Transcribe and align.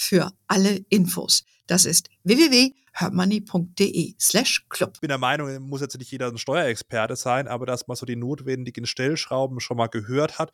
für 0.00 0.32
alle 0.46 0.80
Infos. 0.88 1.44
Das 1.66 1.84
ist 1.84 2.08
www.hermoney.de 2.24 4.14
slash 4.18 4.64
club. 4.70 4.92
Ich 4.94 5.00
bin 5.00 5.08
der 5.08 5.18
Meinung, 5.18 5.60
muss 5.60 5.82
jetzt 5.82 5.98
nicht 5.98 6.10
jeder 6.10 6.28
ein 6.28 6.38
Steuerexperte 6.38 7.16
sein, 7.16 7.46
aber 7.46 7.66
dass 7.66 7.86
man 7.86 7.96
so 7.96 8.06
die 8.06 8.16
notwendigen 8.16 8.86
Stellschrauben 8.86 9.60
schon 9.60 9.76
mal 9.76 9.88
gehört 9.88 10.38
hat, 10.38 10.52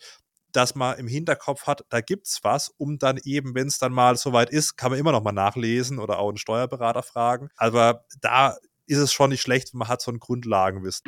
dass 0.51 0.75
man 0.75 0.99
im 0.99 1.07
Hinterkopf 1.07 1.69
hat, 1.69 1.85
da 1.91 2.01
gibt 2.01 2.27
es 2.27 2.41
was, 2.43 2.73
um 2.77 2.99
dann 2.99 3.21
eben, 3.23 3.55
wenn 3.55 3.69
es 3.69 3.79
dann 3.79 3.93
mal 3.93 4.17
soweit 4.17 4.51
ist, 4.51 4.77
kann 4.77 4.91
man 4.91 4.99
immer 4.99 5.13
noch 5.13 5.23
mal 5.23 5.31
nachlesen 5.31 6.01
oder 6.01 6.19
auch 6.19 6.29
einen 6.29 6.39
Steuerberater 6.39 7.05
fragen. 7.05 7.49
Aber 7.57 8.05
da 8.21 8.57
ist 8.87 8.99
es 8.99 9.13
schon 9.13 9.31
nicht 9.31 9.43
schlecht, 9.43 9.73
wenn 9.73 9.79
man 9.79 9.89
hat 9.89 10.03
so 10.03 10.11
ein 10.11 10.19
Grundlagenwissen. 10.19 11.05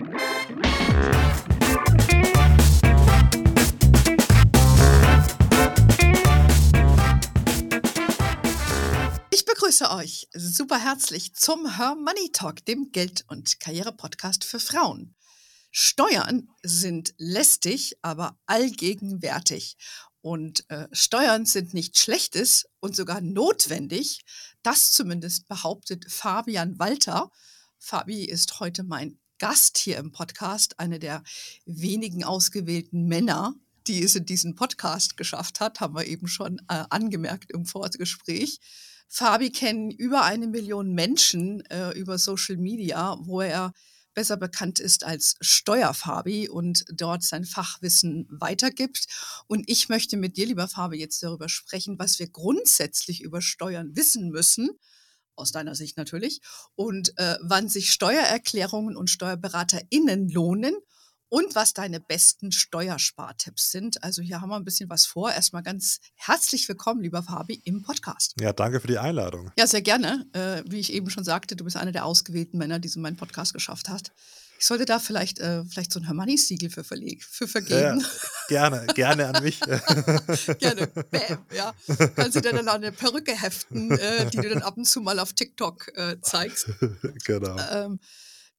Begrüße 9.69 9.91
euch 9.91 10.29
super 10.33 10.83
herzlich 10.83 11.35
zum 11.35 11.77
Her 11.77 11.95
Money 11.95 12.33
Talk, 12.33 12.65
dem 12.65 12.91
Geld- 12.91 13.27
und 13.29 13.61
Karriere-Podcast 13.61 14.43
für 14.45 14.61
Frauen. 14.61 15.15
Steuern 15.71 16.49
sind 16.63 17.13
lästig, 17.19 17.99
aber 18.01 18.39
allgegenwärtig. 18.47 19.77
Und 20.23 20.65
äh, 20.71 20.89
Steuern 20.93 21.45
sind 21.45 21.75
nichts 21.75 22.01
Schlechtes 22.01 22.67
und 22.81 22.97
sogar 22.97 23.21
notwendig. 23.21 24.25
Das 24.63 24.91
zumindest 24.91 25.47
behauptet 25.49 26.11
Fabian 26.11 26.79
Walter. 26.79 27.31
Fabi 27.79 28.25
ist 28.25 28.61
heute 28.61 28.85
mein 28.85 29.19
Gast 29.37 29.77
hier 29.77 29.99
im 29.99 30.13
Podcast, 30.13 30.81
eine 30.81 30.99
der 30.99 31.23
wenigen 31.67 32.25
ausgewählten 32.25 33.05
Männer, 33.05 33.55
die 33.87 34.03
es 34.03 34.17
in 34.17 34.25
diesen 34.25 34.55
Podcast 34.55 35.19
geschafft 35.19 35.61
hat, 35.61 35.81
haben 35.81 35.95
wir 35.95 36.07
eben 36.07 36.27
schon 36.27 36.59
äh, 36.71 36.85
angemerkt 36.89 37.51
im 37.51 37.67
Vorgespräch. 37.67 38.61
Fabi 39.09 39.51
kennen 39.51 39.91
über 39.91 40.25
eine 40.25 40.47
Million 40.47 40.93
Menschen 40.93 41.65
äh, 41.67 41.91
über 41.99 42.19
Social 42.19 42.57
Media, 42.57 43.17
wo 43.21 43.41
er 43.41 43.73
besser 44.15 44.37
bekannt 44.37 44.81
ist 44.81 45.05
als 45.05 45.37
Steuerfabi 45.41 46.49
und 46.49 46.85
dort 46.93 47.23
sein 47.23 47.45
Fachwissen 47.45 48.27
weitergibt. 48.31 49.07
Und 49.47 49.65
ich 49.69 49.89
möchte 49.89 50.17
mit 50.17 50.37
dir, 50.37 50.47
lieber 50.47 50.69
Fabi, 50.69 50.99
jetzt 50.99 51.23
darüber 51.23 51.49
sprechen, 51.49 51.99
was 51.99 52.19
wir 52.19 52.29
grundsätzlich 52.29 53.23
über 53.23 53.41
Steuern 53.41 53.95
wissen 53.97 54.31
müssen, 54.31 54.71
aus 55.37 55.53
deiner 55.53 55.75
Sicht 55.77 55.97
natürlich, 55.97 56.41
und 56.75 57.17
äh, 57.17 57.39
wann 57.41 57.69
sich 57.69 57.93
Steuererklärungen 57.93 58.97
und 58.97 59.09
SteuerberaterInnen 59.09 60.29
lohnen 60.29 60.75
und 61.29 61.55
was 61.55 61.75
deine 61.75 62.01
besten 62.01 62.53
Steuerspartipps 62.53 63.71
sind. 63.71 64.03
Also 64.03 64.23
hier 64.23 64.41
haben 64.41 64.49
wir 64.49 64.57
ein 64.57 64.65
bisschen 64.65 64.89
was 64.89 65.07
vor. 65.07 65.31
Erstmal 65.31 65.63
ganz 65.63 66.01
herzlich 66.15 66.69
willkommen, 66.69 67.03
lieber 67.03 67.23
Fabi, 67.23 67.61
im 67.65 67.83
Podcast. 67.83 68.35
Ja, 68.41 68.53
danke 68.53 68.81
für 68.81 68.87
die 68.87 68.99
Einladung. 68.99 69.53
Ja, 69.59 69.67
sehr 69.67 69.83
gerne. 69.83 70.27
Äh, 70.33 70.63
wie 70.67 70.81
ich 70.81 70.93
eben 70.93 71.11
schon 71.11 71.25
sagte, 71.25 71.57
du 71.57 71.65
bist 71.65 71.77
einer 71.77 71.93
der 71.93 72.05
ausgewählten 72.05 72.59
Männer, 72.59 72.79
die 72.79 72.89
so 72.89 73.01
meinen 73.01 73.17
Podcast 73.17 73.53
geschafft 73.53 73.89
hat. 73.89 74.13
Ich 74.61 74.67
sollte 74.67 74.87
da 74.87 74.99
vielleicht, 74.99 75.39
äh, 75.39 75.65
vielleicht 75.65 75.93
so 75.93 76.01
ein 76.01 76.07
Hermanni-Siegel 76.07 76.71
für, 76.71 76.83
verleg 76.83 77.23
für 77.23 77.47
vergeben. 77.47 78.01
Ja, 78.01 78.71
gerne, 78.71 78.87
gerne 78.95 79.29
an 79.29 79.45
mich. 79.45 79.61
gerne, 80.59 80.89
bam, 80.89 81.47
ja. 81.55 81.73
Kannst 82.17 82.37
du 82.37 82.41
dir 82.41 82.53
dann 82.53 82.69
eine 82.69 82.91
Perücke 82.91 83.41
heften, 83.41 83.93
äh, 83.93 84.27
die 84.27 84.39
du 84.39 84.49
dann 84.49 84.63
ab 84.63 84.77
und 84.77 84.85
zu 84.85 85.01
mal 85.01 85.21
auf 85.21 85.33
TikTok 85.33 85.97
äh, 85.97 86.21
zeigst. 86.23 86.71
genau. 87.25 87.57
Ähm, 87.71 88.01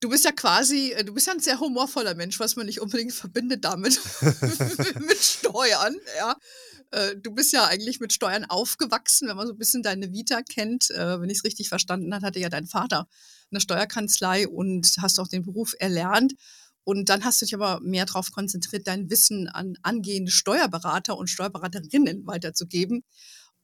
Du 0.02 0.10
bist 0.10 0.24
ja 0.24 0.32
quasi, 0.32 0.92
äh, 0.94 1.04
du 1.04 1.14
bist 1.14 1.28
ja 1.28 1.34
ein 1.34 1.40
sehr 1.40 1.60
humorvoller 1.60 2.16
Mensch, 2.16 2.40
was 2.40 2.56
man 2.56 2.66
nicht 2.66 2.80
unbedingt 2.80 3.14
verbindet 3.14 3.66
damit 3.66 4.00
mit 4.22 5.18
Steuern, 5.18 5.96
ja. 6.18 6.36
Äh, 6.92 7.18
du 7.18 7.32
bist 7.32 7.54
ja 7.54 7.66
eigentlich 7.66 8.00
mit 8.00 8.14
Steuern 8.14 8.46
aufgewachsen, 8.46 9.28
wenn 9.28 9.36
man 9.36 9.48
so 9.48 9.54
ein 9.54 9.60
bisschen 9.60 9.84
deine 9.84 10.12
Vita 10.12 10.42
kennt. 10.42 10.90
Äh, 10.92 11.20
wenn 11.20 11.30
ich 11.30 11.40
es 11.40 11.44
richtig 11.44 11.70
verstanden 11.70 12.14
habe, 12.14 12.26
hatte 12.26 12.40
ja 12.40 12.50
dein 12.50 12.66
Vater 12.66 13.08
eine 13.52 13.62
Steuerkanzlei 13.62 14.48
und 14.48 14.96
hast 15.00 15.20
auch 15.20 15.28
den 15.28 15.44
Beruf 15.44 15.74
erlernt. 15.80 16.34
Und 16.84 17.10
dann 17.10 17.24
hast 17.24 17.42
du 17.42 17.46
dich 17.46 17.54
aber 17.54 17.80
mehr 17.82 18.06
darauf 18.06 18.32
konzentriert, 18.32 18.88
dein 18.88 19.10
Wissen 19.10 19.48
an 19.48 19.76
angehende 19.84 20.32
Steuerberater 20.32 21.18
und 21.18 21.30
Steuerberaterinnen 21.30 22.26
weiterzugeben. 22.26 23.04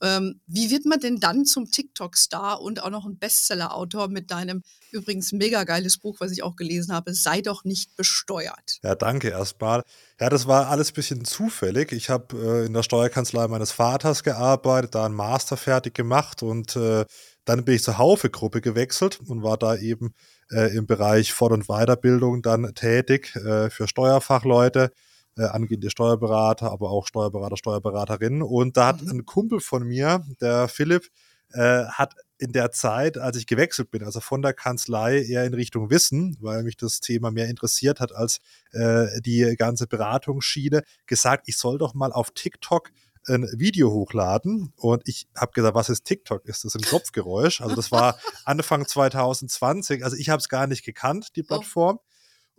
Ähm, 0.01 0.41
wie 0.45 0.71
wird 0.71 0.85
man 0.85 0.99
denn 0.99 1.19
dann 1.19 1.45
zum 1.45 1.71
TikTok-Star 1.71 2.61
und 2.61 2.83
auch 2.83 2.89
noch 2.89 3.05
ein 3.05 3.17
Bestseller-Autor 3.17 4.09
mit 4.09 4.29
deinem 4.29 4.63
übrigens 4.91 5.31
mega 5.31 5.63
geiles 5.63 5.97
Buch, 5.97 6.17
was 6.19 6.31
ich 6.31 6.43
auch 6.43 6.55
gelesen 6.55 6.93
habe, 6.93 7.13
Sei 7.13 7.41
doch 7.41 7.63
nicht 7.63 7.95
besteuert? 7.95 8.79
Ja, 8.83 8.95
danke 8.95 9.29
erstmal. 9.29 9.83
Ja, 10.19 10.29
das 10.29 10.47
war 10.47 10.69
alles 10.69 10.91
ein 10.91 10.95
bisschen 10.95 11.25
zufällig. 11.25 11.91
Ich 11.91 12.09
habe 12.09 12.35
äh, 12.37 12.65
in 12.65 12.73
der 12.73 12.83
Steuerkanzlei 12.83 13.47
meines 13.47 13.71
Vaters 13.71 14.23
gearbeitet, 14.23 14.95
da 14.95 15.05
einen 15.05 15.15
Master 15.15 15.57
fertig 15.57 15.93
gemacht 15.93 16.43
und 16.43 16.75
äh, 16.75 17.05
dann 17.45 17.63
bin 17.63 17.75
ich 17.75 17.83
zur 17.83 17.97
Haufe-Gruppe 17.97 18.59
gewechselt 18.59 19.19
und 19.25 19.43
war 19.43 19.57
da 19.57 19.75
eben 19.75 20.13
äh, 20.51 20.75
im 20.75 20.87
Bereich 20.87 21.31
Fort- 21.31 21.53
und 21.53 21.67
Weiterbildung 21.67 22.41
dann 22.41 22.73
tätig 22.73 23.35
äh, 23.35 23.69
für 23.69 23.87
Steuerfachleute 23.87 24.91
äh, 25.37 25.43
angehende 25.43 25.89
Steuerberater, 25.89 26.71
aber 26.71 26.89
auch 26.89 27.07
Steuerberater, 27.07 27.57
Steuerberaterinnen. 27.57 28.41
Und 28.41 28.77
da 28.77 28.87
hat 28.87 29.01
mhm. 29.01 29.09
ein 29.09 29.25
Kumpel 29.25 29.59
von 29.59 29.83
mir, 29.83 30.25
der 30.41 30.67
Philipp, 30.67 31.09
äh, 31.53 31.85
hat 31.85 32.15
in 32.37 32.51
der 32.51 32.71
Zeit, 32.71 33.17
als 33.17 33.37
ich 33.37 33.47
gewechselt 33.47 33.91
bin, 33.91 34.03
also 34.03 34.19
von 34.19 34.41
der 34.41 34.53
Kanzlei 34.53 35.21
eher 35.21 35.45
in 35.45 35.53
Richtung 35.53 35.89
Wissen, 35.89 36.37
weil 36.41 36.63
mich 36.63 36.75
das 36.75 36.99
Thema 36.99 37.31
mehr 37.31 37.47
interessiert 37.47 37.99
hat 37.99 38.13
als 38.13 38.39
äh, 38.73 39.21
die 39.21 39.55
ganze 39.57 39.87
Beratungsschiene, 39.87 40.83
gesagt, 41.05 41.47
ich 41.47 41.57
soll 41.57 41.77
doch 41.77 41.93
mal 41.93 42.11
auf 42.11 42.31
TikTok 42.31 42.89
ein 43.27 43.47
Video 43.57 43.91
hochladen 43.91 44.73
und 44.75 45.01
ich 45.05 45.27
habe 45.35 45.51
gesagt, 45.53 45.75
was 45.75 45.89
ist 45.89 46.03
TikTok? 46.03 46.45
Ist 46.45 46.63
das 46.63 46.75
ein 46.75 46.81
Kopfgeräusch? 46.81 47.61
Also 47.61 47.75
das 47.75 47.91
war 47.91 48.19
Anfang 48.45 48.85
2020, 48.85 50.03
also 50.03 50.15
ich 50.17 50.29
habe 50.29 50.39
es 50.39 50.49
gar 50.49 50.67
nicht 50.67 50.83
gekannt, 50.83 51.29
die 51.35 51.43
oh. 51.43 51.47
Plattform. 51.47 51.99
Oh. 51.99 52.05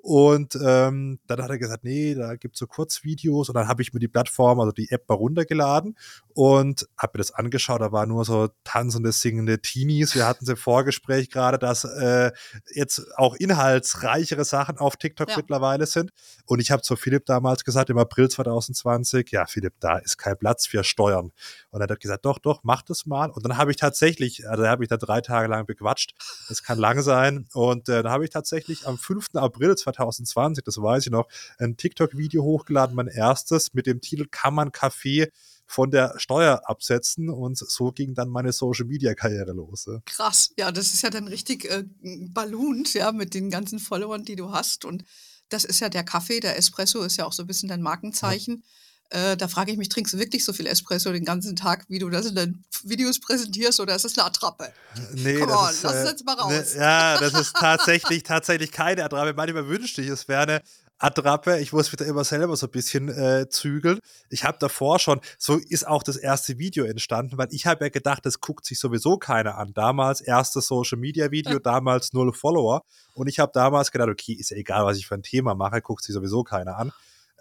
Und 0.07 0.57
ähm, 0.65 1.19
dann 1.27 1.43
hat 1.43 1.51
er 1.51 1.59
gesagt, 1.59 1.83
nee, 1.83 2.15
da 2.15 2.37
gibt 2.37 2.55
es 2.55 2.61
so 2.61 2.69
Kurzvideos. 2.69 3.49
Und 3.49 3.57
dann 3.57 3.67
habe 3.67 3.83
ich 3.83 3.93
mir 3.93 3.99
die 3.99 4.07
Plattform, 4.07 4.61
also 4.61 4.71
die 4.71 4.89
App 4.91 5.09
mal 5.09 5.17
runtergeladen 5.17 5.97
und 6.33 6.87
habe 6.97 7.13
mir 7.15 7.19
das 7.19 7.33
angeschaut. 7.33 7.81
Da 7.81 7.91
waren 7.91 8.11
nur 8.11 8.25
so 8.25 8.49
tanzende, 8.63 9.11
singende 9.11 9.61
Teenies. 9.61 10.15
Wir 10.15 10.27
hatten 10.27 10.45
sie 10.47 10.53
im 10.53 10.59
Vorgespräch 10.59 11.29
gerade, 11.29 11.59
dass 11.59 11.83
äh, 11.83 12.31
jetzt 12.73 13.05
auch 13.17 13.35
inhaltsreichere 13.35 14.45
Sachen 14.45 14.79
auf 14.79 14.97
TikTok 14.97 15.31
ja. 15.31 15.39
mittlerweile 15.39 15.87
sind. 15.87 16.13
Und 16.45 16.61
ich 16.61 16.71
habe 16.71 16.83
zu 16.83 16.95
Philipp 16.95 17.27
damals 17.27 17.65
gesagt, 17.65 17.91
im 17.91 17.99
April 17.99 18.29
2020, 18.29 19.33
ja, 19.33 19.47
Philipp, 19.47 19.75
da 19.81 19.99
ist 19.99 20.19
kein 20.19 20.39
Platz 20.39 20.67
für 20.67 20.85
Steuern. 20.85 21.33
Und 21.71 21.81
er 21.81 21.89
hat 21.89 22.01
gesagt, 22.01 22.25
doch, 22.27 22.39
doch, 22.39 22.61
mach 22.63 22.83
das 22.83 23.07
mal. 23.07 23.31
Und 23.31 23.45
dann 23.45 23.57
habe 23.57 23.73
ich 23.73 23.77
tatsächlich, 23.77 24.49
also 24.49 24.63
da 24.63 24.71
habe 24.71 24.85
ich 24.85 24.89
da 24.89 24.99
drei 24.99 25.21
Tage 25.21 25.49
lang 25.49 25.67
bequatscht. 25.67 26.15
Das 26.49 26.63
kann 26.63 26.79
lang 26.79 27.03
sein. 27.03 27.49
Und 27.55 27.89
äh, 27.89 28.05
dann 28.05 28.13
habe 28.13 28.25
ich 28.25 28.31
tatsächlich 28.31 28.87
am 28.87 28.99
5. 28.99 29.35
April 29.35 29.75
2020 29.75 29.96
2020, 29.97 30.65
das 30.65 30.81
weiß 30.81 31.07
ich 31.07 31.13
noch, 31.13 31.29
ein 31.59 31.77
TikTok-Video 31.77 32.43
hochgeladen, 32.43 32.95
mein 32.95 33.09
erstes, 33.09 33.75
mit 33.75 33.87
dem 33.87 34.01
Titel 34.01 34.27
Kann 34.31 34.55
man 34.55 34.73
Kaffee 34.73 35.29
von 35.67 35.91
der 35.91 36.15
Steuer 36.19 36.63
absetzen 36.65 37.29
und 37.29 37.59
so 37.59 37.91
ging 37.91 38.15
dann 38.15 38.29
meine 38.29 38.53
Social 38.53 38.87
Media 38.87 39.15
Karriere 39.15 39.53
los. 39.53 39.89
Krass, 40.05 40.51
ja, 40.57 40.71
das 40.71 40.95
ist 40.95 41.03
ja 41.03 41.11
dann 41.11 41.27
richtig 41.27 41.65
äh, 41.65 41.85
ballont, 42.03 42.95
ja, 42.95 43.11
mit 43.13 43.35
den 43.35 43.51
ganzen 43.51 43.79
Followern, 43.79 44.25
die 44.25 44.37
du 44.37 44.53
hast 44.53 44.85
und 44.85 45.05
das 45.49 45.65
ist 45.65 45.81
ja 45.81 45.89
der 45.89 46.05
Kaffee, 46.05 46.41
der 46.41 46.59
Espresso 46.59 47.03
ist 47.03 47.17
ja 47.17 47.25
auch 47.25 47.33
so 47.33 47.43
ein 47.43 47.47
bisschen 47.47 47.69
dein 47.69 47.83
Markenzeichen. 47.83 48.57
Ja. 48.57 48.63
Äh, 49.11 49.37
da 49.37 49.49
frage 49.49 49.71
ich 49.71 49.79
mich, 49.79 49.89
trinkst 49.89 50.15
du 50.15 50.19
wirklich 50.19 50.45
so 50.45 50.53
viel 50.53 50.67
Espresso 50.67 51.13
den 51.13 51.25
ganzen 51.25 51.55
Tag, 51.57 51.85
wie 51.89 51.99
du 51.99 52.11
das 52.11 52.27
in 52.27 52.35
den 52.35 52.65
Videos 52.83 53.21
präsentierst, 53.21 53.81
oder 53.81 53.95
ist 53.95 54.05
das 54.05 54.19
eine 54.19 54.27
Attrappe? 54.27 54.73
Nee, 55.15 55.39
Come 55.39 55.57
on, 55.57 55.71
ist, 55.71 55.83
lass 55.83 55.95
es 55.95 56.05
äh, 56.05 56.09
jetzt 56.11 56.25
mal 56.25 56.35
raus. 56.35 56.75
Ne, 56.75 56.81
ja, 56.81 57.19
das 57.19 57.35
ist 57.35 57.55
tatsächlich, 57.55 58.23
tatsächlich 58.23 58.73
keine 58.73 59.05
Attrappe. 59.05 59.35
Manchmal 59.35 59.69
wünschte 59.69 60.03
ich, 60.03 60.09
es 60.09 60.27
wäre 60.29 60.43
eine 60.43 60.63
Attrappe. 60.99 61.59
Ich 61.61 61.73
muss 61.73 61.93
wieder 61.93 62.07
immer 62.07 62.25
selber 62.25 62.57
so 62.57 62.67
ein 62.67 62.71
bisschen 62.71 63.09
äh, 63.09 63.49
zügeln. 63.49 63.99
Ich 64.31 64.45
habe 64.45 64.57
davor 64.59 64.99
schon, 64.99 65.21
so 65.39 65.57
ist 65.57 65.87
auch 65.87 66.03
das 66.03 66.17
erste 66.17 66.59
Video 66.59 66.85
entstanden, 66.85 67.37
weil 67.37 67.49
ich 67.51 67.67
habe 67.67 67.85
ja 67.85 67.89
gedacht, 67.91 68.25
das 68.25 68.41
guckt 68.41 68.65
sich 68.65 68.79
sowieso 68.79 69.19
keiner 69.19 69.59
an. 69.59 69.73
Damals 69.75 70.21
erstes 70.21 70.67
Social 70.67 70.99
Media 70.99 71.31
Video, 71.31 71.59
damals 71.63 72.13
null 72.13 72.33
Follower. 72.33 72.83
Und 73.15 73.29
ich 73.29 73.39
habe 73.39 73.53
damals 73.55 73.93
gedacht, 73.93 74.09
okay, 74.09 74.33
ist 74.33 74.51
ja 74.51 74.57
egal, 74.57 74.85
was 74.85 74.97
ich 74.97 75.07
für 75.07 75.15
ein 75.15 75.23
Thema 75.23 75.55
mache, 75.55 75.81
guckt 75.83 76.03
sich 76.03 76.15
sowieso 76.15 76.43
keiner 76.45 76.79
an. 76.79 76.93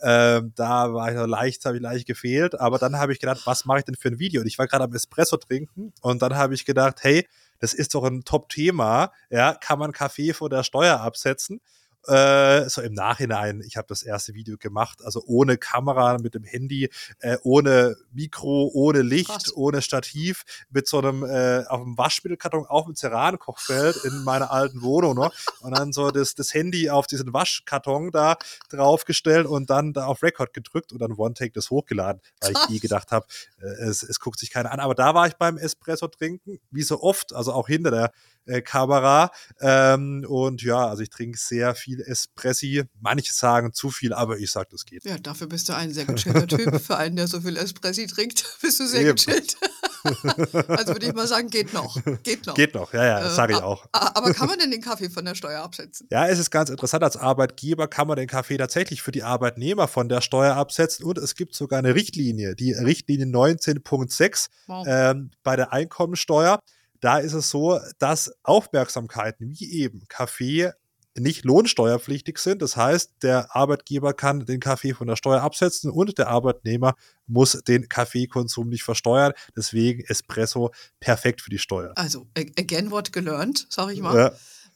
Ähm, 0.02 0.54
da 0.56 0.94
war 0.94 1.10
ich 1.10 1.16
noch 1.16 1.28
leicht, 1.28 1.66
habe 1.66 1.78
ich 1.78 1.84
leicht 1.84 2.08
gefehlt. 2.08 2.60
Aber 2.60 2.78
dann 2.78 2.98
habe 2.98 3.14
ich 3.14 3.20
gedacht, 3.20 3.42
was 3.46 3.66
mache 3.66 3.80
ich 3.80 3.86
denn 3.86 3.96
für 3.96 4.10
ein 4.10 4.20
Video? 4.20 4.42
Und 4.42 4.48
ich 4.48 4.58
war 4.58 4.68
gerade 4.68 4.84
am 4.84 4.94
Espresso 4.94 5.38
trinken 5.38 5.94
und 6.02 6.22
dann 6.22 6.36
habe 6.36 6.54
ich 6.54 6.66
gedacht, 6.66 6.98
hey, 7.02 7.28
das 7.60 7.74
ist 7.74 7.96
doch 7.96 8.04
ein 8.04 8.24
Top-Thema. 8.24 9.12
Ja, 9.30 9.54
kann 9.54 9.80
man 9.80 9.92
Kaffee 9.92 10.34
vor 10.34 10.50
der 10.50 10.64
Steuer 10.64 11.00
absetzen? 11.00 11.62
Äh, 12.08 12.70
so 12.70 12.82
im 12.82 12.94
Nachhinein, 12.94 13.62
ich 13.66 13.78
habe 13.78 13.88
das 13.88 14.04
erste 14.04 14.34
Video 14.34 14.58
gemacht, 14.58 15.04
also 15.04 15.24
ohne 15.26 15.58
Kamera, 15.58 16.18
mit 16.20 16.36
dem 16.36 16.44
Handy, 16.44 16.90
äh, 17.20 17.38
ohne 17.44 17.96
Mikro, 18.14 18.70
ohne 18.74 19.02
Licht, 19.02 19.30
Krass. 19.30 19.56
ohne 19.56 19.82
Stativ, 19.82 20.44
mit 20.70 20.88
so 20.88 21.00
einem 21.00 21.24
äh, 21.24 21.66
auf 21.68 21.82
dem 21.82 21.98
Waschmittelkarton 21.98 22.66
auf 22.66 22.86
dem 22.86 22.96
Ceran-Kochfeld 22.96 23.98
in 24.06 24.24
meiner 24.24 24.52
alten 24.52 24.82
Wohnung 24.82 25.16
noch 25.16 25.34
und 25.62 25.78
dann 25.78 25.94
so 25.94 26.12
das, 26.12 26.36
das 26.36 26.54
Handy 26.54 26.90
auf 26.90 27.08
diesen 27.08 27.34
Waschkarton 27.34 28.12
da 28.12 28.38
draufgestellt 28.70 29.48
und 29.48 29.70
dann 29.70 29.94
da 29.94 30.06
auf 30.06 30.22
Record 30.22 30.54
gedrückt 30.54 30.92
und 30.92 31.00
dann 31.00 31.14
One-Take 31.14 31.54
das 31.54 31.70
hochgeladen, 31.70 32.22
weil 32.42 32.52
ich 32.52 32.76
eh 32.76 32.80
gedacht 32.80 33.12
habe, 33.12 33.26
äh, 33.62 33.66
es, 33.84 34.04
es 34.04 34.20
guckt 34.20 34.40
sich 34.40 34.52
keiner 34.52 34.72
an. 34.72 34.80
Aber 34.80 34.96
da 34.96 35.14
war 35.14 35.28
ich 35.28 35.36
beim 35.36 35.58
Espresso 35.58 36.08
trinken, 36.08 36.60
wie 36.72 36.84
so 36.84 37.02
oft, 37.02 37.34
also 37.34 37.54
auch 37.54 37.68
hinter 37.68 37.92
der 37.92 38.12
äh, 38.46 38.62
Kamera. 38.62 39.32
Ähm, 39.60 40.26
und 40.28 40.62
ja, 40.62 40.88
also 40.88 41.04
ich 41.04 41.10
trinke 41.10 41.38
sehr 41.38 41.76
viel 41.76 42.02
Espressi. 42.02 42.84
Manche 43.00 43.34
sagen 43.34 43.74
zu 43.74 43.90
viel, 43.90 44.14
aber 44.14 44.38
ich 44.38 44.52
sage, 44.52 44.70
das 44.72 44.86
geht. 44.86 45.06
Ja, 45.06 45.18
dafür 45.18 45.48
bist 45.48 45.70
du 45.70 45.76
ein 45.76 45.94
sehr 45.94 46.06
gechillter 46.06 46.48
Typ. 46.48 46.82
Für 46.86 46.98
einen, 46.98 47.16
der 47.16 47.28
so 47.28 47.42
viel 47.42 47.58
Espressi 47.58 48.08
trinkt, 48.08 48.44
bist 48.62 48.80
du 48.80 48.88
sehr 48.88 49.02
Eben. 49.02 49.16
gechillt. 49.16 49.58
also 50.06 50.94
würde 50.94 51.08
ich 51.08 51.14
mal 51.14 51.28
sagen, 51.28 51.50
geht 51.50 51.74
noch. 51.74 51.98
Geht 52.22 52.46
noch. 52.46 52.54
Geht 52.54 52.76
noch, 52.76 52.94
ja, 52.94 53.06
ja, 53.06 53.20
das 53.22 53.36
sage 53.36 53.54
ich 53.54 53.60
äh, 53.60 53.64
auch. 53.64 53.88
Aber 53.92 54.34
kann 54.34 54.48
man 54.48 54.60
denn 54.60 54.70
den 54.70 54.82
Kaffee 54.82 55.10
von 55.10 55.26
der 55.26 55.34
Steuer 55.34 55.62
absetzen? 55.62 56.08
Ja, 56.12 56.28
es 56.28 56.38
ist 56.38 56.52
ganz 56.52 56.70
interessant. 56.70 57.04
Als 57.04 57.18
Arbeitgeber 57.18 57.88
kann 57.88 58.08
man 58.08 58.16
den 58.16 58.28
Kaffee 58.28 58.58
tatsächlich 58.58 59.02
für 59.02 59.12
die 59.12 59.24
Arbeitnehmer 59.24 59.88
von 59.88 60.08
der 60.08 60.22
Steuer 60.22 60.56
absetzen. 60.56 61.06
Und 61.06 61.18
es 61.18 61.36
gibt 61.36 61.56
sogar 61.56 61.80
eine 61.80 61.96
Richtlinie, 61.96 62.56
die 62.56 62.74
Richtlinie 62.74 63.26
19.6 63.26 64.50
wow. 64.68 64.86
ähm, 64.88 65.32
bei 65.44 65.56
der 65.56 65.74
Einkommensteuer 65.74 66.60
da 67.06 67.20
ist 67.20 67.34
es 67.34 67.52
so, 67.52 67.80
dass 68.00 68.34
Aufmerksamkeiten 68.42 69.52
wie 69.52 69.72
eben 69.72 70.08
Kaffee 70.08 70.72
nicht 71.18 71.46
lohnsteuerpflichtig 71.46 72.40
sind. 72.40 72.64
Das 72.64 72.76
heißt, 72.76 73.12
der 73.22 73.56
Arbeitgeber 73.56 74.14
kann 74.14 74.46
den 74.46 74.60
Kaffee 74.60 74.94
von 74.94 75.08
der 75.08 75.16
Steuer 75.16 75.42
absetzen 75.42 75.92
und 75.92 76.18
der 76.18 76.28
Arbeitnehmer 76.28 76.96
muss 77.28 77.52
den 77.68 77.88
Kaffeekonsum 77.88 78.70
nicht 78.70 78.84
versteuern. 78.84 79.34
Deswegen 79.56 80.02
Espresso 80.02 80.72
perfekt 81.00 81.42
für 81.42 81.52
die 81.52 81.60
Steuer. 81.60 81.94
Also, 81.96 82.28
again 82.36 82.90
what 82.90 83.14
gelernt, 83.14 83.68
sag 83.70 83.94
ich 83.94 84.02
mal. 84.02 84.18
Ja. 84.18 84.34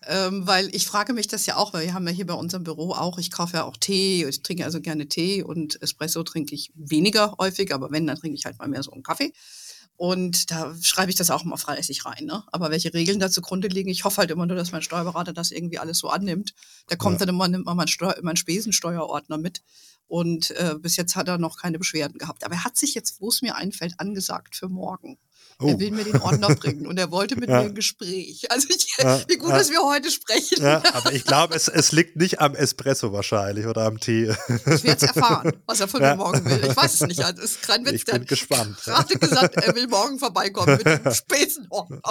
Ähm, 0.07 0.47
weil 0.47 0.73
ich 0.73 0.87
frage 0.87 1.13
mich 1.13 1.27
das 1.27 1.45
ja 1.45 1.57
auch, 1.57 1.73
weil 1.73 1.87
wir 1.87 1.93
haben 1.93 2.07
ja 2.07 2.13
hier 2.13 2.27
bei 2.27 2.35
unserem 2.35 2.63
Büro 2.63 2.91
auch, 2.91 3.17
ich 3.17 3.31
kaufe 3.31 3.57
ja 3.57 3.63
auch 3.65 3.75
Tee, 3.75 4.23
ich 4.23 4.43
trinke 4.43 4.63
also 4.63 4.79
gerne 4.79 5.07
Tee 5.07 5.43
und 5.43 5.81
Espresso 5.81 6.23
trinke 6.23 6.55
ich 6.55 6.71
weniger 6.75 7.35
häufig, 7.37 7.73
aber 7.73 7.91
wenn, 7.91 8.07
dann 8.07 8.17
trinke 8.17 8.37
ich 8.37 8.45
halt 8.45 8.59
mal 8.59 8.69
mehr 8.69 8.83
so 8.83 8.91
einen 8.91 9.03
Kaffee. 9.03 9.33
Und 9.99 10.49
da 10.49 10.73
schreibe 10.81 11.11
ich 11.11 11.17
das 11.17 11.29
auch 11.29 11.43
immer 11.43 11.57
fleißig 11.57 12.05
rein. 12.05 12.23
Ne? 12.23 12.41
Aber 12.53 12.71
welche 12.71 12.93
Regeln 12.93 13.19
da 13.19 13.29
zugrunde 13.29 13.67
liegen, 13.67 13.89
ich 13.89 14.05
hoffe 14.05 14.19
halt 14.19 14.31
immer 14.31 14.45
nur, 14.45 14.55
dass 14.55 14.71
mein 14.71 14.81
Steuerberater 14.81 15.33
das 15.33 15.51
irgendwie 15.51 15.77
alles 15.77 15.97
so 15.97 16.07
annimmt. 16.07 16.53
Der 16.89 16.95
kommt 16.95 17.19
ja. 17.19 17.25
dann 17.25 17.35
immer, 17.35 17.49
nimmt 17.49 17.65
mal 17.65 17.75
meinen, 17.75 17.89
Steuer, 17.89 18.15
meinen 18.21 18.37
Spesensteuerordner 18.37 19.37
mit. 19.37 19.61
Und 20.07 20.51
äh, 20.51 20.75
bis 20.79 20.95
jetzt 20.95 21.17
hat 21.17 21.27
er 21.27 21.37
noch 21.37 21.57
keine 21.57 21.79
Beschwerden 21.79 22.17
gehabt. 22.17 22.45
Aber 22.45 22.53
er 22.53 22.63
hat 22.63 22.77
sich 22.77 22.93
jetzt, 22.93 23.19
wo 23.19 23.27
es 23.27 23.41
mir 23.41 23.57
einfällt, 23.57 23.99
angesagt 23.99 24.55
für 24.55 24.69
morgen. 24.69 25.17
Oh. 25.61 25.67
Er 25.67 25.79
will 25.79 25.91
mir 25.91 26.05
den 26.05 26.21
Ordner 26.21 26.47
bringen 26.55 26.87
und 26.87 26.97
er 26.97 27.11
wollte 27.11 27.35
mit 27.35 27.49
ja. 27.49 27.59
mir 27.59 27.67
ein 27.67 27.75
Gespräch. 27.75 28.49
Also 28.49 28.67
ich, 28.69 28.95
ja, 28.97 29.19
wie 29.27 29.35
gut, 29.35 29.49
ja. 29.49 29.57
dass 29.57 29.69
wir 29.69 29.81
heute 29.83 30.09
sprechen. 30.09 30.63
Aber 30.93 31.11
ich 31.11 31.25
glaube, 31.25 31.53
es, 31.53 31.67
es 31.67 31.91
liegt 31.91 32.15
nicht 32.15 32.39
am 32.39 32.55
Espresso 32.55 33.11
wahrscheinlich 33.11 33.65
oder 33.65 33.83
am 33.83 33.99
Tee. 33.99 34.33
Ich 34.47 34.83
werde 34.85 34.95
es 34.95 35.03
erfahren, 35.03 35.51
was 35.65 35.81
er 35.81 35.89
von 35.89 36.01
mir 36.01 36.15
morgen 36.15 36.45
will. 36.45 36.61
Ich 36.65 36.77
weiß 36.77 36.93
es 36.93 37.01
nicht. 37.01 37.21
Also 37.25 37.41
es 37.41 37.57
ist 37.57 37.69
ich 37.91 38.05
bin 38.05 38.25
gespannt. 38.25 38.77
gerade 38.85 39.19
gesagt, 39.19 39.55
er 39.55 39.75
will 39.75 39.87
morgen 39.87 40.17
vorbeikommen 40.17 40.77
mit 40.77 40.85
dem 40.85 41.13
Spesenordner. 41.13 42.01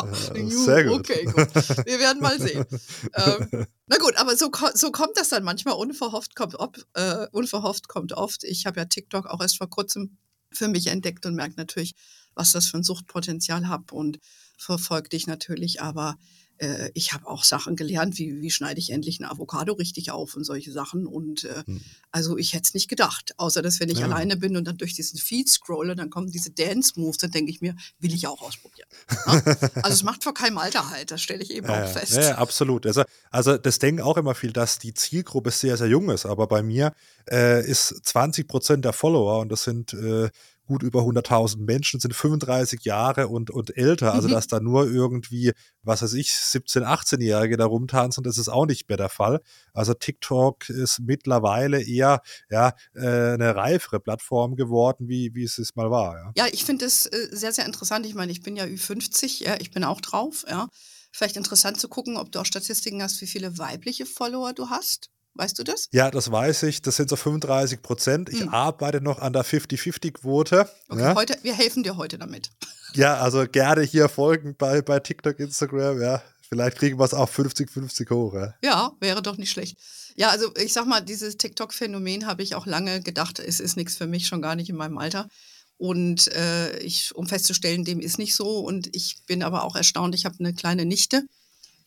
Sehr 0.50 0.84
gut. 0.84 0.98
Okay, 1.00 1.24
gut. 1.24 1.86
Wir 1.86 1.98
werden 2.00 2.20
mal 2.20 2.38
sehen. 2.38 2.66
Ähm, 3.14 3.66
na 3.86 3.96
gut, 3.96 4.16
aber 4.16 4.36
so, 4.36 4.50
so 4.74 4.90
kommt 4.90 5.16
das 5.16 5.30
dann 5.30 5.42
manchmal. 5.42 5.74
Unverhofft 5.74 6.36
kommt, 6.36 6.58
ob, 6.58 6.76
äh, 6.92 7.26
unverhofft 7.32 7.88
kommt 7.88 8.12
oft. 8.12 8.44
Ich 8.44 8.66
habe 8.66 8.80
ja 8.80 8.84
TikTok 8.84 9.26
auch 9.26 9.40
erst 9.40 9.56
vor 9.56 9.70
kurzem 9.70 10.18
für 10.52 10.68
mich 10.68 10.88
entdeckt 10.88 11.24
und 11.26 11.34
merke 11.34 11.54
natürlich, 11.56 11.94
was 12.38 12.52
das 12.52 12.67
für 12.67 12.79
ein 12.79 12.85
Suchtpotenzial 12.85 13.69
hat 13.69 13.93
und 13.93 14.20
verfolgt 14.56 15.12
dich 15.12 15.26
natürlich. 15.26 15.82
Aber 15.82 16.17
äh, 16.58 16.90
ich 16.94 17.12
habe 17.12 17.26
auch 17.26 17.44
Sachen 17.44 17.76
gelernt, 17.76 18.19
wie, 18.19 18.40
wie 18.40 18.50
schneide 18.50 18.79
ich 18.79 18.90
endlich 18.90 19.20
eine 19.20 19.31
Avocado 19.31 19.73
richtig 19.75 20.11
auf 20.12 20.37
und 20.37 20.44
solche 20.44 20.73
Sachen. 20.73 21.06
Und 21.06 21.44
äh, 21.44 21.64
hm. 21.67 21.81
also 22.12 22.37
ich 22.37 22.52
hätte 22.52 22.64
es 22.64 22.75
nicht 22.75 22.88
gedacht. 22.88 23.35
Außer 23.38 23.61
dass 23.61 23.81
wenn 23.81 23.88
ich 23.88 23.99
ja. 23.99 24.06
alleine 24.06 24.37
bin 24.37 24.56
und 24.56 24.67
dann 24.67 24.76
durch 24.76 24.94
diesen 24.94 25.19
Feed 25.19 25.49
scrolle, 25.49 25.96
dann 25.96 26.11
kommen 26.11 26.31
diese 26.31 26.50
Dance-Moves, 26.50 27.19
dann 27.19 27.32
denke 27.32 27.50
ich 27.50 27.61
mir, 27.61 27.75
will 27.99 28.14
ich 28.14 28.26
auch 28.26 28.43
ausprobieren. 28.43 28.88
Ja? 29.08 29.32
also 29.82 29.93
es 29.93 30.02
macht 30.05 30.23
vor 30.23 30.35
keinem 30.35 30.58
Alter 30.58 30.90
halt, 30.90 31.11
das 31.11 31.20
stelle 31.20 31.43
ich 31.43 31.50
eben 31.50 31.67
ja, 31.67 31.85
auch 31.85 31.88
fest. 31.88 32.14
Ja, 32.14 32.37
absolut. 32.37 32.87
Also, 32.87 33.02
also 33.31 33.58
das 33.58 33.79
denken 33.79 34.00
auch 34.02 34.17
immer 34.17 34.35
viel, 34.35 34.52
dass 34.52 34.79
die 34.79 34.94
Zielgruppe 34.94 35.50
sehr, 35.50 35.76
sehr 35.76 35.88
jung 35.88 36.11
ist. 36.11 36.26
Aber 36.26 36.46
bei 36.46 36.62
mir 36.62 36.93
äh, 37.31 37.69
ist 37.69 37.88
20 38.05 38.46
Prozent 38.46 38.85
der 38.85 38.93
Follower 38.93 39.40
und 39.40 39.50
das 39.50 39.64
sind 39.64 39.93
äh, 39.93 40.29
gut 40.68 40.84
über 40.84 41.00
100.000 41.00 41.64
Menschen, 41.64 41.98
sind 41.98 42.14
35 42.14 42.84
Jahre 42.84 43.26
und, 43.26 43.50
und 43.50 43.76
älter. 43.76 44.14
Also, 44.14 44.28
mhm. 44.28 44.32
dass 44.32 44.46
da 44.46 44.60
nur 44.60 44.88
irgendwie, 44.88 45.52
was 45.82 46.02
weiß 46.02 46.12
ich, 46.12 46.28
17-, 46.28 46.84
18-Jährige 46.84 47.56
da 47.56 47.66
rumtanzen, 47.66 48.22
das 48.22 48.38
ist 48.38 48.48
auch 48.48 48.66
nicht 48.66 48.88
mehr 48.88 48.98
der 48.98 49.08
Fall. 49.08 49.40
Also, 49.72 49.94
TikTok 49.94 50.68
ist 50.68 51.00
mittlerweile 51.00 51.82
eher 51.82 52.20
ja, 52.50 52.74
äh, 52.94 53.00
eine 53.00 53.56
reifere 53.56 53.98
Plattform 53.98 54.54
geworden, 54.54 55.08
wie, 55.08 55.34
wie 55.34 55.44
es 55.44 55.58
es 55.58 55.74
mal 55.74 55.90
war. 55.90 56.16
Ja, 56.16 56.44
ja 56.44 56.52
ich 56.52 56.64
finde 56.64 56.84
es 56.84 57.06
äh, 57.06 57.28
sehr, 57.32 57.52
sehr 57.52 57.66
interessant. 57.66 58.06
Ich 58.06 58.14
meine, 58.14 58.30
ich 58.30 58.42
bin 58.42 58.54
ja 58.54 58.64
Ü50, 58.64 59.42
ja, 59.44 59.56
ich 59.58 59.72
bin 59.72 59.82
auch 59.82 60.00
drauf, 60.00 60.44
ja. 60.48 60.68
Vielleicht 61.10 61.36
interessant 61.36 61.80
zu 61.80 61.88
gucken, 61.88 62.18
ob 62.18 62.30
du 62.30 62.38
auch 62.38 62.44
Statistiken 62.44 63.02
hast, 63.02 63.20
wie 63.22 63.26
viele 63.26 63.56
weibliche 63.56 64.04
Follower 64.04 64.52
du 64.52 64.68
hast. 64.68 65.08
Weißt 65.38 65.56
du 65.56 65.62
das? 65.62 65.88
Ja, 65.93 66.11
das 66.11 66.32
weiß 66.32 66.64
ich. 66.64 66.82
Das 66.82 66.96
sind 66.96 67.08
so 67.08 67.14
35 67.14 67.81
Prozent. 67.81 68.29
Ich 68.29 68.40
hm. 68.40 68.49
arbeite 68.49 69.00
noch 69.00 69.20
an 69.20 69.32
der 69.32 69.44
50-50-Quote. 69.44 70.69
Okay, 70.88 71.00
ja. 71.00 71.14
heute, 71.14 71.38
wir 71.43 71.55
helfen 71.55 71.85
dir 71.85 71.96
heute 71.96 72.19
damit. 72.19 72.50
Ja, 72.94 73.19
also 73.19 73.46
gerne 73.46 73.82
hier 73.82 74.08
folgen 74.08 74.56
bei, 74.56 74.81
bei 74.81 74.99
TikTok, 74.99 75.38
Instagram, 75.38 76.00
ja. 76.00 76.23
Vielleicht 76.49 76.79
kriegen 76.79 76.99
wir 76.99 77.05
es 77.05 77.12
auch 77.12 77.29
50-50 77.29 78.08
hoch. 78.11 78.32
Ja. 78.32 78.55
ja, 78.64 78.93
wäre 78.99 79.20
doch 79.20 79.37
nicht 79.37 79.50
schlecht. 79.50 79.76
Ja, 80.17 80.31
also 80.31 80.50
ich 80.56 80.73
sag 80.73 80.87
mal, 80.87 81.02
dieses 81.02 81.37
TikTok-Phänomen 81.37 82.26
habe 82.26 82.43
ich 82.43 82.55
auch 82.55 82.64
lange 82.64 83.02
gedacht, 83.02 83.40
es 83.40 83.61
ist 83.61 83.76
nichts 83.76 83.99
für 83.99 84.06
mich, 84.06 84.26
schon 84.26 84.40
gar 84.40 84.56
nicht 84.56 84.70
in 84.70 84.76
meinem 84.76 84.96
Alter. 84.96 85.29
Und 85.76 86.29
äh, 86.29 86.79
ich, 86.79 87.14
um 87.14 87.26
festzustellen, 87.26 87.85
dem 87.85 88.00
ist 88.00 88.17
nicht 88.17 88.35
so. 88.35 88.61
Und 88.61 88.88
ich 88.96 89.19
bin 89.26 89.43
aber 89.43 89.64
auch 89.64 89.76
erstaunt, 89.76 90.14
ich 90.14 90.25
habe 90.25 90.37
eine 90.38 90.55
kleine 90.55 90.87
Nichte, 90.87 91.26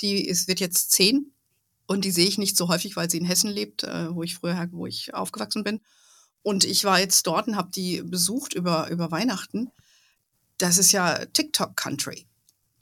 die 0.01 0.27
ist, 0.27 0.47
wird 0.47 0.59
jetzt 0.59 0.91
zehn 0.91 1.33
und 1.91 2.05
die 2.05 2.11
sehe 2.11 2.27
ich 2.27 2.37
nicht 2.37 2.57
so 2.57 2.67
häufig, 2.69 2.95
weil 2.95 3.09
sie 3.09 3.17
in 3.17 3.25
Hessen 3.25 3.49
lebt, 3.49 3.83
äh, 3.83 4.13
wo 4.13 4.23
ich 4.23 4.35
früher, 4.35 4.67
wo 4.71 4.87
ich 4.87 5.13
aufgewachsen 5.13 5.63
bin. 5.63 5.81
Und 6.43 6.63
ich 6.63 6.83
war 6.83 6.99
jetzt 6.99 7.27
dort 7.27 7.47
und 7.47 7.55
habe 7.55 7.69
die 7.71 8.01
besucht 8.01 8.53
über, 8.53 8.89
über 8.89 9.11
Weihnachten. 9.11 9.69
Das 10.57 10.77
ist 10.77 10.91
ja 10.91 11.25
TikTok-Country. 11.25 12.25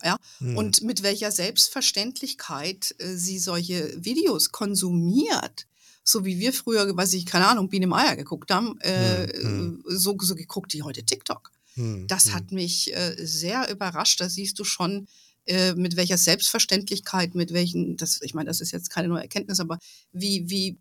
Ja? 0.04 0.18
Hm. 0.40 0.58
Und 0.58 0.82
mit 0.82 1.04
welcher 1.04 1.32
Selbstverständlichkeit 1.32 2.96
äh, 3.00 3.16
sie 3.16 3.40
solche 3.40 3.94
Videos 4.04 4.52
konsumiert, 4.52 5.68
so 6.04 6.26
wie 6.26 6.40
wir 6.40 6.54
früher, 6.54 6.96
weiß 6.96 7.14
ich, 7.14 7.26
keine 7.26 7.48
Ahnung, 7.48 7.70
Biene 7.70 7.88
Meier 7.88 8.16
geguckt 8.16 8.52
haben, 8.52 8.80
äh, 8.82 9.28
hm. 9.34 9.44
hm. 9.44 9.84
so, 9.88 10.18
so 10.20 10.36
geguckt 10.36 10.74
die 10.74 10.84
heute 10.84 11.04
TikTok. 11.04 11.52
Hm. 11.74 12.08
Das 12.08 12.28
hm. 12.28 12.34
hat 12.34 12.52
mich 12.52 12.96
äh, 12.96 13.16
sehr 13.20 13.70
überrascht. 13.70 14.22
Da 14.22 14.30
siehst 14.30 14.58
du 14.60 14.64
schon, 14.64 15.08
äh, 15.50 15.74
mit 15.74 15.96
welcher 15.96 16.18
Selbstverständlichkeit, 16.18 17.36
mit 17.36 17.54
welchen, 17.54 17.98
das, 17.98 18.22
ich 18.22 18.34
meine, 18.34 18.48
das 18.48 18.62
ist 18.62 18.72
jetzt 18.72 18.90
keine 18.90 19.08
neue 19.08 19.22
Erkenntnis, 19.22 19.60
aber 19.60 19.80
wie, 20.12 20.50
wie 20.50 20.78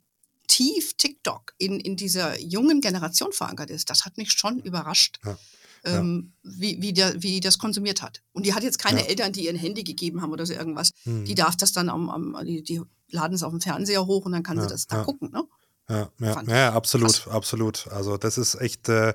tief 0.46 0.94
TikTok 0.94 1.54
in, 1.58 1.80
in 1.80 1.96
dieser 1.96 2.38
jungen 2.40 2.80
Generation 2.80 3.32
verankert 3.32 3.70
ist, 3.70 3.90
das 3.90 4.04
hat 4.04 4.16
mich 4.16 4.32
schon 4.32 4.58
überrascht. 4.60 5.18
Ja. 5.24 5.38
Ähm, 5.84 6.32
ja. 6.42 6.50
wie, 6.58 6.82
wie, 6.82 6.92
der, 6.92 7.22
wie 7.22 7.38
das 7.38 7.58
konsumiert 7.58 8.02
hat. 8.02 8.20
Und 8.32 8.44
die 8.44 8.52
hat 8.52 8.64
jetzt 8.64 8.80
keine 8.80 9.00
ja. 9.00 9.06
Eltern, 9.06 9.32
die 9.32 9.44
ihr 9.44 9.50
ein 9.50 9.56
Handy 9.56 9.84
gegeben 9.84 10.22
haben 10.22 10.32
oder 10.32 10.44
so 10.44 10.52
irgendwas. 10.52 10.90
Hm. 11.04 11.24
Die 11.24 11.36
darf 11.36 11.56
das 11.56 11.70
dann 11.70 11.88
am, 11.88 12.10
am 12.10 12.44
die, 12.44 12.62
die, 12.62 12.80
laden 13.10 13.34
es 13.34 13.42
auf 13.42 13.52
dem 13.52 13.60
Fernseher 13.60 14.04
hoch 14.06 14.26
und 14.26 14.32
dann 14.32 14.42
kann 14.42 14.60
sie 14.60 14.66
das 14.66 14.86
da 14.86 15.04
gucken, 15.04 15.30
ne? 15.30 15.44
Ja, 15.88 16.10
ja, 16.18 16.42
ja 16.42 16.72
absolut, 16.74 17.22
krass. 17.22 17.28
absolut. 17.28 17.88
Also 17.88 18.16
das 18.16 18.36
ist 18.38 18.56
echt, 18.56 18.88
äh, 18.88 19.14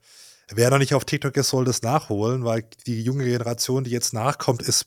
Wer 0.55 0.69
noch 0.69 0.77
nicht 0.77 0.93
auf 0.93 1.05
TikTok 1.05 1.35
ist, 1.37 1.49
soll 1.49 1.65
das 1.65 1.81
nachholen, 1.81 2.43
weil 2.43 2.67
die 2.85 3.01
junge 3.01 3.25
Generation, 3.25 3.83
die 3.83 3.91
jetzt 3.91 4.13
nachkommt, 4.13 4.61
ist 4.61 4.85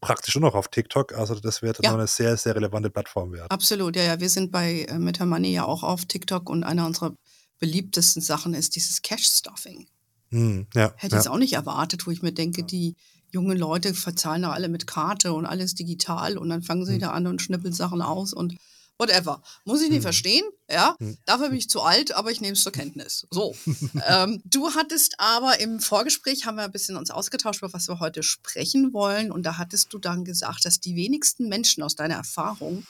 praktisch 0.00 0.34
nur 0.34 0.50
noch 0.50 0.54
auf 0.54 0.68
TikTok. 0.68 1.14
Also 1.14 1.34
das 1.34 1.62
wird 1.62 1.82
ja. 1.82 1.90
noch 1.90 1.98
eine 1.98 2.06
sehr, 2.06 2.36
sehr 2.36 2.54
relevante 2.54 2.90
Plattform 2.90 3.32
werden. 3.32 3.50
Absolut, 3.50 3.96
ja, 3.96 4.02
ja. 4.02 4.20
Wir 4.20 4.28
sind 4.28 4.52
bei 4.52 4.82
äh, 4.82 4.98
Meta 4.98 5.26
Money 5.26 5.52
ja 5.52 5.64
auch 5.64 5.82
auf 5.82 6.04
TikTok 6.04 6.48
und 6.50 6.64
einer 6.64 6.86
unserer 6.86 7.14
beliebtesten 7.58 8.22
Sachen 8.22 8.54
ist 8.54 8.76
dieses 8.76 9.02
Cash-Stuffing. 9.02 9.86
Hm, 10.30 10.66
ja, 10.74 10.92
Hätte 10.96 11.18
ich 11.18 11.24
ja. 11.24 11.30
auch 11.30 11.38
nicht 11.38 11.54
erwartet, 11.54 12.06
wo 12.06 12.10
ich 12.10 12.22
mir 12.22 12.32
denke, 12.32 12.62
die 12.62 12.96
jungen 13.32 13.56
Leute 13.56 13.94
verzahlen 13.94 14.42
da 14.42 14.52
alle 14.52 14.68
mit 14.68 14.86
Karte 14.86 15.32
und 15.32 15.46
alles 15.46 15.74
digital 15.74 16.36
und 16.38 16.48
dann 16.48 16.62
fangen 16.62 16.84
sie 16.84 16.94
hm. 16.94 17.00
da 17.00 17.10
an 17.10 17.26
und 17.26 17.42
schnippeln 17.42 17.72
Sachen 17.72 18.02
aus 18.02 18.32
und 18.32 18.56
whatever. 19.00 19.42
Muss 19.64 19.80
ich 19.82 19.88
nicht 19.88 19.96
Hm. 19.98 20.02
verstehen, 20.02 20.44
ja. 20.70 20.94
Hm. 21.00 21.16
Dafür 21.24 21.48
bin 21.48 21.58
ich 21.58 21.68
zu 21.68 21.80
alt, 21.82 22.12
aber 22.14 22.30
ich 22.30 22.40
nehme 22.40 22.52
es 22.52 22.62
zur 22.62 22.72
Kenntnis. 22.72 23.26
So. 23.30 23.56
ähm, 24.06 24.40
du 24.44 24.70
hattest 24.74 25.14
aber 25.18 25.58
im 25.58 25.80
Vorgespräch, 25.80 26.46
haben 26.46 26.56
wir 26.56 26.64
ein 26.64 26.72
bisschen 26.72 26.96
uns 26.96 27.10
ausgetauscht, 27.10 27.62
über 27.62 27.72
was 27.72 27.88
wir 27.88 27.98
heute 27.98 28.22
sprechen 28.22 28.92
wollen. 28.92 29.32
Und 29.32 29.42
da 29.44 29.58
hattest 29.58 29.92
du 29.92 29.98
dann 29.98 30.24
gesagt, 30.24 30.64
dass 30.64 30.78
die 30.80 30.94
wenigsten 30.94 31.48
Menschen 31.48 31.82
aus 31.82 31.96
deiner 31.96 32.14
Erfahrung 32.16 32.86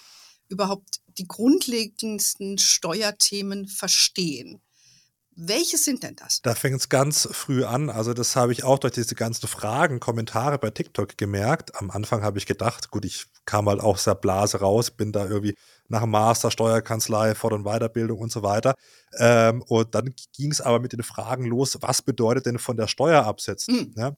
überhaupt 0.48 1.00
die 1.16 1.28
grundlegendsten 1.28 2.58
Steuerthemen 2.58 3.68
verstehen. 3.68 4.60
Welche 5.36 5.78
sind 5.78 6.02
denn 6.02 6.16
das? 6.16 6.42
Da 6.42 6.54
fängt 6.54 6.80
es 6.80 6.88
ganz 6.88 7.26
früh 7.30 7.64
an. 7.64 7.88
Also, 7.88 8.12
das 8.12 8.36
habe 8.36 8.52
ich 8.52 8.64
auch 8.64 8.78
durch 8.78 8.92
diese 8.94 9.14
ganzen 9.14 9.46
Fragen, 9.46 10.00
Kommentare 10.00 10.58
bei 10.58 10.70
TikTok 10.70 11.16
gemerkt. 11.16 11.76
Am 11.76 11.90
Anfang 11.90 12.22
habe 12.22 12.36
ich 12.38 12.46
gedacht, 12.46 12.90
gut, 12.90 13.04
ich 13.04 13.26
kam 13.46 13.68
halt 13.68 13.80
aus 13.80 14.04
der 14.04 14.16
Blase 14.16 14.58
raus, 14.58 14.90
bin 14.90 15.12
da 15.12 15.26
irgendwie 15.26 15.56
nach 15.90 16.02
dem 16.02 16.10
Master, 16.10 16.50
Steuerkanzlei, 16.50 17.34
Fort- 17.34 17.52
und 17.52 17.64
Weiterbildung 17.64 18.18
und 18.18 18.32
so 18.32 18.42
weiter. 18.42 18.74
Ähm, 19.18 19.62
und 19.68 19.94
dann 19.94 20.14
ging 20.36 20.50
es 20.52 20.60
aber 20.60 20.80
mit 20.80 20.92
den 20.92 21.02
Fragen 21.02 21.44
los, 21.44 21.76
was 21.80 22.02
bedeutet 22.02 22.46
denn 22.46 22.58
von 22.58 22.76
der 22.76 22.86
Steuer 22.88 23.24
absetzen? 23.26 23.74
Hm. 23.78 23.94
Ja? 23.96 24.12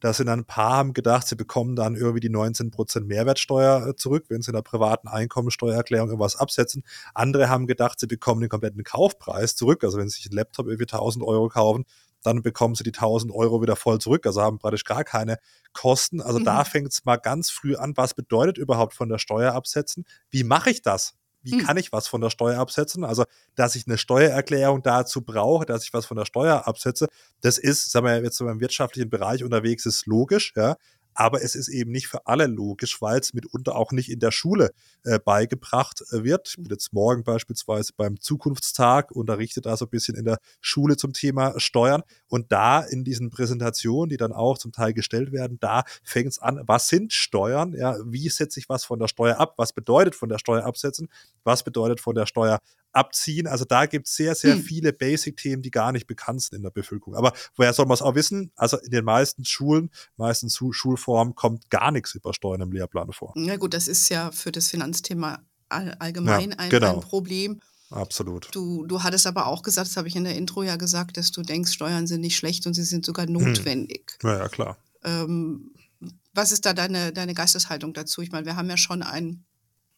Da 0.00 0.12
sind 0.12 0.26
dann 0.28 0.40
ein 0.40 0.44
paar 0.44 0.76
haben 0.76 0.92
gedacht, 0.92 1.26
sie 1.26 1.34
bekommen 1.34 1.74
dann 1.74 1.96
irgendwie 1.96 2.20
die 2.20 2.30
19% 2.30 3.06
Mehrwertsteuer 3.06 3.88
äh, 3.88 3.96
zurück, 3.96 4.26
wenn 4.28 4.42
sie 4.42 4.50
in 4.52 4.54
der 4.54 4.62
privaten 4.62 5.08
Einkommensteuererklärung 5.08 6.08
irgendwas 6.08 6.36
absetzen. 6.36 6.84
Andere 7.14 7.48
haben 7.48 7.66
gedacht, 7.66 7.98
sie 8.00 8.06
bekommen 8.06 8.40
den 8.40 8.48
kompletten 8.50 8.84
Kaufpreis 8.84 9.56
zurück. 9.56 9.82
Also 9.84 9.98
wenn 9.98 10.08
sie 10.08 10.16
sich 10.16 10.26
einen 10.26 10.36
Laptop 10.36 10.66
irgendwie 10.68 10.86
1000 10.86 11.24
Euro 11.24 11.48
kaufen, 11.48 11.84
dann 12.22 12.42
bekommen 12.42 12.74
sie 12.76 12.84
die 12.84 12.92
1000 12.92 13.32
Euro 13.34 13.60
wieder 13.60 13.74
voll 13.76 13.98
zurück. 14.00 14.24
Also 14.26 14.40
haben 14.42 14.58
praktisch 14.58 14.84
gar 14.84 15.02
keine 15.04 15.38
Kosten. 15.72 16.20
Also 16.20 16.38
Mhm. 16.38 16.44
da 16.44 16.64
fängt 16.64 16.92
es 16.92 17.04
mal 17.04 17.16
ganz 17.16 17.50
früh 17.50 17.74
an. 17.76 17.96
Was 17.96 18.14
bedeutet 18.14 18.56
überhaupt 18.58 18.94
von 18.94 19.08
der 19.08 19.18
Steuer 19.18 19.52
absetzen? 19.54 20.04
Wie 20.30 20.44
mache 20.44 20.70
ich 20.70 20.82
das? 20.82 21.14
Wie 21.48 21.56
Hm. 21.58 21.58
kann 21.58 21.76
ich 21.78 21.92
was 21.92 22.08
von 22.08 22.20
der 22.20 22.30
Steuer 22.30 22.58
absetzen? 22.60 23.04
Also, 23.04 23.24
dass 23.54 23.74
ich 23.74 23.86
eine 23.86 23.98
Steuererklärung 23.98 24.82
dazu 24.82 25.22
brauche, 25.22 25.64
dass 25.66 25.84
ich 25.84 25.92
was 25.94 26.06
von 26.06 26.16
der 26.16 26.26
Steuer 26.26 26.66
absetze, 26.68 27.08
das 27.40 27.58
ist, 27.58 27.90
sagen 27.90 28.06
wir 28.06 28.22
jetzt 28.22 28.36
so 28.36 28.48
im 28.48 28.60
wirtschaftlichen 28.60 29.10
Bereich 29.10 29.44
unterwegs, 29.44 29.86
ist 29.86 30.06
logisch, 30.06 30.52
ja. 30.56 30.76
Aber 31.20 31.42
es 31.42 31.56
ist 31.56 31.66
eben 31.66 31.90
nicht 31.90 32.06
für 32.06 32.28
alle 32.28 32.46
logisch, 32.46 33.02
weil 33.02 33.18
es 33.18 33.34
mitunter 33.34 33.74
auch 33.74 33.90
nicht 33.90 34.08
in 34.08 34.20
der 34.20 34.30
Schule 34.30 34.70
äh, 35.02 35.18
beigebracht 35.18 36.04
äh, 36.12 36.22
wird. 36.22 36.50
Ich 36.50 36.54
bin 36.54 36.66
jetzt 36.70 36.92
morgen 36.92 37.24
beispielsweise 37.24 37.92
beim 37.96 38.20
Zukunftstag, 38.20 39.10
unterrichte 39.10 39.60
da 39.60 39.76
so 39.76 39.86
ein 39.86 39.90
bisschen 39.90 40.14
in 40.14 40.24
der 40.24 40.38
Schule 40.60 40.96
zum 40.96 41.12
Thema 41.12 41.58
Steuern. 41.58 42.04
Und 42.28 42.52
da 42.52 42.82
in 42.82 43.02
diesen 43.02 43.30
Präsentationen, 43.30 44.10
die 44.10 44.16
dann 44.16 44.32
auch 44.32 44.58
zum 44.58 44.70
Teil 44.70 44.92
gestellt 44.94 45.32
werden, 45.32 45.58
da 45.58 45.82
fängt 46.04 46.28
es 46.28 46.38
an, 46.38 46.62
was 46.68 46.88
sind 46.88 47.12
Steuern? 47.12 47.72
Ja, 47.72 47.96
wie 48.04 48.28
setze 48.28 48.60
ich 48.60 48.68
was 48.68 48.84
von 48.84 49.00
der 49.00 49.08
Steuer 49.08 49.40
ab? 49.40 49.54
Was 49.56 49.72
bedeutet 49.72 50.14
von 50.14 50.28
der 50.28 50.38
Steuer 50.38 50.64
absetzen? 50.64 51.08
Was 51.42 51.64
bedeutet 51.64 51.98
von 51.98 52.14
der 52.14 52.26
Steuer 52.26 52.60
abziehen? 52.92 53.46
Also 53.46 53.64
da 53.64 53.86
gibt 53.86 54.06
es 54.08 54.14
sehr, 54.16 54.34
sehr 54.34 54.54
Hm. 54.54 54.62
viele 54.62 54.92
Basic-Themen, 54.92 55.62
die 55.62 55.70
gar 55.70 55.92
nicht 55.92 56.06
bekannt 56.06 56.42
sind 56.42 56.56
in 56.56 56.62
der 56.62 56.70
Bevölkerung. 56.70 57.14
Aber 57.14 57.32
woher 57.56 57.72
soll 57.72 57.86
man 57.86 57.94
es 57.94 58.02
auch 58.02 58.14
wissen? 58.14 58.50
Also 58.56 58.78
in 58.78 58.90
den 58.90 59.04
meisten 59.04 59.44
Schulen, 59.44 59.90
meisten 60.16 60.48
Schulformen 60.50 61.34
kommt 61.34 61.70
gar 61.70 61.90
nichts 61.92 62.14
über 62.14 62.32
Steuern 62.34 62.60
im 62.62 62.72
Lehrplan 62.72 63.12
vor. 63.12 63.32
Na 63.36 63.56
gut, 63.56 63.74
das 63.74 63.88
ist 63.88 64.08
ja 64.08 64.30
für 64.30 64.52
das 64.52 64.68
Finanzthema 64.68 65.40
all, 65.68 65.94
allgemein 65.98 66.52
ein, 66.54 66.70
genau. 66.70 66.94
ein 66.96 67.00
Problem. 67.00 67.60
Absolut. 67.90 68.48
Du, 68.52 68.84
du 68.86 69.02
hattest 69.02 69.26
aber 69.26 69.46
auch 69.46 69.62
gesagt, 69.62 69.88
das 69.88 69.96
habe 69.96 70.08
ich 70.08 70.16
in 70.16 70.24
der 70.24 70.36
Intro 70.36 70.62
ja 70.62 70.76
gesagt, 70.76 71.16
dass 71.16 71.30
du 71.32 71.40
denkst, 71.42 71.72
Steuern 71.72 72.06
sind 72.06 72.20
nicht 72.20 72.36
schlecht 72.36 72.66
und 72.66 72.74
sie 72.74 72.82
sind 72.84 73.06
sogar 73.06 73.26
Hm. 73.26 73.32
notwendig. 73.32 74.18
Ja, 74.22 74.38
ja, 74.38 74.48
klar. 74.48 74.76
Ähm, 75.04 75.72
was 76.34 76.52
ist 76.52 76.66
da 76.66 76.74
deine, 76.74 77.12
deine 77.12 77.34
Geisteshaltung 77.34 77.94
dazu? 77.94 78.20
Ich 78.20 78.30
meine, 78.30 78.44
wir 78.46 78.56
haben 78.56 78.68
ja 78.68 78.76
schon 78.76 79.02
ein, 79.02 79.44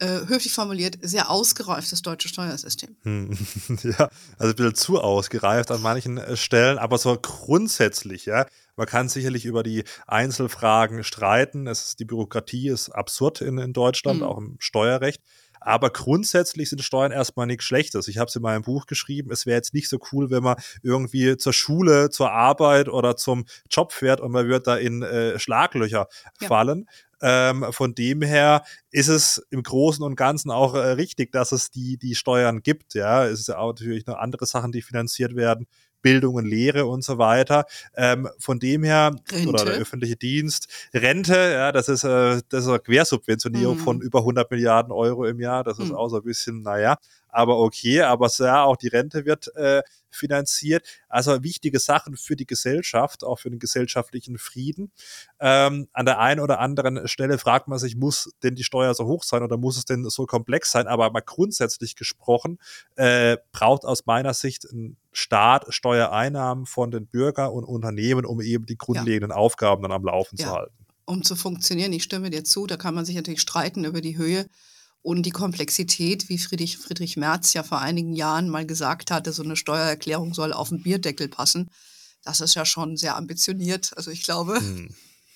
äh, 0.00 0.26
höflich 0.26 0.52
formuliert, 0.52 0.98
sehr 1.02 1.30
ausgereiftes 1.30 2.02
deutsches 2.02 2.30
Steuersystem. 2.32 2.96
Hm. 3.02 3.30
ja, 3.82 4.08
also 4.38 4.52
ein 4.52 4.56
bisschen 4.56 4.74
zu 4.74 5.00
ausgereift 5.00 5.70
an 5.70 5.82
manchen 5.82 6.18
äh, 6.18 6.36
Stellen, 6.36 6.78
aber 6.78 6.98
so 6.98 7.16
grundsätzlich, 7.20 8.26
ja. 8.26 8.46
Man 8.76 8.86
kann 8.86 9.08
sicherlich 9.10 9.44
über 9.44 9.62
die 9.62 9.84
Einzelfragen 10.06 11.04
streiten. 11.04 11.66
Es 11.66 11.84
ist, 11.88 12.00
die 12.00 12.04
Bürokratie 12.04 12.68
ist 12.68 12.88
absurd 12.90 13.40
in, 13.42 13.58
in 13.58 13.72
Deutschland, 13.72 14.20
Mhm. 14.20 14.26
auch 14.26 14.38
im 14.38 14.56
Steuerrecht. 14.58 15.20
Aber 15.62 15.90
grundsätzlich 15.90 16.70
sind 16.70 16.82
Steuern 16.82 17.12
erstmal 17.12 17.46
nichts 17.46 17.64
Schlechtes. 17.64 18.08
Ich 18.08 18.16
habe 18.16 18.28
es 18.28 18.36
in 18.36 18.40
meinem 18.40 18.62
Buch 18.62 18.86
geschrieben, 18.86 19.30
es 19.30 19.44
wäre 19.44 19.56
jetzt 19.56 19.74
nicht 19.74 19.90
so 19.90 19.98
cool, 20.12 20.30
wenn 20.30 20.42
man 20.42 20.56
irgendwie 20.82 21.36
zur 21.36 21.52
Schule, 21.52 22.08
zur 22.08 22.32
Arbeit 22.32 22.88
oder 22.88 23.16
zum 23.16 23.44
Job 23.70 23.92
fährt 23.92 24.22
und 24.22 24.32
man 24.32 24.48
wird 24.48 24.66
da 24.66 24.76
in 24.76 25.02
äh, 25.02 25.38
Schlaglöcher 25.38 26.06
Ja. 26.40 26.48
fallen. 26.48 26.86
Ähm, 27.22 27.66
von 27.70 27.94
dem 27.94 28.22
her 28.22 28.64
ist 28.90 29.08
es 29.08 29.44
im 29.50 29.62
Großen 29.62 30.04
und 30.04 30.16
Ganzen 30.16 30.50
auch 30.50 30.74
äh, 30.74 30.92
richtig, 30.92 31.32
dass 31.32 31.52
es 31.52 31.70
die, 31.70 31.98
die 31.98 32.14
Steuern 32.14 32.62
gibt. 32.62 32.94
Ja, 32.94 33.26
es 33.26 33.40
ist 33.40 33.48
ja 33.48 33.58
auch 33.58 33.68
natürlich 33.68 34.06
noch 34.06 34.16
andere 34.16 34.46
Sachen, 34.46 34.72
die 34.72 34.82
finanziert 34.82 35.36
werden. 35.36 35.66
Bildung 36.02 36.34
und 36.36 36.46
Lehre 36.46 36.86
und 36.86 37.02
so 37.04 37.18
weiter. 37.18 37.64
Ähm, 37.94 38.28
von 38.38 38.58
dem 38.58 38.82
her, 38.84 39.12
Rente. 39.32 39.48
oder 39.48 39.64
der 39.64 39.74
öffentliche 39.74 40.16
Dienst, 40.16 40.68
Rente, 40.94 41.34
ja, 41.34 41.72
das 41.72 41.88
ist, 41.88 42.04
äh, 42.04 42.40
das 42.48 42.64
ist 42.64 42.68
eine 42.68 42.78
Quersubventionierung 42.80 43.76
Mhm. 43.76 43.80
von 43.80 44.00
über 44.00 44.22
100 44.24 44.50
Milliarden 44.50 44.92
Euro 44.92 45.24
im 45.26 45.40
Jahr. 45.40 45.64
Das 45.64 45.78
ist 45.78 45.88
Mhm. 45.90 45.94
auch 45.94 46.08
so 46.08 46.16
ein 46.16 46.22
bisschen, 46.22 46.62
naja, 46.62 46.96
aber 47.28 47.58
okay, 47.58 48.02
aber 48.02 48.28
ja, 48.38 48.64
auch 48.64 48.76
die 48.76 48.88
Rente 48.88 49.24
wird 49.24 49.54
äh, 49.56 49.82
finanziert. 50.12 50.84
Also 51.08 51.42
wichtige 51.44 51.78
Sachen 51.78 52.16
für 52.16 52.34
die 52.34 52.46
Gesellschaft, 52.46 53.22
auch 53.22 53.38
für 53.38 53.50
den 53.50 53.60
gesellschaftlichen 53.60 54.38
Frieden. 54.38 54.90
Ähm, 55.38 55.88
an 55.92 56.06
der 56.06 56.18
einen 56.18 56.40
oder 56.40 56.58
anderen 56.58 57.06
Stelle 57.06 57.38
fragt 57.38 57.68
man 57.68 57.78
sich, 57.78 57.94
muss 57.96 58.30
denn 58.42 58.56
die 58.56 58.64
Steuer 58.64 58.92
so 58.94 59.06
hoch 59.06 59.22
sein 59.22 59.42
oder 59.44 59.56
muss 59.56 59.76
es 59.78 59.84
denn 59.84 60.08
so 60.08 60.26
komplex 60.26 60.72
sein? 60.72 60.88
Aber 60.88 61.10
mal 61.10 61.20
grundsätzlich 61.24 61.94
gesprochen, 61.94 62.58
äh, 62.96 63.36
braucht 63.52 63.84
aus 63.84 64.06
meiner 64.06 64.34
Sicht 64.34 64.64
ein 64.64 64.96
Staat 65.12 65.66
Steuereinnahmen 65.72 66.66
von 66.66 66.90
den 66.90 67.06
Bürgern 67.06 67.50
und 67.50 67.64
Unternehmen, 67.64 68.24
um 68.24 68.40
eben 68.40 68.66
die 68.66 68.76
grundlegenden 68.78 69.32
Aufgaben 69.32 69.82
dann 69.82 69.92
am 69.92 70.04
Laufen 70.04 70.36
Ja. 70.38 70.46
zu 70.46 70.52
halten. 70.52 70.74
um 71.06 71.24
zu 71.24 71.34
funktionieren. 71.34 71.92
Ich 71.92 72.04
stimme 72.04 72.30
dir 72.30 72.44
zu, 72.44 72.68
da 72.68 72.76
kann 72.76 72.94
man 72.94 73.04
sich 73.04 73.16
natürlich 73.16 73.40
streiten 73.40 73.84
über 73.84 74.00
die 74.00 74.16
Höhe 74.16 74.46
und 75.02 75.24
die 75.24 75.30
Komplexität, 75.32 76.28
wie 76.28 76.38
Friedrich, 76.38 76.78
Friedrich 76.78 77.16
Merz 77.16 77.52
ja 77.52 77.64
vor 77.64 77.80
einigen 77.80 78.12
Jahren 78.12 78.48
mal 78.48 78.64
gesagt 78.64 79.10
hatte, 79.10 79.32
so 79.32 79.42
eine 79.42 79.56
Steuererklärung 79.56 80.34
soll 80.34 80.52
auf 80.52 80.68
den 80.68 80.82
Bierdeckel 80.84 81.28
passen. 81.28 81.68
Das 82.22 82.40
ist 82.40 82.54
ja 82.54 82.64
schon 82.64 82.96
sehr 82.96 83.16
ambitioniert. 83.16 83.90
Also 83.96 84.12
ich 84.12 84.22
glaube, 84.22 84.60
Hm. 84.60 84.94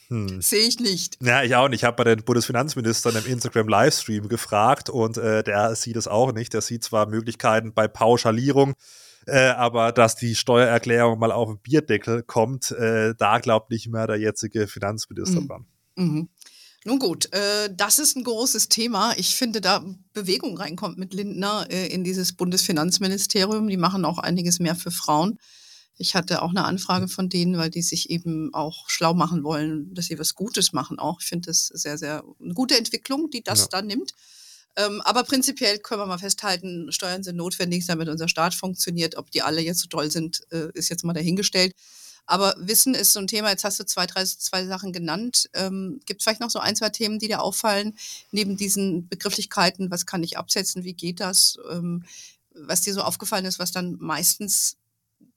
Hm. 0.08 0.40
sehe 0.42 0.68
ich 0.68 0.78
nicht. 0.78 1.16
Ja, 1.20 1.42
ich 1.42 1.56
auch 1.56 1.68
nicht. 1.68 1.80
Ich 1.80 1.84
habe 1.84 1.96
bei 1.96 2.04
den 2.14 2.22
Bundesfinanzministern 2.24 3.16
im 3.16 3.26
Instagram-Livestream 3.26 4.28
gefragt 4.28 4.90
und 4.90 5.16
äh, 5.16 5.42
der 5.42 5.74
sieht 5.74 5.96
es 5.96 6.06
auch 6.06 6.32
nicht. 6.32 6.52
Der 6.52 6.60
sieht 6.60 6.84
zwar 6.84 7.06
Möglichkeiten 7.06 7.72
bei 7.74 7.88
Pauschalierung, 7.88 8.74
äh, 9.26 9.48
aber 9.48 9.92
dass 9.92 10.16
die 10.16 10.34
Steuererklärung 10.34 11.18
mal 11.18 11.32
auf 11.32 11.48
den 11.48 11.58
Bierdeckel 11.60 12.22
kommt, 12.22 12.70
äh, 12.72 13.14
da 13.16 13.38
glaubt 13.38 13.70
nicht 13.70 13.88
mehr 13.88 14.06
der 14.06 14.16
jetzige 14.16 14.66
Finanzminister 14.66 15.40
Mhm. 15.40 15.48
dran. 15.48 15.66
Mhm. 15.96 16.28
Nun 16.86 16.98
gut, 16.98 17.32
äh, 17.32 17.70
das 17.74 17.98
ist 17.98 18.14
ein 18.14 18.24
großes 18.24 18.68
Thema. 18.68 19.14
Ich 19.16 19.36
finde, 19.36 19.62
da 19.62 19.82
Bewegung 20.12 20.58
reinkommt 20.58 20.98
mit 20.98 21.14
Lindner 21.14 21.66
äh, 21.70 21.86
in 21.86 22.04
dieses 22.04 22.34
Bundesfinanzministerium. 22.34 23.68
Die 23.68 23.76
machen 23.78 24.04
auch 24.04 24.18
einiges 24.18 24.60
mehr 24.60 24.74
für 24.74 24.90
Frauen. 24.90 25.38
Ich 25.96 26.14
hatte 26.14 26.42
auch 26.42 26.50
eine 26.50 26.64
Anfrage 26.64 27.08
von 27.08 27.28
denen, 27.28 27.56
weil 27.56 27.70
die 27.70 27.80
sich 27.80 28.10
eben 28.10 28.52
auch 28.52 28.90
schlau 28.90 29.14
machen 29.14 29.44
wollen, 29.44 29.94
dass 29.94 30.06
sie 30.06 30.18
was 30.18 30.34
Gutes 30.34 30.72
machen 30.72 30.98
auch. 30.98 31.20
Ich 31.20 31.26
finde 31.26 31.46
das 31.46 31.68
sehr, 31.68 31.96
sehr 31.96 32.22
eine 32.42 32.52
gute 32.52 32.76
Entwicklung, 32.76 33.30
die 33.30 33.42
das 33.42 33.60
Ja. 33.60 33.66
da 33.70 33.82
nimmt. 33.82 34.12
Ähm, 34.76 35.00
aber 35.02 35.22
prinzipiell 35.22 35.78
können 35.78 36.00
wir 36.00 36.06
mal 36.06 36.18
festhalten, 36.18 36.90
Steuern 36.90 37.22
sind 37.22 37.36
notwendig, 37.36 37.86
damit 37.86 38.08
unser 38.08 38.28
Staat 38.28 38.54
funktioniert. 38.54 39.16
Ob 39.16 39.30
die 39.30 39.42
alle 39.42 39.60
jetzt 39.60 39.80
so 39.80 39.88
toll 39.88 40.10
sind, 40.10 40.42
äh, 40.50 40.68
ist 40.74 40.88
jetzt 40.88 41.04
mal 41.04 41.12
dahingestellt. 41.12 41.74
Aber 42.26 42.54
Wissen 42.58 42.94
ist 42.94 43.12
so 43.12 43.20
ein 43.20 43.26
Thema. 43.26 43.50
Jetzt 43.50 43.64
hast 43.64 43.78
du 43.78 43.84
zwei, 43.84 44.06
drei, 44.06 44.24
zwei 44.24 44.66
Sachen 44.66 44.92
genannt. 44.92 45.48
Ähm, 45.52 46.00
Gibt 46.06 46.20
es 46.20 46.24
vielleicht 46.24 46.40
noch 46.40 46.50
so 46.50 46.58
ein, 46.58 46.74
zwei 46.74 46.88
Themen, 46.88 47.18
die 47.18 47.28
dir 47.28 47.42
auffallen, 47.42 47.96
neben 48.30 48.56
diesen 48.56 49.08
Begrifflichkeiten? 49.08 49.90
Was 49.90 50.06
kann 50.06 50.22
ich 50.22 50.38
absetzen? 50.38 50.84
Wie 50.84 50.94
geht 50.94 51.20
das? 51.20 51.58
Ähm, 51.70 52.04
was 52.54 52.82
dir 52.82 52.94
so 52.94 53.02
aufgefallen 53.02 53.44
ist, 53.44 53.58
was 53.58 53.72
dann 53.72 53.96
meistens 54.00 54.76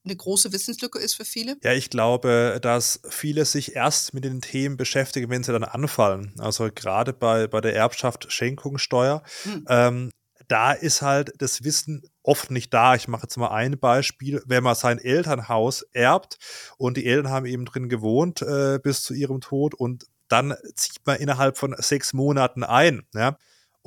eine 0.07 0.15
große 0.15 0.51
Wissenslücke 0.51 0.99
ist 0.99 1.15
für 1.15 1.25
viele? 1.25 1.57
Ja, 1.63 1.73
ich 1.73 1.89
glaube, 1.89 2.59
dass 2.61 3.01
viele 3.09 3.45
sich 3.45 3.75
erst 3.75 4.13
mit 4.13 4.23
den 4.23 4.41
Themen 4.41 4.77
beschäftigen, 4.77 5.29
wenn 5.29 5.43
sie 5.43 5.51
dann 5.51 5.63
anfallen. 5.63 6.33
Also 6.37 6.69
gerade 6.73 7.13
bei, 7.13 7.47
bei 7.47 7.61
der 7.61 7.75
Erbschaft 7.75 8.31
Schenkungssteuer. 8.31 9.23
Hm. 9.43 9.65
Ähm, 9.69 10.11
da 10.47 10.71
ist 10.71 11.01
halt 11.01 11.33
das 11.39 11.63
Wissen 11.63 12.03
oft 12.23 12.51
nicht 12.51 12.73
da. 12.73 12.95
Ich 12.95 13.07
mache 13.07 13.23
jetzt 13.23 13.37
mal 13.37 13.49
ein 13.49 13.77
Beispiel. 13.77 14.41
Wenn 14.45 14.63
man 14.63 14.75
sein 14.75 14.99
Elternhaus 14.99 15.83
erbt 15.91 16.37
und 16.77 16.97
die 16.97 17.05
Eltern 17.05 17.31
haben 17.31 17.45
eben 17.45 17.65
drin 17.65 17.89
gewohnt 17.89 18.41
äh, 18.41 18.79
bis 18.81 19.03
zu 19.03 19.13
ihrem 19.13 19.41
Tod 19.41 19.73
und 19.73 20.05
dann 20.29 20.55
zieht 20.75 21.05
man 21.05 21.17
innerhalb 21.17 21.57
von 21.57 21.75
sechs 21.77 22.13
Monaten 22.13 22.63
ein 22.63 23.03
ja, 23.13 23.37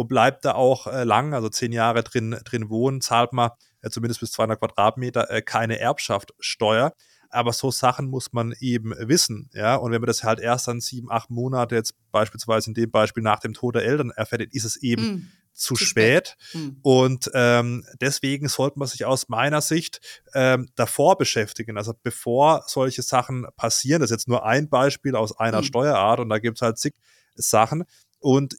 und 0.00 0.08
bleibt 0.08 0.46
da 0.46 0.54
auch 0.54 0.86
äh, 0.86 1.04
lang, 1.04 1.34
also 1.34 1.50
zehn 1.50 1.72
Jahre 1.72 2.02
drin, 2.02 2.34
drin 2.46 2.70
wohnen, 2.70 3.02
zahlt 3.02 3.34
man 3.34 3.50
äh, 3.82 3.90
zumindest 3.90 4.20
bis 4.20 4.32
200 4.32 4.58
Quadratmeter 4.58 5.30
äh, 5.30 5.42
keine 5.42 5.78
Erbschaftssteuer. 5.78 6.94
Aber 7.28 7.52
so 7.52 7.70
Sachen 7.70 8.08
muss 8.08 8.32
man 8.32 8.54
eben 8.60 8.94
wissen, 8.96 9.50
ja. 9.52 9.74
Und 9.74 9.92
wenn 9.92 10.00
man 10.00 10.06
das 10.06 10.24
halt 10.24 10.40
erst 10.40 10.68
dann 10.68 10.80
sieben, 10.80 11.12
acht 11.12 11.28
Monate 11.28 11.74
jetzt 11.74 11.96
beispielsweise 12.12 12.70
in 12.70 12.74
dem 12.74 12.90
Beispiel 12.90 13.22
nach 13.22 13.40
dem 13.40 13.52
Tod 13.52 13.74
der 13.74 13.84
Eltern 13.84 14.10
erfährt, 14.10 14.40
ist 14.40 14.64
es 14.64 14.76
eben 14.76 15.02
Hm. 15.02 15.28
zu, 15.52 15.76
spät. 15.76 16.28
spät. 16.28 16.36
Hm. 16.52 16.78
Und 16.80 17.30
ähm, 17.34 17.84
deswegen 18.00 18.48
sollte 18.48 18.78
man 18.78 18.88
sich 18.88 19.04
aus 19.04 19.28
meiner 19.28 19.60
Sicht 19.60 20.00
ähm, 20.32 20.70
davor 20.76 21.18
beschäftigen. 21.18 21.76
Also 21.76 21.92
bevor 22.02 22.64
solche 22.66 23.02
Sachen 23.02 23.46
passieren, 23.54 24.00
das 24.00 24.10
ist 24.10 24.14
jetzt 24.14 24.28
nur 24.28 24.46
ein 24.46 24.70
Beispiel 24.70 25.14
aus 25.14 25.38
einer 25.38 25.58
hm. 25.58 25.64
Steuerart 25.64 26.20
und 26.20 26.30
da 26.30 26.38
gibt 26.38 26.56
es 26.56 26.62
halt 26.62 26.78
zig 26.78 26.94
Sachen. 27.34 27.84
Und 28.18 28.56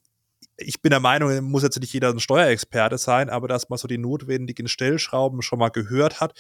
ich 0.58 0.82
bin 0.82 0.92
der 0.92 1.00
Meinung, 1.00 1.44
muss 1.44 1.64
jetzt 1.64 1.80
nicht 1.80 1.94
jeder 1.94 2.10
ein 2.10 2.20
Steuerexperte 2.20 2.98
sein, 2.98 3.30
aber 3.30 3.48
dass 3.48 3.70
man 3.70 3.78
so 3.78 3.88
die 3.88 3.98
notwendigen 3.98 4.68
Stellschrauben 4.68 5.42
schon 5.42 5.60
mal 5.60 5.70
gehört 5.70 6.20
hat, 6.20 6.34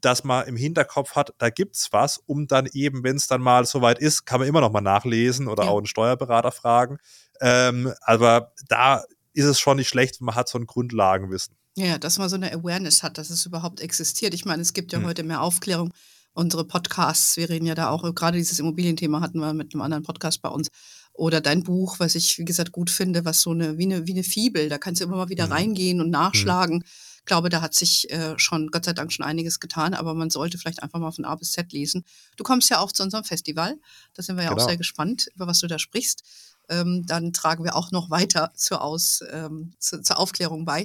dass 0.00 0.24
man 0.24 0.46
im 0.46 0.56
Hinterkopf 0.56 1.16
hat, 1.16 1.32
da 1.38 1.50
gibt's 1.50 1.88
was, 1.92 2.18
um 2.26 2.46
dann 2.46 2.66
eben, 2.72 3.04
wenn 3.04 3.16
es 3.16 3.26
dann 3.26 3.40
mal 3.40 3.64
soweit 3.64 3.98
ist, 3.98 4.26
kann 4.26 4.40
man 4.40 4.48
immer 4.48 4.60
noch 4.60 4.72
mal 4.72 4.80
nachlesen 4.80 5.48
oder 5.48 5.64
ja. 5.64 5.70
auch 5.70 5.78
einen 5.78 5.86
Steuerberater 5.86 6.52
fragen. 6.52 6.98
Ähm, 7.40 7.92
aber 8.02 8.52
da 8.68 9.02
ist 9.32 9.46
es 9.46 9.58
schon 9.58 9.78
nicht 9.78 9.88
schlecht, 9.88 10.20
man 10.20 10.34
hat 10.34 10.48
so 10.48 10.58
ein 10.58 10.66
Grundlagenwissen. 10.66 11.56
Ja, 11.76 11.98
dass 11.98 12.18
man 12.18 12.28
so 12.28 12.36
eine 12.36 12.52
Awareness 12.52 13.02
hat, 13.02 13.18
dass 13.18 13.30
es 13.30 13.46
überhaupt 13.46 13.80
existiert. 13.80 14.32
Ich 14.34 14.44
meine, 14.44 14.62
es 14.62 14.74
gibt 14.74 14.92
ja 14.92 14.98
hm. 15.00 15.06
heute 15.06 15.24
mehr 15.24 15.40
Aufklärung. 15.40 15.92
Unsere 16.32 16.64
Podcasts, 16.64 17.36
wir 17.36 17.48
reden 17.48 17.66
ja 17.66 17.74
da 17.74 17.90
auch, 17.90 18.02
gerade 18.14 18.38
dieses 18.38 18.58
Immobilienthema 18.58 19.20
hatten 19.20 19.38
wir 19.38 19.52
mit 19.54 19.72
einem 19.72 19.82
anderen 19.82 20.02
Podcast 20.02 20.42
bei 20.42 20.48
uns. 20.48 20.68
Oder 21.14 21.40
dein 21.40 21.62
Buch, 21.62 22.00
was 22.00 22.14
ich, 22.16 22.38
wie 22.38 22.44
gesagt, 22.44 22.72
gut 22.72 22.90
finde, 22.90 23.24
was 23.24 23.40
so 23.40 23.52
eine, 23.52 23.78
wie 23.78 23.84
eine, 23.84 24.06
wie 24.06 24.12
eine 24.12 24.24
Fibel, 24.24 24.68
da 24.68 24.78
kannst 24.78 25.00
du 25.00 25.04
immer 25.04 25.16
mal 25.16 25.28
wieder 25.28 25.44
hm. 25.44 25.52
reingehen 25.52 26.00
und 26.00 26.06
hm. 26.06 26.12
nachschlagen. 26.12 26.80
Hm 26.80 26.88
ich 27.24 27.26
glaube, 27.26 27.48
da 27.48 27.62
hat 27.62 27.72
sich 27.72 28.10
äh, 28.10 28.38
schon, 28.38 28.70
Gott 28.70 28.84
sei 28.84 28.92
Dank, 28.92 29.10
schon 29.10 29.24
einiges 29.24 29.58
getan, 29.58 29.94
aber 29.94 30.12
man 30.12 30.28
sollte 30.28 30.58
vielleicht 30.58 30.82
einfach 30.82 30.98
mal 30.98 31.10
von 31.10 31.24
A 31.24 31.34
bis 31.36 31.52
Z 31.52 31.72
lesen. 31.72 32.04
Du 32.36 32.44
kommst 32.44 32.68
ja 32.68 32.80
auch 32.80 32.92
zu 32.92 33.02
unserem 33.02 33.24
Festival. 33.24 33.78
Da 34.12 34.22
sind 34.22 34.36
wir 34.36 34.44
ja 34.44 34.50
genau. 34.50 34.60
auch 34.60 34.68
sehr 34.68 34.76
gespannt, 34.76 35.28
über 35.34 35.46
was 35.46 35.58
du 35.60 35.66
da 35.66 35.78
sprichst. 35.78 36.22
Ähm, 36.68 37.06
dann 37.06 37.32
tragen 37.32 37.64
wir 37.64 37.76
auch 37.76 37.92
noch 37.92 38.10
weiter 38.10 38.52
zur, 38.54 38.82
Aus, 38.82 39.24
ähm, 39.32 39.72
zu, 39.78 40.02
zur 40.02 40.18
Aufklärung 40.18 40.66
bei. 40.66 40.84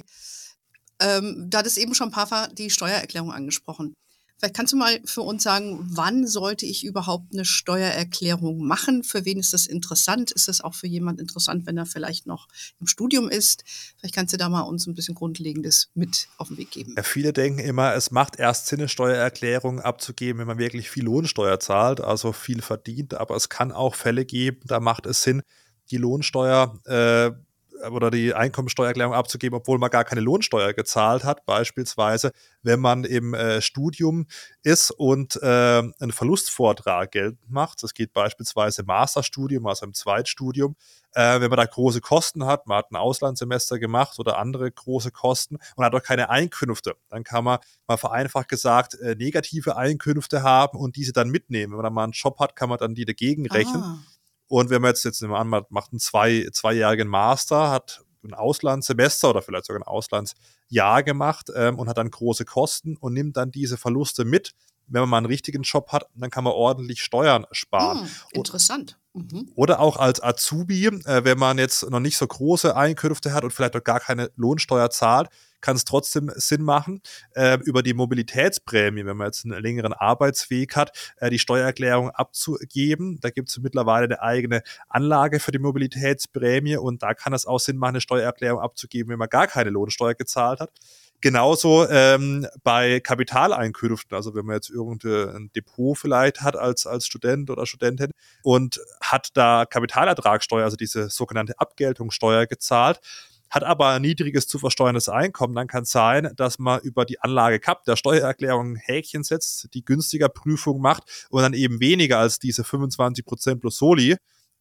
Ähm, 0.98 1.48
da 1.50 1.58
hat 1.58 1.66
es 1.66 1.76
eben 1.76 1.94
schon 1.94 2.08
ein 2.08 2.10
paar 2.10 2.48
die 2.48 2.70
Steuererklärung 2.70 3.32
angesprochen. 3.32 3.92
Vielleicht 4.40 4.56
kannst 4.56 4.72
du 4.72 4.78
mal 4.78 4.98
für 5.04 5.20
uns 5.20 5.42
sagen, 5.42 5.78
wann 5.82 6.26
sollte 6.26 6.64
ich 6.64 6.82
überhaupt 6.82 7.34
eine 7.34 7.44
Steuererklärung 7.44 8.66
machen? 8.66 9.04
Für 9.04 9.26
wen 9.26 9.38
ist 9.38 9.52
das 9.52 9.66
interessant? 9.66 10.30
Ist 10.30 10.48
das 10.48 10.62
auch 10.62 10.72
für 10.72 10.86
jemand 10.86 11.20
interessant, 11.20 11.66
wenn 11.66 11.76
er 11.76 11.84
vielleicht 11.84 12.26
noch 12.26 12.48
im 12.80 12.86
Studium 12.86 13.28
ist? 13.28 13.64
Vielleicht 13.98 14.14
kannst 14.14 14.32
du 14.32 14.38
da 14.38 14.48
mal 14.48 14.62
uns 14.62 14.86
ein 14.86 14.94
bisschen 14.94 15.14
Grundlegendes 15.14 15.90
mit 15.92 16.28
auf 16.38 16.48
den 16.48 16.56
Weg 16.56 16.70
geben. 16.70 16.94
Ja, 16.96 17.02
viele 17.02 17.34
denken 17.34 17.58
immer, 17.58 17.94
es 17.94 18.10
macht 18.12 18.38
erst 18.38 18.68
Sinn, 18.68 18.80
eine 18.80 18.88
Steuererklärung 18.88 19.80
abzugeben, 19.80 20.40
wenn 20.40 20.46
man 20.46 20.56
wirklich 20.56 20.88
viel 20.88 21.04
Lohnsteuer 21.04 21.60
zahlt, 21.60 22.00
also 22.00 22.32
viel 22.32 22.62
verdient. 22.62 23.12
Aber 23.12 23.36
es 23.36 23.50
kann 23.50 23.72
auch 23.72 23.94
Fälle 23.94 24.24
geben, 24.24 24.60
da 24.64 24.80
macht 24.80 25.04
es 25.04 25.20
Sinn, 25.20 25.42
die 25.90 25.98
Lohnsteuer 25.98 26.78
äh, 26.86 27.32
oder 27.90 28.10
die 28.10 28.34
Einkommensteuererklärung 28.34 29.14
abzugeben, 29.14 29.56
obwohl 29.56 29.78
man 29.78 29.90
gar 29.90 30.04
keine 30.04 30.20
Lohnsteuer 30.20 30.72
gezahlt 30.72 31.24
hat. 31.24 31.46
Beispielsweise, 31.46 32.32
wenn 32.62 32.80
man 32.80 33.04
im 33.04 33.34
äh, 33.34 33.60
Studium 33.62 34.26
ist 34.62 34.90
und 34.90 35.36
äh, 35.42 35.46
einen 35.46 36.12
Verlustvortrag 36.12 37.12
geltend 37.12 37.50
macht. 37.50 37.82
Das 37.82 37.94
geht 37.94 38.12
beispielsweise 38.12 38.82
im 38.82 38.86
Masterstudium, 38.86 39.66
also 39.66 39.86
im 39.86 39.94
Zweitstudium. 39.94 40.76
Äh, 41.12 41.40
wenn 41.40 41.50
man 41.50 41.56
da 41.56 41.64
große 41.64 42.00
Kosten 42.00 42.46
hat, 42.46 42.66
man 42.66 42.78
hat 42.78 42.92
ein 42.92 42.96
Auslandssemester 42.96 43.78
gemacht 43.78 44.18
oder 44.18 44.38
andere 44.38 44.70
große 44.70 45.10
Kosten 45.10 45.56
und 45.74 45.84
hat 45.84 45.94
auch 45.94 46.02
keine 46.02 46.30
Einkünfte, 46.30 46.94
dann 47.08 47.24
kann 47.24 47.42
man 47.42 47.58
mal 47.88 47.96
vereinfacht 47.96 48.48
gesagt 48.48 48.94
äh, 48.94 49.16
negative 49.16 49.76
Einkünfte 49.76 50.42
haben 50.42 50.78
und 50.78 50.96
diese 50.96 51.12
dann 51.12 51.30
mitnehmen. 51.30 51.72
Wenn 51.72 51.78
man 51.78 51.84
dann 51.84 51.94
mal 51.94 52.04
einen 52.04 52.12
Job 52.12 52.38
hat, 52.38 52.54
kann 52.54 52.68
man 52.68 52.78
dann 52.78 52.94
die 52.94 53.04
dagegen 53.04 53.48
rechnen. 53.48 53.82
Ah. 53.82 53.98
Und 54.50 54.68
wenn 54.68 54.82
man 54.82 54.88
jetzt, 54.88 55.04
jetzt 55.04 55.22
nehmen 55.22 55.32
wir 55.32 55.38
an, 55.38 55.46
man 55.46 55.62
macht 55.68 55.92
einen 55.92 56.00
zwei, 56.00 56.48
zweijährigen 56.52 57.06
Master, 57.06 57.70
hat 57.70 58.02
ein 58.24 58.34
Auslandssemester 58.34 59.30
oder 59.30 59.42
vielleicht 59.42 59.66
sogar 59.66 59.80
ein 59.80 59.86
Auslandsjahr 59.86 61.04
gemacht 61.04 61.52
ähm, 61.54 61.78
und 61.78 61.88
hat 61.88 61.98
dann 61.98 62.10
große 62.10 62.44
Kosten 62.44 62.96
und 62.96 63.14
nimmt 63.14 63.36
dann 63.36 63.52
diese 63.52 63.76
Verluste 63.76 64.24
mit. 64.24 64.50
Wenn 64.88 65.02
man 65.02 65.08
mal 65.08 65.16
einen 65.18 65.26
richtigen 65.26 65.62
Job 65.62 65.92
hat, 65.92 66.06
dann 66.16 66.30
kann 66.30 66.42
man 66.42 66.52
ordentlich 66.52 67.00
Steuern 67.00 67.46
sparen. 67.52 68.00
Hm, 68.00 68.08
interessant. 68.32 68.98
Mhm. 69.12 69.52
Oder 69.54 69.78
auch 69.78 69.96
als 69.96 70.20
Azubi, 70.20 70.86
äh, 70.86 71.24
wenn 71.24 71.38
man 71.38 71.58
jetzt 71.58 71.88
noch 71.88 72.00
nicht 72.00 72.18
so 72.18 72.26
große 72.26 72.74
Einkünfte 72.74 73.32
hat 73.32 73.44
und 73.44 73.52
vielleicht 73.52 73.76
auch 73.76 73.84
gar 73.84 74.00
keine 74.00 74.32
Lohnsteuer 74.34 74.90
zahlt, 74.90 75.28
kann 75.60 75.76
es 75.76 75.84
trotzdem 75.84 76.30
Sinn 76.34 76.62
machen, 76.62 77.00
äh, 77.34 77.58
über 77.64 77.82
die 77.82 77.94
Mobilitätsprämie, 77.94 79.04
wenn 79.04 79.16
man 79.16 79.28
jetzt 79.28 79.44
einen 79.44 79.60
längeren 79.60 79.92
Arbeitsweg 79.92 80.76
hat, 80.76 80.96
äh, 81.18 81.30
die 81.30 81.38
Steuererklärung 81.38 82.10
abzugeben. 82.10 83.18
Da 83.20 83.30
gibt 83.30 83.48
es 83.48 83.58
mittlerweile 83.58 84.04
eine 84.04 84.22
eigene 84.22 84.62
Anlage 84.88 85.40
für 85.40 85.52
die 85.52 85.58
Mobilitätsprämie 85.58 86.76
und 86.76 87.02
da 87.02 87.14
kann 87.14 87.32
es 87.32 87.46
auch 87.46 87.60
Sinn 87.60 87.76
machen, 87.76 87.90
eine 87.90 88.00
Steuererklärung 88.00 88.60
abzugeben, 88.60 89.10
wenn 89.10 89.18
man 89.18 89.28
gar 89.28 89.46
keine 89.46 89.70
Lohnsteuer 89.70 90.14
gezahlt 90.14 90.60
hat. 90.60 90.70
Genauso 91.22 91.86
ähm, 91.90 92.46
bei 92.62 93.00
Kapitaleinkünften, 93.00 94.16
also 94.16 94.34
wenn 94.34 94.46
man 94.46 94.56
jetzt 94.56 94.70
irgendein 94.70 95.50
Depot 95.54 95.98
vielleicht 95.98 96.40
hat 96.40 96.56
als, 96.56 96.86
als 96.86 97.04
Student 97.04 97.50
oder 97.50 97.66
Studentin 97.66 98.10
und 98.42 98.80
hat 99.02 99.28
da 99.34 99.66
Kapitalertragssteuer, 99.66 100.64
also 100.64 100.78
diese 100.78 101.10
sogenannte 101.10 101.58
Abgeltungssteuer 101.58 102.46
gezahlt, 102.46 103.00
hat 103.50 103.64
aber 103.64 103.88
ein 103.88 104.02
niedriges 104.02 104.46
zu 104.46 104.58
versteuerndes 104.58 105.08
Einkommen, 105.08 105.54
dann 105.54 105.66
kann 105.66 105.82
es 105.82 105.90
sein, 105.90 106.32
dass 106.36 106.58
man 106.58 106.80
über 106.80 107.04
die 107.04 107.20
Anlage 107.20 107.58
CAP 107.60 107.84
der 107.84 107.96
Steuererklärung 107.96 108.72
ein 108.72 108.76
Häkchen 108.76 109.24
setzt, 109.24 109.74
die 109.74 109.84
günstiger 109.84 110.28
Prüfung 110.28 110.80
macht 110.80 111.26
und 111.30 111.42
dann 111.42 111.52
eben 111.52 111.80
weniger 111.80 112.18
als 112.18 112.38
diese 112.38 112.62
25% 112.62 113.56
plus 113.56 113.76
Soli 113.76 114.16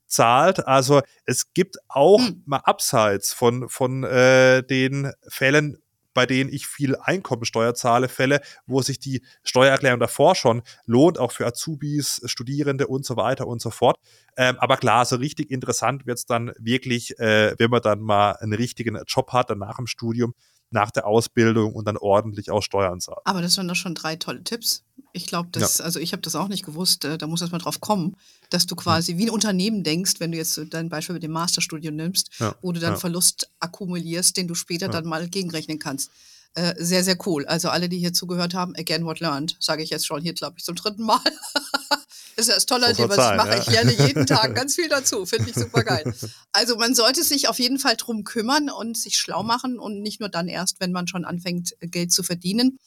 zahlt. 0.07 0.65
Also 0.67 1.01
es 1.25 1.53
gibt 1.53 1.77
auch 1.87 2.19
hm. 2.19 2.41
mal 2.45 2.57
abseits 2.57 3.31
von, 3.31 3.69
von 3.69 4.03
äh, 4.03 4.63
den 4.63 5.11
Fällen, 5.27 5.77
bei 6.13 6.25
denen 6.25 6.51
ich 6.51 6.67
viel 6.67 6.95
Einkommensteuer 6.95 7.73
zahle, 7.75 8.09
Fälle, 8.09 8.41
wo 8.65 8.81
sich 8.81 8.99
die 8.99 9.21
Steuererklärung 9.43 9.99
davor 9.99 10.35
schon 10.35 10.61
lohnt, 10.85 11.17
auch 11.17 11.31
für 11.31 11.45
Azubis, 11.45 12.21
Studierende 12.25 12.87
und 12.87 13.05
so 13.05 13.15
weiter 13.15 13.47
und 13.47 13.61
so 13.61 13.69
fort. 13.69 13.97
Ähm, 14.37 14.57
aber 14.59 14.77
klar, 14.77 15.05
so 15.05 15.17
richtig 15.17 15.51
interessant 15.51 16.05
wird 16.05 16.17
es 16.17 16.25
dann 16.25 16.51
wirklich, 16.57 17.19
äh, 17.19 17.55
wenn 17.57 17.69
man 17.69 17.81
dann 17.81 18.01
mal 18.01 18.33
einen 18.33 18.53
richtigen 18.53 18.97
Job 19.07 19.33
hat, 19.33 19.49
dann 19.49 19.59
nach 19.59 19.77
dem 19.77 19.87
Studium, 19.87 20.33
nach 20.71 20.91
der 20.91 21.07
Ausbildung 21.07 21.73
und 21.73 21.85
dann 21.85 21.97
ordentlich 21.97 22.51
auch 22.51 22.61
Steuern 22.61 22.99
zahlt. 22.99 23.19
Aber 23.25 23.41
das 23.41 23.57
waren 23.57 23.67
doch 23.67 23.75
schon 23.75 23.95
drei 23.95 24.15
tolle 24.15 24.43
Tipps. 24.43 24.83
Ich 25.11 25.25
glaube, 25.25 25.49
das, 25.51 25.79
ja. 25.79 25.85
also 25.85 25.99
ich 25.99 26.11
habe 26.11 26.21
das 26.21 26.35
auch 26.35 26.47
nicht 26.47 26.63
gewusst, 26.63 27.03
äh, 27.05 27.17
da 27.17 27.25
muss 27.25 27.41
erst 27.41 27.51
mal 27.51 27.57
drauf 27.57 27.81
kommen, 27.81 28.15
dass 28.51 28.67
du 28.67 28.75
quasi 28.75 29.17
wie 29.17 29.25
ein 29.25 29.31
Unternehmen 29.31 29.83
denkst, 29.83 30.19
wenn 30.19 30.31
du 30.31 30.37
jetzt 30.37 30.59
dein 30.69 30.89
Beispiel 30.89 31.13
mit 31.13 31.23
dem 31.23 31.31
Masterstudium 31.31 31.95
nimmst, 31.95 32.29
ja. 32.39 32.53
wo 32.61 32.71
du 32.71 32.79
dann 32.79 32.93
ja. 32.93 32.99
Verlust 32.99 33.49
akkumulierst, 33.59 34.37
den 34.37 34.47
du 34.47 34.53
später 34.53 34.87
dann 34.87 35.05
mal 35.05 35.27
gegenrechnen 35.27 35.79
kannst. 35.79 36.11
Äh, 36.55 36.73
sehr, 36.77 37.03
sehr 37.03 37.17
cool. 37.25 37.45
Also 37.45 37.69
alle, 37.69 37.89
die 37.89 37.97
hier 37.97 38.13
zugehört 38.13 38.53
haben, 38.53 38.75
again 38.75 39.05
what 39.05 39.19
learned, 39.19 39.55
sage 39.59 39.83
ich 39.83 39.89
jetzt 39.89 40.05
schon 40.05 40.21
hier, 40.21 40.33
glaube 40.33 40.55
ich, 40.57 40.63
zum 40.63 40.75
dritten 40.75 41.03
Mal. 41.03 41.19
Das 42.39 42.47
ist 42.47 42.55
das 42.55 42.65
Tolle 42.65 42.93
dem, 42.93 43.09
was 43.09 43.17
ich 43.17 43.37
mache. 43.37 43.49
Ja. 43.49 43.59
Ich 43.59 43.67
lerne 43.69 43.91
jeden 44.07 44.25
Tag 44.25 44.55
ganz 44.55 44.75
viel 44.75 44.87
dazu. 44.87 45.25
Finde 45.25 45.49
ich 45.49 45.55
super 45.55 45.83
geil. 45.83 46.13
Also 46.53 46.77
man 46.77 46.95
sollte 46.95 47.21
sich 47.21 47.49
auf 47.49 47.59
jeden 47.59 47.79
Fall 47.79 47.97
drum 47.97 48.23
kümmern 48.23 48.69
und 48.69 48.97
sich 48.97 49.17
schlau 49.17 49.43
machen 49.43 49.77
und 49.77 50.01
nicht 50.01 50.21
nur 50.21 50.29
dann 50.29 50.47
erst, 50.47 50.79
wenn 50.79 50.93
man 50.93 51.07
schon 51.07 51.25
anfängt, 51.25 51.75
Geld 51.81 52.13
zu 52.13 52.23
verdienen. 52.23 52.79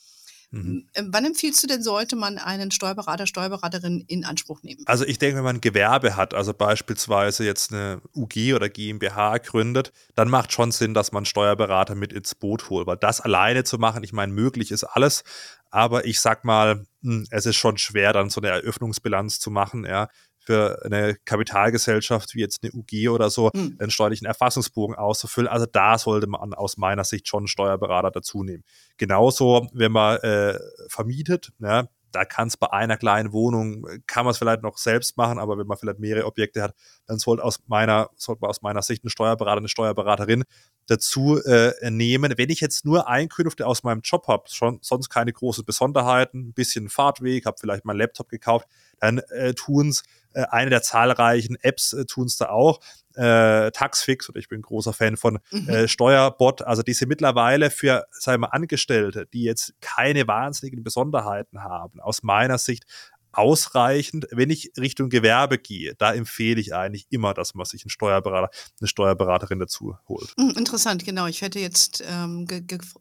Mhm. 0.52 0.86
Ähm, 0.92 1.08
wann 1.10 1.24
empfiehlst 1.24 1.62
du 1.62 1.66
denn, 1.66 1.82
sollte 1.82 2.14
man 2.14 2.36
einen 2.36 2.70
Steuerberater, 2.70 3.26
Steuerberaterin 3.26 4.04
in 4.06 4.26
Anspruch 4.26 4.62
nehmen? 4.62 4.82
Also 4.84 5.06
ich 5.06 5.18
denke, 5.18 5.38
wenn 5.38 5.44
man 5.44 5.56
ein 5.56 5.60
Gewerbe 5.62 6.14
hat, 6.14 6.34
also 6.34 6.52
beispielsweise 6.52 7.44
jetzt 7.44 7.72
eine 7.72 8.02
UG 8.14 8.54
oder 8.54 8.68
GmbH 8.68 9.38
gründet, 9.38 9.92
dann 10.14 10.28
macht 10.28 10.52
schon 10.52 10.70
Sinn, 10.70 10.92
dass 10.92 11.10
man 11.10 11.24
Steuerberater 11.24 11.94
mit 11.94 12.12
ins 12.12 12.34
Boot 12.34 12.68
holt, 12.68 12.86
weil 12.86 12.98
das 12.98 13.22
alleine 13.22 13.64
zu 13.64 13.78
machen, 13.78 14.04
ich 14.04 14.12
meine, 14.12 14.32
möglich 14.32 14.70
ist 14.70 14.84
alles, 14.84 15.24
aber 15.70 16.04
ich 16.04 16.20
sag 16.20 16.44
mal, 16.44 16.84
hm, 17.02 17.26
es 17.30 17.46
ist 17.46 17.56
schon 17.56 17.78
schwer, 17.78 18.12
dann 18.12 18.28
so 18.28 18.42
eine 18.42 18.50
Eröffnungsbilanz 18.50 19.40
zu 19.40 19.50
machen, 19.50 19.86
ja 19.86 20.08
für 20.44 20.84
eine 20.84 21.16
Kapitalgesellschaft 21.24 22.34
wie 22.34 22.40
jetzt 22.40 22.62
eine 22.62 22.72
UG 22.72 23.08
oder 23.08 23.30
so 23.30 23.50
hm. 23.52 23.76
einen 23.78 23.90
steuerlichen 23.90 24.26
Erfassungsbogen 24.26 24.96
auszufüllen. 24.96 25.48
Also 25.48 25.66
da 25.66 25.98
sollte 25.98 26.26
man 26.26 26.54
aus 26.54 26.76
meiner 26.76 27.04
Sicht 27.04 27.28
schon 27.28 27.42
einen 27.42 27.48
Steuerberater 27.48 28.10
dazu 28.10 28.42
nehmen. 28.42 28.64
Genauso, 28.96 29.68
wenn 29.72 29.92
man 29.92 30.18
äh, 30.18 30.58
vermietet, 30.88 31.52
ja, 31.60 31.88
da 32.12 32.24
kann 32.24 32.48
es 32.48 32.56
bei 32.56 32.70
einer 32.70 32.96
kleinen 32.96 33.32
Wohnung, 33.32 33.86
kann 34.06 34.24
man 34.24 34.32
es 34.32 34.38
vielleicht 34.38 34.62
noch 34.62 34.76
selbst 34.76 35.16
machen, 35.16 35.38
aber 35.38 35.58
wenn 35.58 35.66
man 35.66 35.78
vielleicht 35.78 35.98
mehrere 35.98 36.26
Objekte 36.26 36.62
hat, 36.62 36.74
dann 37.06 37.18
sollte 37.18 37.42
aus 37.42 37.60
meiner, 37.66 38.10
sollte 38.16 38.42
man 38.42 38.50
aus 38.50 38.62
meiner 38.62 38.82
Sicht 38.82 39.02
einen 39.02 39.10
Steuerberater, 39.10 39.58
eine 39.58 39.68
Steuerberaterin 39.68 40.44
dazu 40.86 41.40
äh, 41.42 41.72
nehmen. 41.90 42.34
Wenn 42.36 42.50
ich 42.50 42.60
jetzt 42.60 42.84
nur 42.84 43.08
Einkünfte 43.08 43.66
aus 43.66 43.82
meinem 43.82 44.02
Job 44.02 44.28
habe, 44.28 44.44
schon 44.48 44.78
sonst 44.82 45.08
keine 45.08 45.32
großen 45.32 45.64
Besonderheiten, 45.64 46.48
ein 46.48 46.52
bisschen 46.52 46.88
Fahrtweg, 46.88 47.46
habe 47.46 47.56
vielleicht 47.58 47.84
meinen 47.84 47.98
Laptop 47.98 48.28
gekauft, 48.28 48.68
dann 49.02 49.18
äh, 49.18 49.52
tun 49.54 49.88
es 49.88 50.04
äh, 50.32 50.44
eine 50.50 50.70
der 50.70 50.82
zahlreichen 50.82 51.56
Apps 51.60 51.92
äh, 51.92 52.06
tun 52.06 52.26
es 52.26 52.36
da 52.36 52.48
auch. 52.50 52.80
Äh, 53.14 53.70
Taxfix 53.72 54.30
oder 54.30 54.38
ich 54.38 54.48
bin 54.48 54.62
großer 54.62 54.92
Fan 54.92 55.16
von 55.16 55.40
mhm. 55.50 55.68
äh, 55.68 55.88
Steuerbot. 55.88 56.62
Also 56.62 56.82
diese 56.82 57.06
mittlerweile 57.06 57.70
für, 57.70 58.06
sagen 58.10 58.42
wir, 58.42 58.54
Angestellte, 58.54 59.26
die 59.32 59.42
jetzt 59.42 59.74
keine 59.80 60.26
wahnsinnigen 60.26 60.82
Besonderheiten 60.82 61.62
haben, 61.62 62.00
aus 62.00 62.22
meiner 62.22 62.58
Sicht 62.58 62.84
ausreichend. 63.32 64.26
Wenn 64.30 64.50
ich 64.50 64.72
Richtung 64.78 65.08
Gewerbe 65.08 65.58
gehe, 65.58 65.94
da 65.96 66.14
empfehle 66.14 66.60
ich 66.60 66.74
eigentlich 66.74 67.06
immer, 67.10 67.34
dass 67.34 67.54
man 67.54 67.66
sich 67.66 67.84
einen 67.84 67.90
Steuerberater, 67.90 68.50
eine 68.80 68.88
Steuerberaterin 68.88 69.58
dazu 69.58 69.96
holt. 70.08 70.32
Hm, 70.38 70.54
interessant, 70.56 71.04
genau. 71.04 71.26
Ich 71.26 71.42
hätte 71.42 71.58
jetzt 71.58 72.04
ähm, 72.06 72.46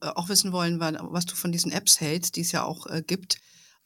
auch 0.02 0.30
wissen 0.30 0.52
wollen, 0.52 0.80
was 0.80 1.26
du 1.26 1.36
von 1.36 1.52
diesen 1.52 1.72
Apps 1.72 2.00
hältst, 2.02 2.38
die 2.38 2.42
es 2.42 2.52
ja 2.52 2.64
auch 2.64 2.88
äh, 2.88 3.04
gibt. 3.06 3.38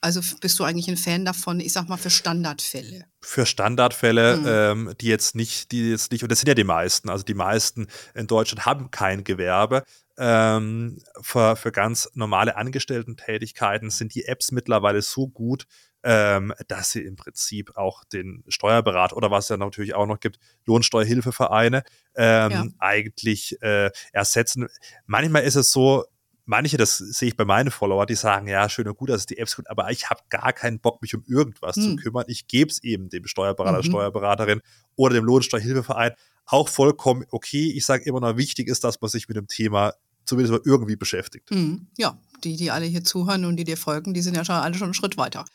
Also 0.06 0.22
bist 0.40 0.60
du 0.60 0.64
eigentlich 0.64 0.88
ein 0.88 0.98
Fan 0.98 1.26
davon, 1.26 1.60
ich 1.60 1.74
sag 1.74 1.90
mal, 1.90 1.98
für 1.98 2.12
Standardfälle? 2.12 3.06
Für 3.22 3.48
Standardfälle, 3.48 4.38
mhm. 4.38 4.46
ähm, 4.88 4.94
die 5.02 5.08
jetzt 5.08 5.34
nicht, 5.34 5.72
die 5.72 5.90
jetzt 5.90 6.12
nicht, 6.12 6.22
und 6.22 6.32
das 6.32 6.42
sind 6.42 6.48
ja 6.48 6.54
die 6.54 6.64
meisten, 6.64 7.10
also 7.10 7.24
die 7.24 7.34
meisten 7.34 7.88
in 8.14 8.28
Deutschland 8.28 8.68
haben 8.68 8.92
kein 8.92 9.24
Gewerbe. 9.24 9.84
Ähm, 10.20 11.00
für, 11.22 11.56
für 11.56 11.72
ganz 11.72 12.08
normale 12.14 12.56
Angestellten-Tätigkeiten 12.56 13.90
sind 13.90 14.14
die 14.14 14.26
Apps 14.26 14.52
mittlerweile 14.52 15.02
so 15.02 15.28
gut, 15.28 15.66
ähm, 16.04 16.54
dass 16.68 16.92
sie 16.92 17.02
im 17.02 17.16
Prinzip 17.16 17.76
auch 17.76 18.04
den 18.04 18.44
Steuerberater 18.48 19.18
oder 19.18 19.32
was 19.32 19.46
es 19.46 19.50
ja 19.50 19.58
natürlich 19.58 19.96
auch 19.96 20.06
noch 20.06 20.20
gibt, 20.20 20.38
Lohnsteuerhilfevereine 20.68 21.82
ähm, 22.16 22.52
ja. 22.52 22.66
eigentlich 22.78 23.60
äh, 23.64 23.90
ersetzen. 24.14 24.68
Manchmal 25.08 25.42
ist 25.46 25.56
es 25.56 25.72
so, 25.72 26.06
manche, 26.46 26.78
das 26.78 26.98
sehe 26.98 27.30
ich 27.30 27.38
bei 27.38 27.46
meinen 27.46 27.72
Follower, 27.72 28.06
die 28.06 28.16
sagen, 28.16 28.48
ja, 28.48 28.70
schön 28.70 28.88
und 28.88 28.98
gut, 28.98 29.10
dass 29.10 29.22
es 29.22 29.26
die 29.26 29.38
Apps 29.38 29.56
gibt, 29.56 29.70
aber 29.70 29.92
ich 29.92 30.10
habe 30.10 30.22
gar 30.30 30.54
keinen 30.54 30.80
Bock, 30.80 31.02
mich 31.02 31.16
um 31.16 31.24
irgendwas 31.28 31.76
hm. 31.76 31.84
zu 31.84 31.96
kümmern. 31.98 32.26
Ich 32.28 32.48
gebe 32.48 32.72
es 32.72 32.84
eben 32.84 33.10
dem 33.10 33.26
Steuerberater, 33.26 33.80
mhm. 33.80 33.84
Steuerberaterin 33.84 34.62
oder 34.96 35.16
dem 35.16 35.26
Lohnsteuerhilfeverein 35.26 36.14
auch 36.46 36.70
vollkommen 36.70 37.26
okay. 37.32 37.72
Ich 37.72 37.86
sage 37.86 38.04
immer 38.06 38.20
noch, 38.20 38.38
wichtig 38.38 38.68
ist, 38.68 38.84
dass 38.84 39.02
man 39.02 39.10
sich 39.10 39.28
mit 39.28 39.36
dem 39.36 39.48
Thema 39.48 39.94
zumindest 40.26 40.52
mal 40.52 40.62
irgendwie 40.64 40.96
beschäftigt. 40.96 41.50
Mhm. 41.52 41.88
Ja, 41.98 42.20
die, 42.44 42.56
die 42.56 42.72
alle 42.72 42.86
hier 42.86 43.04
zuhören 43.04 43.46
und 43.46 43.58
die 43.58 43.64
dir 43.64 43.78
folgen, 43.78 44.14
die 44.14 44.22
sind 44.22 44.36
ja 44.36 44.46
schon 44.46 44.56
alle 44.56 44.76
schon 44.76 44.86
einen 44.86 44.94
Schritt 44.94 45.18
weiter. 45.18 45.46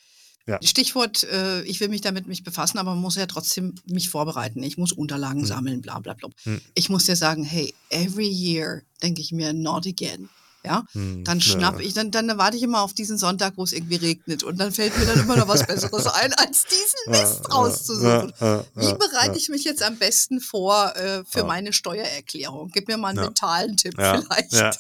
Ja. 0.47 0.59
Stichwort, 0.63 1.23
äh, 1.25 1.63
ich 1.63 1.79
will 1.81 1.89
mich 1.89 2.01
damit 2.01 2.27
mich 2.27 2.43
befassen, 2.43 2.79
aber 2.79 2.91
man 2.91 3.03
muss 3.03 3.15
ja 3.15 3.27
trotzdem 3.27 3.75
mich 3.87 4.11
vorbereiten. 4.11 4.63
Ich 4.65 4.79
muss 4.79 4.91
Unterlagen 4.91 5.43
mhm. 5.43 5.47
sammeln, 5.47 5.81
bla 5.81 6.01
bla 6.01 6.15
bla. 6.15 6.29
Mhm. 6.45 6.61
Ich 6.75 6.89
muss 6.89 7.05
dir 7.05 7.15
sagen, 7.15 7.45
hey, 7.45 7.73
every 7.91 8.27
year 8.27 8.83
denke 9.03 9.21
ich 9.21 9.31
mir, 9.31 9.53
not 9.53 9.87
again 9.87 10.29
ja, 10.65 10.85
hm, 10.93 11.25
dann 11.25 11.41
schnapp 11.41 11.81
ja. 11.81 11.87
ich, 11.87 11.95
dann, 11.95 12.11
dann 12.11 12.37
warte 12.37 12.57
ich 12.57 12.63
immer 12.63 12.83
auf 12.83 12.93
diesen 12.93 13.19
Sonntag, 13.19 13.55
wo 13.57 13.65
es 13.65 13.73
irgendwie 13.73 13.97
regnet 13.97 14.43
und 14.43 14.59
dann 14.59 14.73
fällt 14.73 14.97
mir 14.99 15.07
dann 15.07 15.21
immer 15.21 15.37
noch 15.37 15.49
was 15.49 15.67
Besseres 15.67 16.07
ein, 16.15 16.33
als 16.35 16.65
diesen 16.65 17.11
Mist 17.11 17.43
ja, 17.49 17.55
rauszusuchen. 17.55 18.33
Ja, 18.41 18.65
Wie 18.75 18.95
bereite 18.95 19.39
ich 19.39 19.49
mich 19.49 19.65
jetzt 19.65 19.83
am 19.83 19.97
besten 19.97 20.41
vor 20.41 20.95
äh, 20.97 21.23
für 21.25 21.45
meine 21.45 21.73
Steuererklärung? 21.73 22.71
Gib 22.73 22.89
mir 22.89 22.97
mal 22.97 23.09
einen 23.09 23.21
mentalen 23.21 23.77
Tipp 23.77 23.95
vielleicht. 23.97 24.79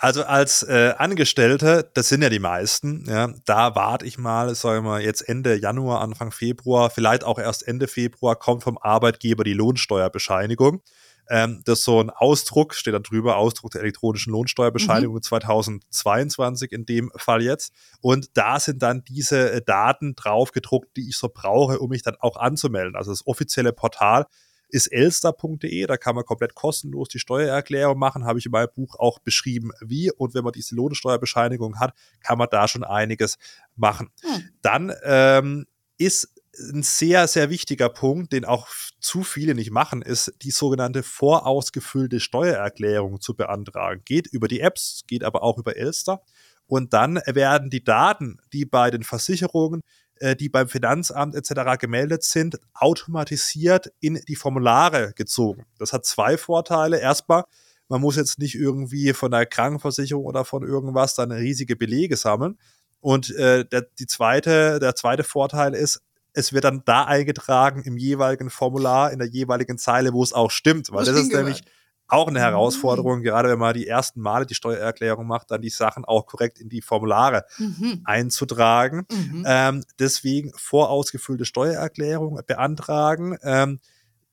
Also 0.00 0.24
als 0.24 0.62
äh, 0.64 0.94
Angestellte, 0.98 1.88
das 1.94 2.08
sind 2.08 2.22
ja 2.22 2.28
die 2.28 2.40
meisten, 2.40 3.04
ja, 3.08 3.32
da 3.44 3.74
warte 3.74 4.04
ich 4.04 4.18
mal, 4.18 4.54
sagen 4.54 4.84
wir 4.84 5.00
jetzt 5.00 5.26
Ende 5.26 5.54
Januar, 5.54 6.00
Anfang 6.00 6.32
Februar, 6.32 6.90
vielleicht 6.90 7.24
auch 7.24 7.38
erst 7.38 7.66
Ende 7.66 7.86
Februar 7.86 8.36
kommt 8.36 8.64
vom 8.64 8.76
Arbeitgeber 8.76 9.44
die 9.44 9.54
Lohnsteuerbescheinigung. 9.54 10.82
Ähm, 11.28 11.62
das 11.64 11.80
ist 11.80 11.84
so 11.84 12.00
ein 12.00 12.10
Ausdruck, 12.10 12.74
steht 12.74 12.94
da 12.94 12.98
drüber, 12.98 13.36
Ausdruck 13.36 13.72
der 13.72 13.82
elektronischen 13.82 14.32
Lohnsteuerbescheinigung 14.32 15.16
mhm. 15.16 15.22
2022 15.22 16.72
in 16.72 16.86
dem 16.86 17.10
Fall 17.16 17.42
jetzt. 17.42 17.72
Und 18.00 18.36
da 18.36 18.60
sind 18.60 18.82
dann 18.82 19.04
diese 19.04 19.52
äh, 19.52 19.62
Daten 19.62 20.14
drauf 20.14 20.52
gedruckt, 20.52 20.96
die 20.96 21.08
ich 21.08 21.16
so 21.16 21.30
brauche, 21.32 21.78
um 21.78 21.90
mich 21.90 22.02
dann 22.02 22.16
auch 22.20 22.36
anzumelden. 22.36 22.96
Also 22.96 23.10
das 23.10 23.26
offizielle 23.26 23.72
Portal 23.72 24.26
ist 24.68 24.88
elster.de, 24.88 25.86
da 25.86 25.96
kann 25.96 26.16
man 26.16 26.24
komplett 26.24 26.54
kostenlos 26.54 27.08
die 27.08 27.20
Steuererklärung 27.20 27.96
machen, 27.96 28.24
habe 28.24 28.40
ich 28.40 28.46
in 28.46 28.52
meinem 28.52 28.70
Buch 28.74 28.96
auch 28.98 29.20
beschrieben, 29.20 29.70
wie. 29.80 30.10
Und 30.10 30.34
wenn 30.34 30.42
man 30.42 30.52
diese 30.52 30.74
Lohnsteuerbescheinigung 30.74 31.78
hat, 31.78 31.94
kann 32.20 32.38
man 32.38 32.48
da 32.50 32.66
schon 32.66 32.82
einiges 32.82 33.36
machen. 33.76 34.10
Hm. 34.22 34.48
Dann 34.62 34.92
ähm, 35.04 35.66
ist 35.96 36.33
ein 36.58 36.82
sehr, 36.82 37.26
sehr 37.28 37.50
wichtiger 37.50 37.88
Punkt, 37.88 38.32
den 38.32 38.44
auch 38.44 38.68
zu 39.00 39.22
viele 39.22 39.54
nicht 39.54 39.70
machen, 39.70 40.02
ist 40.02 40.32
die 40.42 40.50
sogenannte 40.50 41.02
vorausgefüllte 41.02 42.20
Steuererklärung 42.20 43.20
zu 43.20 43.34
beantragen. 43.34 44.02
Geht 44.04 44.26
über 44.26 44.48
die 44.48 44.60
Apps, 44.60 45.02
geht 45.06 45.24
aber 45.24 45.42
auch 45.42 45.58
über 45.58 45.76
Elster. 45.76 46.22
Und 46.66 46.92
dann 46.92 47.20
werden 47.26 47.70
die 47.70 47.84
Daten, 47.84 48.38
die 48.52 48.64
bei 48.64 48.90
den 48.90 49.02
Versicherungen, 49.02 49.80
äh, 50.16 50.36
die 50.36 50.48
beim 50.48 50.68
Finanzamt 50.68 51.34
etc. 51.34 51.78
gemeldet 51.78 52.22
sind, 52.22 52.58
automatisiert 52.72 53.92
in 54.00 54.20
die 54.28 54.36
Formulare 54.36 55.12
gezogen. 55.14 55.66
Das 55.78 55.92
hat 55.92 56.06
zwei 56.06 56.38
Vorteile. 56.38 57.00
Erstmal, 57.00 57.44
man 57.88 58.00
muss 58.00 58.16
jetzt 58.16 58.38
nicht 58.38 58.54
irgendwie 58.54 59.12
von 59.12 59.30
der 59.30 59.46
Krankenversicherung 59.46 60.24
oder 60.24 60.44
von 60.44 60.62
irgendwas 60.62 61.14
dann 61.14 61.32
riesige 61.32 61.76
Belege 61.76 62.16
sammeln. 62.16 62.58
Und 63.00 63.34
äh, 63.34 63.66
der, 63.66 63.82
die 63.98 64.06
zweite, 64.06 64.78
der 64.78 64.94
zweite 64.94 65.24
Vorteil 65.24 65.74
ist, 65.74 66.00
es 66.34 66.52
wird 66.52 66.64
dann 66.64 66.82
da 66.84 67.04
eingetragen 67.04 67.82
im 67.84 67.96
jeweiligen 67.96 68.50
Formular, 68.50 69.12
in 69.12 69.20
der 69.20 69.28
jeweiligen 69.28 69.78
Zeile, 69.78 70.12
wo 70.12 70.22
es 70.22 70.32
auch 70.32 70.50
stimmt. 70.50 70.92
Weil 70.92 71.04
das 71.04 71.16
ist 71.16 71.32
nämlich 71.32 71.62
auch 72.06 72.28
eine 72.28 72.40
Herausforderung, 72.40 73.20
mhm. 73.20 73.22
gerade 73.22 73.48
wenn 73.48 73.58
man 73.58 73.74
die 73.74 73.86
ersten 73.86 74.20
Male 74.20 74.44
die 74.44 74.54
Steuererklärung 74.54 75.26
macht, 75.26 75.50
dann 75.50 75.62
die 75.62 75.70
Sachen 75.70 76.04
auch 76.04 76.26
korrekt 76.26 76.60
in 76.60 76.68
die 76.68 76.82
Formulare 76.82 77.46
mhm. 77.56 78.02
einzutragen. 78.04 79.06
Mhm. 79.10 79.44
Ähm, 79.46 79.84
deswegen 79.98 80.52
vorausgefüllte 80.54 81.46
Steuererklärung 81.46 82.40
beantragen. 82.46 83.38
Ähm, 83.42 83.80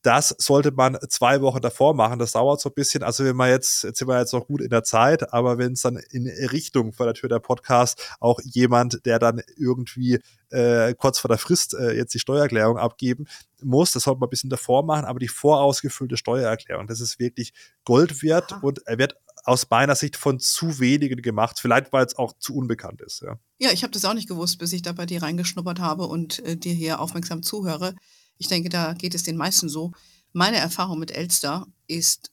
das 0.01 0.35
sollte 0.39 0.71
man 0.71 0.97
zwei 1.09 1.41
Wochen 1.41 1.61
davor 1.61 1.93
machen. 1.93 2.17
Das 2.17 2.31
dauert 2.31 2.59
so 2.59 2.69
ein 2.69 2.73
bisschen. 2.73 3.03
Also 3.03 3.23
wenn 3.23 3.35
man 3.35 3.49
jetzt, 3.49 3.83
jetzt 3.83 3.99
sind 3.99 4.07
wir 4.07 4.19
jetzt 4.19 4.33
noch 4.33 4.47
gut 4.47 4.61
in 4.61 4.69
der 4.69 4.83
Zeit, 4.83 5.31
aber 5.31 5.57
wenn 5.57 5.73
es 5.73 5.81
dann 5.81 5.97
in 6.09 6.27
Richtung 6.27 6.91
vor 6.91 7.05
der 7.05 7.13
Tür 7.13 7.29
der 7.29 7.39
Podcast 7.39 8.15
auch 8.19 8.39
jemand, 8.43 9.05
der 9.05 9.19
dann 9.19 9.41
irgendwie 9.57 10.19
äh, 10.49 10.93
kurz 10.95 11.19
vor 11.19 11.29
der 11.29 11.37
Frist 11.37 11.75
äh, 11.75 11.91
jetzt 11.91 12.13
die 12.13 12.19
Steuererklärung 12.19 12.77
abgeben 12.77 13.27
muss, 13.61 13.91
das 13.91 14.03
sollte 14.03 14.19
man 14.19 14.27
ein 14.27 14.31
bisschen 14.31 14.49
davor 14.49 14.83
machen, 14.83 15.05
aber 15.05 15.19
die 15.19 15.27
vorausgefüllte 15.27 16.17
Steuererklärung, 16.17 16.87
das 16.87 16.99
ist 16.99 17.19
wirklich 17.19 17.53
Gold 17.85 18.23
wert 18.23 18.53
Aha. 18.53 18.59
und 18.61 18.85
er 18.87 18.97
wird 18.97 19.15
aus 19.43 19.69
meiner 19.69 19.95
Sicht 19.95 20.17
von 20.17 20.39
zu 20.39 20.79
wenigen 20.79 21.21
gemacht, 21.21 21.59
vielleicht 21.59 21.93
weil 21.93 22.05
es 22.05 22.17
auch 22.17 22.33
zu 22.37 22.55
unbekannt 22.55 23.01
ist. 23.01 23.21
Ja, 23.21 23.39
ja 23.59 23.71
ich 23.71 23.83
habe 23.83 23.91
das 23.91 24.05
auch 24.05 24.13
nicht 24.13 24.27
gewusst, 24.27 24.59
bis 24.59 24.73
ich 24.73 24.81
da 24.81 24.91
bei 24.91 25.05
dir 25.05 25.21
reingeschnuppert 25.21 25.79
habe 25.79 26.05
und 26.07 26.39
äh, 26.45 26.57
dir 26.57 26.73
hier 26.73 26.99
aufmerksam 26.99 27.43
zuhöre. 27.43 27.95
Ich 28.41 28.47
denke, 28.47 28.69
da 28.69 28.93
geht 28.93 29.13
es 29.13 29.21
den 29.21 29.37
meisten 29.37 29.69
so. 29.69 29.91
Meine 30.33 30.57
Erfahrung 30.57 30.97
mit 30.97 31.11
Elster 31.11 31.67
ist 31.85 32.31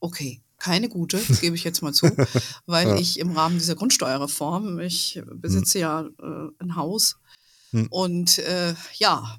okay. 0.00 0.42
Keine 0.58 0.88
gute, 0.88 1.18
gebe 1.40 1.54
ich 1.54 1.62
jetzt 1.62 1.80
mal 1.80 1.92
zu, 1.92 2.10
weil 2.66 2.88
ja. 2.88 2.96
ich 2.96 3.20
im 3.20 3.30
Rahmen 3.30 3.56
dieser 3.56 3.76
Grundsteuerreform, 3.76 4.80
ich 4.80 5.22
besitze 5.26 5.74
hm. 5.74 5.80
ja 5.80 6.00
äh, 6.00 6.48
ein 6.58 6.74
Haus 6.74 7.18
hm. 7.70 7.86
und 7.88 8.38
äh, 8.40 8.74
ja, 8.94 9.38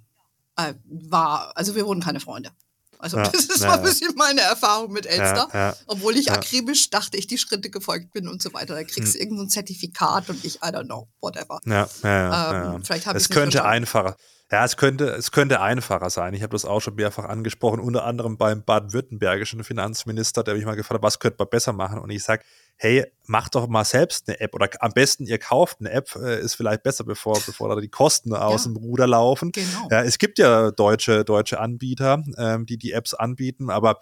äh, 0.56 0.74
war, 0.86 1.52
also 1.56 1.76
wir 1.76 1.86
wurden 1.86 2.00
keine 2.00 2.22
Freunde. 2.22 2.52
Also 2.98 3.18
ja, 3.18 3.24
das 3.30 3.44
ist 3.48 3.62
ja, 3.62 3.74
ein 3.74 3.84
bisschen 3.84 4.16
meine 4.16 4.40
Erfahrung 4.40 4.94
mit 4.94 5.06
Elster. 5.06 5.50
Ja, 5.54 5.76
Obwohl 5.88 6.16
ich 6.16 6.32
akribisch 6.32 6.90
dachte, 6.92 7.18
ich 7.18 7.28
die 7.28 7.38
Schritte 7.38 7.70
gefolgt 7.70 8.14
bin 8.14 8.30
und 8.30 8.42
so 8.42 8.54
weiter. 8.54 8.74
Da 8.74 8.86
kriegst 8.86 9.16
du 9.16 9.20
hm. 9.20 9.22
irgendein 9.22 9.50
Zertifikat 9.50 10.30
und 10.30 10.46
ich, 10.46 10.56
I 10.58 10.68
don't 10.68 10.86
know, 10.86 11.10
whatever. 11.20 11.60
Ja, 11.66 11.90
ja, 12.04 12.76
ähm, 12.76 12.86
Vielleicht 12.86 13.06
habe 13.06 13.18
ich 13.18 13.26
es 13.26 13.30
könnte 13.30 13.66
einfacher. 13.66 14.16
Ja, 14.52 14.64
es 14.64 14.78
könnte, 14.78 15.06
es 15.06 15.32
könnte 15.32 15.60
einfacher 15.60 16.12
sein. 16.12 16.36
Ich 16.36 16.44
habe 16.44 16.52
das 16.52 16.66
auch 16.66 16.80
schon 16.80 16.96
mehrfach 16.96 17.26
angesprochen, 17.26 17.80
unter 17.80 18.06
anderem 18.06 18.38
beim 18.38 18.64
baden-württembergischen 18.64 19.64
Finanzminister, 19.64 20.44
der 20.44 20.54
mich 20.54 20.66
mal 20.66 20.76
gefragt 20.76 21.00
hat, 21.00 21.04
was 21.04 21.18
könnte 21.20 21.38
man 21.40 21.50
besser 21.50 21.74
machen? 21.74 21.98
Und 21.98 22.12
ich 22.12 22.24
sage, 22.24 22.44
hey, 22.78 23.06
macht 23.26 23.56
doch 23.56 23.68
mal 23.68 23.86
selbst 23.86 24.28
eine 24.28 24.40
App 24.40 24.54
oder 24.54 24.70
am 24.82 24.92
besten 24.92 25.26
ihr 25.26 25.40
kauft 25.40 25.78
eine 25.80 25.90
App, 25.92 26.16
äh, 26.16 26.40
ist 26.42 26.56
vielleicht 26.56 26.84
besser, 26.84 27.04
bevor, 27.04 27.42
bevor 27.44 27.74
da 27.74 27.82
die 27.82 27.90
Kosten 27.90 28.34
aus 28.34 28.66
ja, 28.66 28.72
dem 28.72 28.78
Ruder 28.78 29.08
laufen. 29.08 29.52
Genau. 29.52 29.88
Ja, 29.90 30.04
es 30.04 30.20
gibt 30.20 30.38
ja 30.38 30.70
deutsche, 30.70 31.26
deutsche 31.26 31.60
Anbieter, 31.60 32.24
ähm, 32.38 32.68
die 32.68 32.78
die 32.78 32.92
Apps 32.92 33.16
anbieten, 33.16 33.72
aber 33.72 33.98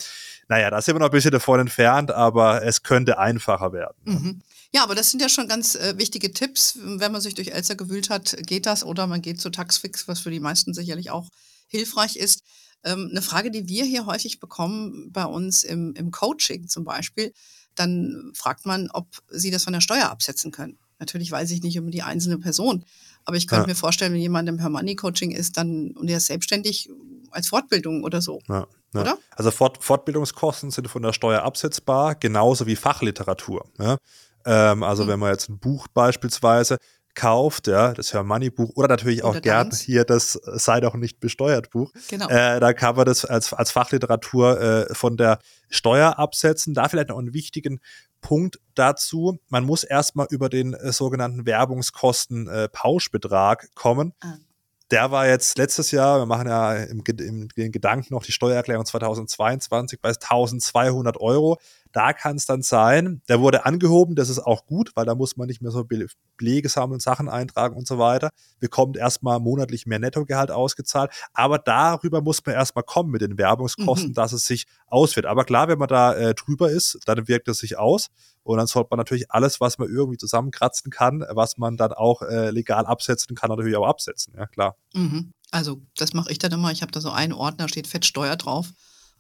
naja, 0.50 0.70
da 0.70 0.82
sind 0.82 0.96
wir 0.96 1.00
noch 1.00 1.08
ein 1.08 1.12
bisschen 1.12 1.32
davon 1.32 1.62
entfernt, 1.62 2.12
aber 2.12 2.64
es 2.64 2.84
könnte 2.84 3.18
einfacher 3.18 3.72
werden. 3.72 3.96
Mhm. 4.04 4.42
Ja, 4.74 4.84
aber 4.84 4.96
das 4.96 5.12
sind 5.12 5.22
ja 5.22 5.30
schon 5.30 5.48
ganz 5.48 5.76
äh, 5.76 5.98
wichtige 5.98 6.34
Tipps. 6.34 6.78
Wenn 6.82 7.12
man 7.12 7.22
sich 7.22 7.36
durch 7.36 7.50
Elster 7.50 7.76
gewühlt 7.76 8.10
hat, 8.10 8.36
geht 8.46 8.66
das 8.66 8.84
oder 8.84 9.06
man 9.06 9.22
geht 9.22 9.40
zu 9.40 9.52
Taxfix, 9.52 10.08
was 10.08 10.20
für 10.20 10.32
die 10.32 10.40
meisten 10.40 10.74
sicherlich 10.74 11.12
auch 11.12 11.30
hilfreich 11.68 12.16
ist. 12.16 12.42
Ähm, 12.84 13.10
eine 13.12 13.22
Frage, 13.22 13.52
die 13.52 13.68
wir 13.68 13.86
hier 13.86 14.08
häufig 14.08 14.40
bekommen 14.40 15.12
bei 15.12 15.26
uns 15.26 15.64
im, 15.64 15.94
im 15.94 16.10
Coaching 16.10 16.68
zum 16.68 16.84
Beispiel, 16.84 17.34
dann 17.76 18.32
fragt 18.36 18.66
man, 18.66 18.90
ob 18.92 19.08
sie 19.30 19.52
das 19.52 19.64
von 19.64 19.74
der 19.74 19.82
Steuer 19.82 20.10
absetzen 20.10 20.52
können. 20.52 20.80
Natürlich 21.00 21.32
weiß 21.32 21.52
ich 21.52 21.62
nicht 21.62 21.76
über 21.76 21.92
die 21.92 22.04
einzelne 22.04 22.38
Person, 22.38 22.86
aber 23.26 23.38
ich 23.38 23.48
könnte 23.48 23.64
ja. 23.64 23.68
mir 23.68 23.76
vorstellen, 23.76 24.14
wenn 24.14 24.22
jemand 24.22 24.50
im 24.50 24.60
Hermoney-Coaching 24.60 25.32
ist, 25.32 25.58
dann 25.58 25.92
und 25.92 26.10
er 26.10 26.18
ist 26.18 26.28
selbstständig 26.28 26.90
als 27.32 27.48
Fortbildung 27.48 28.04
oder 28.04 28.22
so. 28.22 28.42
Ja, 28.48 28.68
ja. 28.94 29.02
Oder? 29.02 29.18
Also 29.32 29.52
Fort 29.52 29.84
Fortbildungskosten 29.84 30.72
sind 30.72 30.88
von 30.88 31.02
der 31.02 31.14
Steuer 31.14 31.42
absetzbar, 31.42 32.16
genauso 32.16 32.68
wie 32.68 32.76
Fachliteratur. 32.76 33.66
Ähm, 34.46 34.84
also 34.84 35.04
mhm. 35.04 35.08
wenn 35.08 35.20
man 35.20 35.32
jetzt 35.32 35.50
ein 35.50 35.60
Buch 35.60 35.88
beispielsweise 35.88 36.78
kauft, 37.16 37.68
ja, 37.68 37.94
das 37.94 38.14
Money-Buch 38.14 38.72
oder 38.76 38.88
natürlich 38.88 39.24
auch 39.24 39.40
gern 39.42 39.72
hier 39.72 40.04
das 40.04 40.34
Sei 40.34 40.80
doch 40.80 40.96
nicht 40.96 41.20
besteuert 41.20 41.70
Buch. 41.70 41.92
Genau. 42.10 42.28
Äh, 42.30 42.60
da 42.60 42.74
kann 42.74 42.96
man 42.96 43.06
das 43.06 43.26
als, 43.26 43.54
als 43.54 43.72
Fachliteratur 43.72 44.60
äh, 44.60 44.96
von 44.96 45.18
der 45.18 45.40
Steuer 45.70 46.18
absetzen. 46.18 46.74
Da 46.74 46.90
vielleicht 46.90 47.10
noch 47.10 47.20
einen 47.20 47.34
wichtigen 47.34 47.80
Punkt 48.22 48.60
dazu. 48.74 49.38
Man 49.50 49.64
muss 49.64 49.84
erstmal 49.84 50.28
über 50.30 50.50
den 50.50 50.74
äh, 50.74 50.92
sogenannten 50.92 51.46
Werbungskosten 51.46 52.48
äh, 52.48 52.70
kommen. 53.76 54.14
Ah. 54.22 54.38
der 54.92 55.12
war 55.12 55.28
jetzt 55.28 55.58
letztes 55.58 55.92
Jahr, 55.92 56.20
wir 56.20 56.26
machen 56.26 56.48
ja 56.48 56.76
im, 56.76 57.04
im, 57.08 57.48
im 57.56 57.72
Gedanken 57.72 58.14
noch 58.14 58.24
die 58.24 58.32
Steuererklärung 58.32 58.86
2022 58.86 60.00
bei 60.02 60.10
1200 60.10 61.20
Euro. 61.20 61.58
Da 61.94 62.12
kann 62.12 62.36
es 62.36 62.48
dann 62.48 62.64
sein, 62.64 63.22
der 63.30 63.40
wurde 63.40 63.66
angehoben, 63.66 64.16
das 64.16 64.30
ist 64.30 64.40
auch 64.40 64.66
gut, 64.66 64.92
weil 64.96 65.06
da 65.06 65.14
muss 65.14 65.38
man 65.38 65.48
nicht 65.48 65.62
mehr 65.62 65.72
so 65.72 65.86
Belege 65.86 66.68
sammeln, 66.68 67.00
Sachen 67.00 67.30
eintragen 67.30 67.76
und 67.76 67.88
so 67.88 68.00
weiter. 68.00 68.32
Bekommt 68.60 68.98
erstmal 68.98 69.40
monatlich 69.40 69.86
mehr 69.86 70.00
Nettogehalt 70.00 70.50
ausgezahlt. 70.50 71.12
Aber 71.34 71.60
darüber 71.60 72.22
muss 72.22 72.44
man 72.46 72.56
erstmal 72.56 72.84
kommen 72.84 73.12
mit 73.12 73.22
den 73.22 73.38
Werbungskosten, 73.38 74.10
mhm. 74.10 74.14
dass 74.14 74.34
es 74.34 74.46
sich 74.46 74.66
auswirkt. 74.88 75.28
Aber 75.28 75.46
klar, 75.46 75.68
wenn 75.68 75.78
man 75.78 75.88
da 75.88 76.16
äh, 76.16 76.34
drüber 76.34 76.72
ist, 76.72 77.00
dann 77.06 77.28
wirkt 77.28 77.48
es 77.48 77.60
sich 77.60 77.78
aus. 77.78 78.10
Und 78.42 78.58
dann 78.58 78.68
sollte 78.68 78.88
man 78.90 78.98
natürlich 78.98 79.32
alles, 79.32 79.62
was 79.62 79.78
man 79.78 79.88
irgendwie 79.88 80.18
zusammenkratzen 80.18 80.92
kann, 80.92 81.24
was 81.30 81.58
man 81.58 81.78
dann 81.78 81.94
auch 81.94 82.24
äh, 82.24 82.50
legal 82.50 82.88
absetzen 82.88 83.36
kann, 83.36 83.50
natürlich 83.50 83.76
auch 83.78 83.88
absetzen. 83.88 84.34
Ja, 84.36 84.48
klar. 84.48 84.76
Mhm. 84.94 85.32
Also, 85.52 85.80
das 85.96 86.14
mache 86.14 86.32
ich 86.32 86.40
dann 86.40 86.52
immer. 86.52 86.72
Ich 86.72 86.82
habe 86.82 86.92
da 86.92 87.00
so 87.00 87.12
einen 87.12 87.34
Ordner, 87.34 87.70
steht 87.70 87.86
Fettsteuer 87.86 88.36
drauf. 88.36 88.70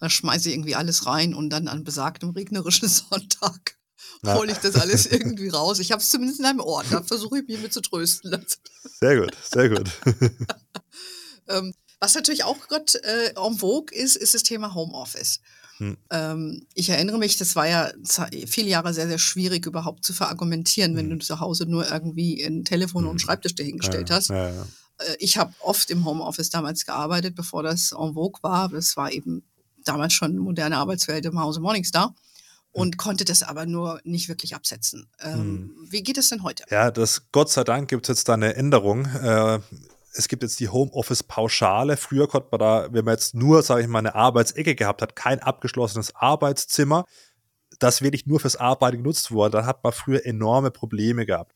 Da 0.03 0.09
schmeiße 0.09 0.49
ich 0.49 0.55
irgendwie 0.55 0.75
alles 0.75 1.05
rein 1.05 1.33
und 1.33 1.49
dann 1.49 1.69
an 1.69 1.85
besagtem 1.85 2.31
regnerischen 2.31 2.89
Sonntag 3.09 3.77
hole 4.25 4.51
ich 4.51 4.57
das 4.57 4.75
alles 4.75 5.05
irgendwie 5.05 5.47
raus. 5.47 5.79
Ich 5.79 5.93
habe 5.93 6.01
es 6.01 6.09
zumindest 6.09 6.41
in 6.41 6.45
einem 6.45 6.59
Ort. 6.59 6.87
Da 6.91 7.01
versuche 7.01 7.39
ich 7.39 7.47
mich 7.47 7.61
mit 7.61 7.71
zu 7.71 7.79
trösten. 7.79 8.45
Sehr 8.99 9.21
gut, 9.21 9.31
sehr 9.49 9.69
gut. 9.69 9.89
ähm, 11.47 11.73
was 12.01 12.15
natürlich 12.15 12.43
auch 12.43 12.67
gerade 12.67 13.01
äh, 13.05 13.33
en 13.37 13.57
vogue 13.57 13.95
ist, 13.95 14.17
ist 14.17 14.33
das 14.33 14.43
Thema 14.43 14.75
Homeoffice. 14.75 15.39
Hm. 15.77 15.97
Ähm, 16.09 16.67
ich 16.73 16.89
erinnere 16.89 17.17
mich, 17.17 17.37
das 17.37 17.55
war 17.55 17.65
ja 17.65 17.89
viele 18.45 18.67
Jahre 18.67 18.93
sehr, 18.93 19.07
sehr 19.07 19.19
schwierig 19.19 19.65
überhaupt 19.65 20.03
zu 20.03 20.13
verargumentieren, 20.13 20.97
wenn 20.97 21.09
hm. 21.09 21.19
du 21.19 21.25
zu 21.25 21.39
Hause 21.39 21.65
nur 21.65 21.89
irgendwie 21.89 22.43
ein 22.43 22.65
Telefon 22.65 23.03
hm. 23.05 23.11
und 23.11 23.21
Schreibtisch 23.21 23.55
dahingestellt 23.55 24.09
ja, 24.09 24.15
hast. 24.17 24.31
Ja, 24.31 24.49
ja. 24.49 24.67
Äh, 24.97 25.15
ich 25.19 25.37
habe 25.37 25.53
oft 25.61 25.89
im 25.91 26.03
Homeoffice 26.03 26.49
damals 26.49 26.85
gearbeitet, 26.85 27.35
bevor 27.35 27.63
das 27.63 27.93
en 27.93 28.15
vogue 28.15 28.43
war. 28.43 28.67
Das 28.67 28.97
war 28.97 29.09
eben 29.09 29.43
damals 29.83 30.13
schon 30.13 30.37
moderne 30.37 30.77
Arbeitswelt 30.77 31.25
im 31.25 31.39
Hause 31.39 31.59
Morningstar 31.59 32.15
und 32.71 32.97
konnte 32.97 33.23
das 33.23 33.43
aber 33.43 33.65
nur 33.65 34.01
nicht 34.03 34.27
wirklich 34.29 34.55
absetzen. 34.55 35.07
Ähm, 35.21 35.33
hm. 35.33 35.87
Wie 35.89 36.03
geht 36.03 36.17
es 36.17 36.29
denn 36.29 36.43
heute? 36.43 36.63
Ja, 36.69 36.91
das 36.91 37.31
Gott 37.31 37.49
sei 37.49 37.63
Dank 37.63 37.87
gibt 37.89 38.09
es 38.09 38.17
jetzt 38.17 38.29
da 38.29 38.33
eine 38.33 38.55
Änderung. 38.55 39.05
Äh, 39.05 39.59
es 40.15 40.27
gibt 40.27 40.43
jetzt 40.43 40.59
die 40.59 40.69
Homeoffice-Pauschale. 40.69 41.97
Früher 41.97 42.27
konnte 42.27 42.49
man 42.51 42.59
da, 42.59 42.87
wenn 42.91 43.05
man 43.05 43.13
jetzt 43.13 43.33
nur, 43.33 43.63
sage 43.63 43.81
ich 43.81 43.87
mal, 43.87 43.99
eine 43.99 44.15
Arbeitsecke 44.15 44.75
gehabt 44.75 45.01
hat, 45.01 45.15
kein 45.15 45.39
abgeschlossenes 45.39 46.15
Arbeitszimmer, 46.15 47.05
das 47.79 48.01
wirklich 48.01 48.25
nur 48.25 48.39
fürs 48.39 48.55
Arbeiten 48.55 48.97
genutzt 48.97 49.31
wurde, 49.31 49.57
dann 49.57 49.65
hat 49.65 49.83
man 49.83 49.93
früher 49.93 50.25
enorme 50.25 50.71
Probleme 50.71 51.25
gehabt. 51.25 51.53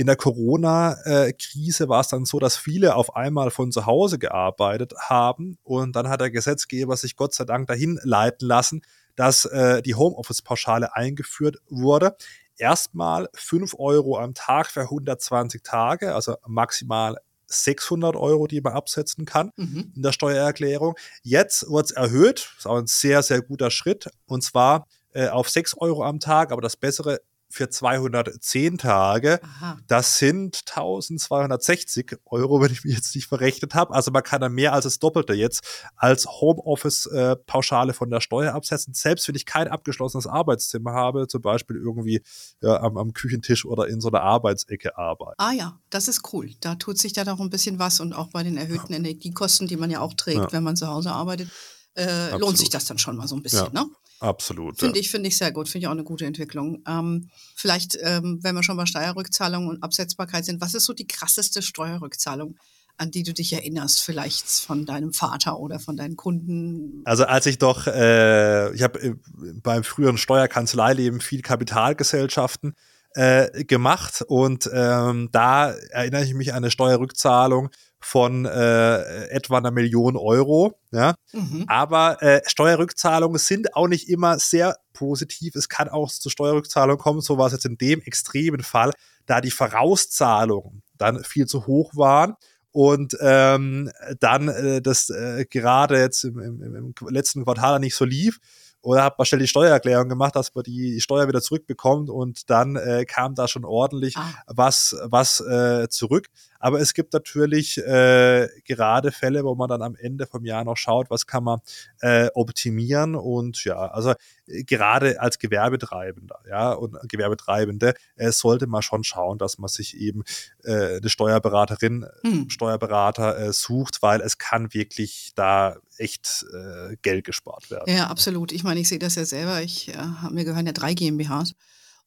In 0.00 0.06
der 0.06 0.16
Corona-Krise 0.16 1.90
war 1.90 2.00
es 2.00 2.08
dann 2.08 2.24
so, 2.24 2.38
dass 2.38 2.56
viele 2.56 2.94
auf 2.94 3.16
einmal 3.16 3.50
von 3.50 3.70
zu 3.70 3.84
Hause 3.84 4.18
gearbeitet 4.18 4.94
haben 4.96 5.58
und 5.62 5.94
dann 5.94 6.08
hat 6.08 6.22
der 6.22 6.30
Gesetzgeber 6.30 6.96
sich 6.96 7.16
Gott 7.16 7.34
sei 7.34 7.44
Dank 7.44 7.66
dahin 7.66 8.00
leiten 8.02 8.48
lassen, 8.48 8.80
dass 9.14 9.44
äh, 9.44 9.82
die 9.82 9.94
Homeoffice-Pauschale 9.94 10.96
eingeführt 10.96 11.58
wurde. 11.68 12.16
Erstmal 12.56 13.28
5 13.34 13.74
Euro 13.78 14.16
am 14.16 14.32
Tag 14.32 14.68
für 14.68 14.80
120 14.80 15.62
Tage, 15.62 16.14
also 16.14 16.36
maximal 16.46 17.18
600 17.48 18.16
Euro, 18.16 18.46
die 18.46 18.62
man 18.62 18.72
absetzen 18.72 19.26
kann 19.26 19.52
mhm. 19.56 19.92
in 19.94 20.00
der 20.00 20.12
Steuererklärung. 20.12 20.94
Jetzt 21.22 21.70
wird 21.70 21.84
es 21.84 21.90
erhöht, 21.90 22.54
ist 22.56 22.66
auch 22.66 22.78
ein 22.78 22.86
sehr, 22.86 23.22
sehr 23.22 23.42
guter 23.42 23.70
Schritt, 23.70 24.08
und 24.24 24.42
zwar 24.42 24.86
äh, 25.12 25.28
auf 25.28 25.50
6 25.50 25.76
Euro 25.76 26.04
am 26.04 26.20
Tag, 26.20 26.52
aber 26.52 26.62
das 26.62 26.78
Bessere 26.78 27.20
für 27.50 27.68
210 27.68 28.78
Tage. 28.78 29.40
Aha. 29.42 29.78
Das 29.86 30.18
sind 30.18 30.62
1260 30.66 32.16
Euro, 32.26 32.60
wenn 32.62 32.72
ich 32.72 32.84
mich 32.84 32.94
jetzt 32.94 33.14
nicht 33.14 33.26
verrechnet 33.26 33.74
habe. 33.74 33.92
Also 33.92 34.10
man 34.10 34.22
kann 34.22 34.40
da 34.40 34.48
mehr 34.48 34.72
als 34.72 34.84
das 34.84 34.98
Doppelte 34.98 35.34
jetzt 35.34 35.62
als 35.96 36.26
Homeoffice-Pauschale 36.26 37.90
äh, 37.90 37.94
von 37.94 38.10
der 38.10 38.20
Steuer 38.20 38.54
absetzen. 38.54 38.94
Selbst 38.94 39.26
wenn 39.28 39.34
ich 39.34 39.46
kein 39.46 39.68
abgeschlossenes 39.68 40.26
Arbeitszimmer 40.26 40.92
habe, 40.92 41.26
zum 41.26 41.42
Beispiel 41.42 41.76
irgendwie 41.76 42.22
ja, 42.62 42.80
am, 42.80 42.96
am, 42.96 43.12
Küchentisch 43.12 43.64
oder 43.66 43.88
in 43.88 44.00
so 44.00 44.08
einer 44.08 44.22
Arbeitsecke 44.22 44.96
arbeite. 44.96 45.34
Ah 45.38 45.52
ja, 45.52 45.80
das 45.90 46.06
ist 46.06 46.32
cool. 46.32 46.50
Da 46.60 46.76
tut 46.76 46.98
sich 46.98 47.12
dann 47.12 47.28
auch 47.28 47.40
ein 47.40 47.50
bisschen 47.50 47.78
was 47.78 47.98
und 47.98 48.12
auch 48.12 48.28
bei 48.28 48.44
den 48.44 48.56
erhöhten 48.56 48.92
ja. 48.92 48.98
Energiekosten, 48.98 49.66
die 49.66 49.76
man 49.76 49.90
ja 49.90 50.00
auch 50.00 50.14
trägt, 50.14 50.38
ja. 50.38 50.52
wenn 50.52 50.62
man 50.62 50.76
zu 50.76 50.86
Hause 50.86 51.10
arbeitet, 51.10 51.50
äh, 51.94 52.36
lohnt 52.36 52.58
sich 52.58 52.70
das 52.70 52.84
dann 52.84 52.98
schon 52.98 53.16
mal 53.16 53.28
so 53.28 53.36
ein 53.36 53.42
bisschen. 53.42 53.72
Ne? 53.72 53.86
Absolut. 54.20 54.78
Finde 54.78 54.98
ich, 54.98 55.10
finde 55.10 55.28
ich 55.28 55.36
sehr 55.38 55.50
gut, 55.50 55.68
finde 55.68 55.84
ich 55.84 55.88
auch 55.88 55.92
eine 55.92 56.04
gute 56.04 56.26
Entwicklung. 56.26 56.82
Ähm, 56.86 57.30
vielleicht, 57.56 57.96
ähm, 58.02 58.38
wenn 58.42 58.54
wir 58.54 58.62
schon 58.62 58.76
bei 58.76 58.84
Steuerrückzahlung 58.84 59.66
und 59.66 59.82
Absetzbarkeit 59.82 60.44
sind, 60.44 60.60
was 60.60 60.74
ist 60.74 60.84
so 60.84 60.92
die 60.92 61.06
krasseste 61.06 61.62
Steuerrückzahlung, 61.62 62.56
an 62.98 63.10
die 63.10 63.22
du 63.22 63.32
dich 63.32 63.54
erinnerst, 63.54 64.02
vielleicht 64.02 64.46
von 64.46 64.84
deinem 64.84 65.14
Vater 65.14 65.58
oder 65.58 65.80
von 65.80 65.96
deinen 65.96 66.16
Kunden? 66.16 67.00
Also 67.06 67.24
als 67.24 67.46
ich 67.46 67.56
doch, 67.56 67.86
äh, 67.86 68.74
ich 68.74 68.82
habe 68.82 69.00
äh, 69.00 69.14
beim 69.62 69.84
früheren 69.84 70.18
Steuerkanzleileben 70.18 71.22
viel 71.22 71.40
Kapitalgesellschaften 71.40 72.74
äh, 73.14 73.64
gemacht 73.64 74.22
und 74.28 74.68
ähm, 74.72 75.30
da 75.32 75.70
erinnere 75.70 76.24
ich 76.24 76.34
mich 76.34 76.52
an 76.52 76.58
eine 76.58 76.70
Steuerrückzahlung 76.70 77.70
von 78.00 78.46
äh, 78.46 79.26
etwa 79.28 79.58
einer 79.58 79.70
Million 79.70 80.16
Euro. 80.16 80.78
Ja? 80.90 81.14
Mhm. 81.32 81.64
Aber 81.68 82.22
äh, 82.22 82.40
Steuerrückzahlungen 82.46 83.38
sind 83.38 83.76
auch 83.76 83.88
nicht 83.88 84.08
immer 84.08 84.38
sehr 84.38 84.76
positiv. 84.92 85.54
Es 85.54 85.68
kann 85.68 85.88
auch 85.88 86.10
zu 86.10 86.30
Steuerrückzahlungen 86.30 86.98
kommen. 86.98 87.20
So 87.20 87.38
war 87.38 87.46
es 87.46 87.52
jetzt 87.52 87.66
in 87.66 87.76
dem 87.76 88.00
extremen 88.02 88.62
Fall, 88.62 88.92
da 89.26 89.40
die 89.40 89.50
Vorauszahlungen 89.50 90.82
dann 90.96 91.22
viel 91.24 91.46
zu 91.46 91.66
hoch 91.66 91.92
waren 91.94 92.36
und 92.72 93.16
ähm, 93.20 93.90
dann 94.20 94.48
äh, 94.48 94.80
das 94.82 95.10
äh, 95.10 95.44
gerade 95.48 95.98
jetzt 95.98 96.24
im, 96.24 96.38
im, 96.38 96.74
im 96.74 96.94
letzten 97.08 97.44
Quartal 97.44 97.80
nicht 97.80 97.96
so 97.96 98.04
lief 98.04 98.38
oder 98.82 99.04
hat 99.04 99.18
man 99.18 99.26
schnell 99.26 99.40
die 99.40 99.48
Steuererklärung 99.48 100.08
gemacht, 100.08 100.36
dass 100.36 100.54
man 100.54 100.64
die 100.64 101.00
Steuer 101.00 101.28
wieder 101.28 101.42
zurückbekommt 101.42 102.08
und 102.08 102.48
dann 102.48 102.76
äh, 102.76 103.04
kam 103.04 103.34
da 103.34 103.46
schon 103.48 103.64
ordentlich 103.64 104.16
ah. 104.16 104.32
was, 104.46 104.96
was 105.04 105.40
äh, 105.40 105.88
zurück. 105.88 106.28
Aber 106.60 106.78
es 106.78 106.94
gibt 106.94 107.12
natürlich 107.14 107.78
äh, 107.78 108.48
gerade 108.64 109.10
Fälle, 109.12 109.44
wo 109.44 109.54
man 109.54 109.68
dann 109.68 109.82
am 109.82 109.96
Ende 109.96 110.26
vom 110.26 110.44
Jahr 110.44 110.62
noch 110.62 110.76
schaut, 110.76 111.10
was 111.10 111.26
kann 111.26 111.42
man 111.42 111.60
äh, 112.00 112.28
optimieren 112.34 113.14
und 113.14 113.64
ja, 113.64 113.78
also 113.78 114.12
äh, 114.46 114.62
gerade 114.64 115.20
als 115.20 115.38
Gewerbetreibender, 115.38 116.38
ja, 116.48 116.72
und 116.72 116.96
Gewerbetreibende 117.08 117.94
äh, 118.16 118.30
sollte 118.30 118.66
man 118.66 118.82
schon 118.82 119.04
schauen, 119.04 119.38
dass 119.38 119.58
man 119.58 119.68
sich 119.68 119.96
eben 119.96 120.22
äh, 120.62 120.98
eine 120.98 121.08
Steuerberaterin, 121.08 122.06
hm. 122.22 122.50
Steuerberater 122.50 123.38
äh, 123.38 123.52
sucht, 123.52 124.02
weil 124.02 124.20
es 124.20 124.36
kann 124.36 124.74
wirklich 124.74 125.32
da 125.34 125.76
echt 125.96 126.44
äh, 126.52 126.96
Geld 127.02 127.24
gespart 127.24 127.70
werden. 127.70 127.94
Ja, 127.94 128.08
absolut. 128.08 128.52
Ich 128.52 128.64
meine, 128.64 128.80
ich 128.80 128.88
sehe 128.88 128.98
das 128.98 129.14
ja 129.14 129.24
selber. 129.24 129.62
Ich, 129.62 129.88
äh, 129.88 130.30
mir 130.30 130.44
gehören 130.44 130.66
ja 130.66 130.72
drei 130.72 130.92
GmbHs. 130.92 131.54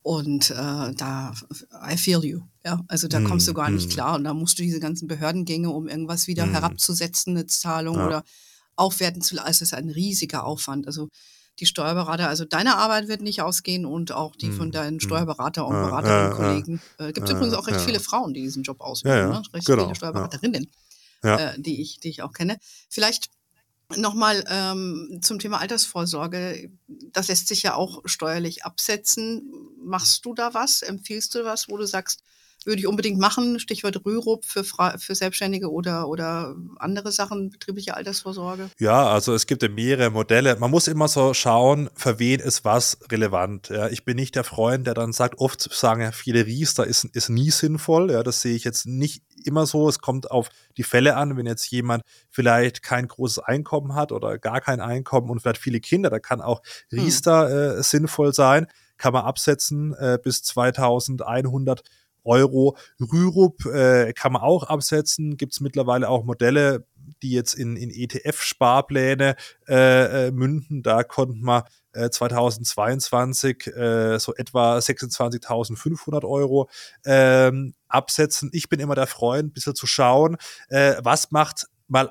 Und 0.04 0.52
äh, 0.52 0.94
da, 0.94 1.34
I 1.90 1.98
feel 1.98 2.24
you. 2.26 2.42
Ja, 2.66 2.82
also 2.90 3.08
da 3.08 3.22
mm, 3.22 3.24
kommst 3.26 3.48
du 3.48 3.54
gar 3.54 3.70
mm. 3.70 3.76
nicht 3.76 3.90
klar. 3.90 4.16
Und 4.16 4.26
da 4.26 4.34
musst 4.34 4.60
du 4.60 4.64
diese 4.64 4.82
ganzen 4.82 5.08
Behördengänge, 5.08 5.70
um 5.70 5.88
irgendwas 5.88 6.28
wieder 6.28 6.46
mm. 6.46 6.52
herabzusetzen, 6.52 7.38
eine 7.38 7.48
Zahlung 7.48 7.98
ja. 7.98 8.08
oder 8.08 8.24
aufwerten 8.76 9.22
zu 9.22 9.36
lassen. 9.36 9.50
Es 9.50 9.62
ist 9.62 9.74
ein 9.74 9.90
riesiger 9.90 10.44
Aufwand. 10.44 10.88
Also 10.88 11.08
die 11.60 11.66
Steuerberater, 11.66 12.28
also 12.28 12.44
deine 12.44 12.76
Arbeit 12.78 13.08
wird 13.08 13.22
nicht 13.22 13.42
ausgehen 13.42 13.86
und 13.86 14.12
auch 14.12 14.36
die 14.36 14.52
von 14.52 14.72
deinen. 14.72 15.00
Steuerberater- 15.00 15.66
und 15.66 15.76
Beraterinnen-Kollegen. 15.76 16.82
Äh, 16.98 17.14
gibt 17.14 17.30
übrigens 17.30 17.54
auch 17.54 17.68
recht 17.68 17.82
viele 17.82 18.02
Frauen, 18.02 18.34
die 18.34 18.42
diesen 18.42 18.64
Job 18.64 18.82
ausüben. 18.82 19.10
Ja, 19.10 19.20
ja. 19.20 19.30
Ne? 19.30 19.42
Recht 19.54 19.66
genau. 19.66 19.84
viele 19.84 19.96
Steuerberaterinnen, 19.96 20.68
äh, 21.22 21.60
die, 21.60 21.82
ich, 21.82 22.00
die 22.02 22.10
ich 22.10 22.24
auch 22.24 22.34
kenne. 22.34 22.58
Vielleicht 22.90 23.30
Nochmal 23.98 24.44
ähm, 24.50 25.20
zum 25.22 25.40
Thema 25.40 25.60
Altersvorsorge. 25.60 26.72
Das 27.12 27.28
lässt 27.28 27.48
sich 27.48 27.64
ja 27.64 27.76
auch 27.76 28.02
steuerlich 28.06 28.66
absetzen. 28.66 29.63
Machst 29.84 30.26
du 30.26 30.34
da 30.34 30.54
was? 30.54 30.82
Empfiehlst 30.82 31.36
du 31.36 31.44
was, 31.44 31.70
wo 31.70 31.78
du 31.78 31.86
sagst, 31.86 32.24
würde 32.66 32.80
ich 32.80 32.88
unbedingt 32.88 33.20
machen? 33.20 33.60
Stichwort 33.60 34.06
Rürup 34.06 34.46
für, 34.46 34.64
für 34.64 35.16
Selbstständige 35.16 35.72
oder, 35.72 36.08
oder 36.08 36.56
andere 36.78 37.12
Sachen, 37.12 37.50
betriebliche 37.50 37.96
Altersvorsorge? 37.96 38.70
Ja, 38.80 39.08
also 39.08 39.34
es 39.34 39.48
gibt 39.48 39.64
ja 39.64 39.70
mehrere 39.70 40.10
Modelle. 40.10 40.56
Man 40.58 40.72
muss 40.72 40.88
immer 40.88 41.08
so 41.08 41.34
schauen, 41.34 41.90
für 41.96 42.20
wen 42.20 42.40
ist 42.40 42.64
was 42.64 42.98
relevant. 43.12 43.70
Ja, 43.70 43.88
ich 43.90 44.06
bin 44.06 44.16
nicht 44.16 44.36
der 44.36 44.44
Freund, 44.44 44.88
der 44.88 44.94
dann 44.94 45.14
sagt, 45.14 45.40
oft 45.40 45.62
sagen 45.62 46.02
ja 46.02 46.12
viele 46.12 46.46
Riester 46.46 46.86
ist, 46.86 47.06
ist 47.06 47.30
nie 47.30 47.52
sinnvoll. 47.52 48.12
Ja, 48.12 48.24
das 48.24 48.42
sehe 48.42 48.56
ich 48.56 48.64
jetzt 48.64 48.86
nicht 48.86 49.24
immer 49.44 49.66
so. 49.66 49.90
Es 49.90 50.00
kommt 50.00 50.32
auf 50.32 50.50
die 50.78 50.84
Fälle 50.84 51.18
an, 51.18 51.38
wenn 51.38 51.46
jetzt 51.46 51.70
jemand 51.70 52.04
vielleicht 52.30 52.82
kein 52.82 53.08
großes 53.08 53.40
Einkommen 53.40 53.96
hat 53.96 54.12
oder 54.12 54.38
gar 54.38 54.62
kein 54.62 54.80
Einkommen 54.80 55.30
und 55.30 55.42
vielleicht 55.42 55.62
viele 55.62 55.80
Kinder, 55.80 56.10
da 56.10 56.20
kann 56.20 56.42
auch. 56.42 56.62
Riester 56.92 57.74
hm. 57.74 57.80
äh, 57.80 57.84
sinnvoll 57.84 58.34
sein. 58.34 58.68
Kann 59.04 59.12
man 59.12 59.26
absetzen 59.26 59.94
äh, 59.96 60.18
bis 60.24 60.44
2100 60.44 61.84
Euro. 62.24 62.78
Rürup 63.02 63.66
äh, 63.66 64.14
kann 64.14 64.32
man 64.32 64.42
auch 64.42 64.64
absetzen. 64.64 65.36
Gibt 65.36 65.52
es 65.52 65.60
mittlerweile 65.60 66.08
auch 66.08 66.24
Modelle, 66.24 66.86
die 67.22 67.32
jetzt 67.32 67.54
in, 67.54 67.76
in 67.76 67.90
ETF-Sparpläne 67.90 69.36
äh, 69.68 70.28
äh, 70.28 70.32
münden. 70.32 70.84
Da 70.84 71.04
konnten 71.04 71.42
wir 71.42 71.66
2022 71.92 73.68
äh, 73.76 74.20
so 74.20 74.34
etwa 74.36 74.78
26.500 74.78 76.24
Euro 76.24 76.70
ähm, 77.04 77.74
absetzen. 77.90 78.52
Ich 78.54 78.70
bin 78.70 78.80
immer 78.80 78.96
der 78.96 79.08
Freund, 79.08 79.50
ein 79.50 79.52
bisschen 79.54 79.76
zu 79.76 79.86
schauen, 79.86 80.38
äh, 80.70 80.96
was 81.04 81.32
macht 81.32 81.68
mal 81.90 82.08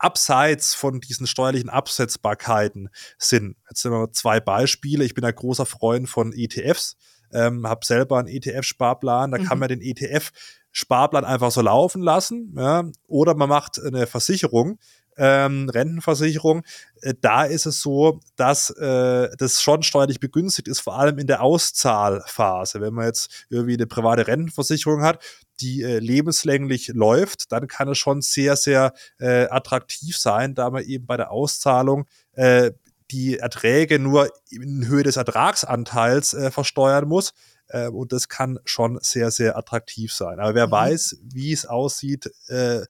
abseits 0.00 0.74
von 0.74 1.00
diesen 1.00 1.26
steuerlichen 1.26 1.70
Absetzbarkeiten 1.70 2.88
Sinn. 3.18 3.56
Jetzt 3.68 3.82
sind 3.82 3.92
wir 3.92 4.12
zwei 4.12 4.40
Beispiele. 4.40 5.04
Ich 5.04 5.14
bin 5.14 5.24
ein 5.24 5.34
großer 5.34 5.66
Freund 5.66 6.08
von 6.08 6.32
ETFs, 6.32 6.96
ähm, 7.32 7.66
habe 7.66 7.84
selber 7.84 8.18
einen 8.18 8.28
ETF-Sparplan, 8.28 9.30
da 9.30 9.38
mhm. 9.38 9.44
kann 9.44 9.58
man 9.58 9.68
den 9.68 9.82
ETF 9.82 10.30
Sparplan 10.72 11.24
einfach 11.24 11.50
so 11.50 11.60
laufen 11.60 12.02
lassen, 12.02 12.54
ja, 12.56 12.84
oder 13.06 13.34
man 13.34 13.48
macht 13.48 13.80
eine 13.82 14.06
Versicherung, 14.06 14.78
ähm, 15.16 15.68
Rentenversicherung, 15.68 16.62
äh, 17.02 17.14
da 17.20 17.44
ist 17.44 17.66
es 17.66 17.82
so, 17.82 18.20
dass 18.36 18.70
äh, 18.70 19.28
das 19.36 19.60
schon 19.60 19.82
steuerlich 19.82 20.20
begünstigt 20.20 20.68
ist, 20.68 20.80
vor 20.80 20.98
allem 20.98 21.18
in 21.18 21.26
der 21.26 21.42
Auszahlphase. 21.42 22.80
Wenn 22.80 22.94
man 22.94 23.06
jetzt 23.06 23.46
irgendwie 23.50 23.74
eine 23.74 23.86
private 23.86 24.26
Rentenversicherung 24.26 25.02
hat, 25.02 25.22
die 25.60 25.82
äh, 25.82 25.98
lebenslänglich 25.98 26.88
läuft, 26.88 27.52
dann 27.52 27.68
kann 27.68 27.88
es 27.88 27.98
schon 27.98 28.22
sehr, 28.22 28.56
sehr 28.56 28.92
äh, 29.18 29.46
attraktiv 29.48 30.16
sein, 30.16 30.54
da 30.54 30.70
man 30.70 30.84
eben 30.84 31.06
bei 31.06 31.16
der 31.16 31.30
Auszahlung 31.30 32.06
äh, 32.32 32.72
die 33.10 33.38
Erträge 33.38 33.98
nur 33.98 34.30
in 34.50 34.86
Höhe 34.86 35.02
des 35.02 35.16
Ertragsanteils 35.16 36.34
äh, 36.34 36.50
versteuern 36.50 37.08
muss. 37.08 37.32
Äh, 37.68 37.88
und 37.88 38.12
das 38.12 38.28
kann 38.28 38.58
schon 38.64 38.98
sehr, 39.02 39.30
sehr 39.30 39.56
attraktiv 39.56 40.12
sein. 40.12 40.38
Aber 40.38 40.54
wer 40.54 40.66
mhm. 40.66 40.72
weiß, 40.72 41.18
wie 41.22 41.52
es 41.52 41.66
aussieht, 41.66 42.30
äh, 42.48 42.82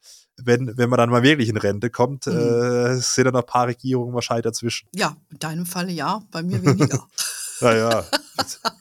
wenn, 0.43 0.77
wenn 0.77 0.89
man 0.89 0.99
dann 0.99 1.11
mal 1.11 1.23
wirklich 1.23 1.49
in 1.49 1.57
Rente 1.57 1.91
kommt, 1.91 2.27
mhm. 2.27 2.33
äh, 2.33 2.97
sind 2.97 3.27
da 3.27 3.31
noch 3.31 3.41
ein 3.41 3.47
paar 3.47 3.67
Regierungen 3.67 4.15
wahrscheinlich 4.15 4.45
dazwischen. 4.45 4.89
Ja, 4.95 5.17
in 5.31 5.39
deinem 5.39 5.67
Falle 5.67 5.93
ja, 5.93 6.23
bei 6.31 6.43
mir 6.43 6.63
weniger. 6.65 7.07
Naja, 7.61 8.05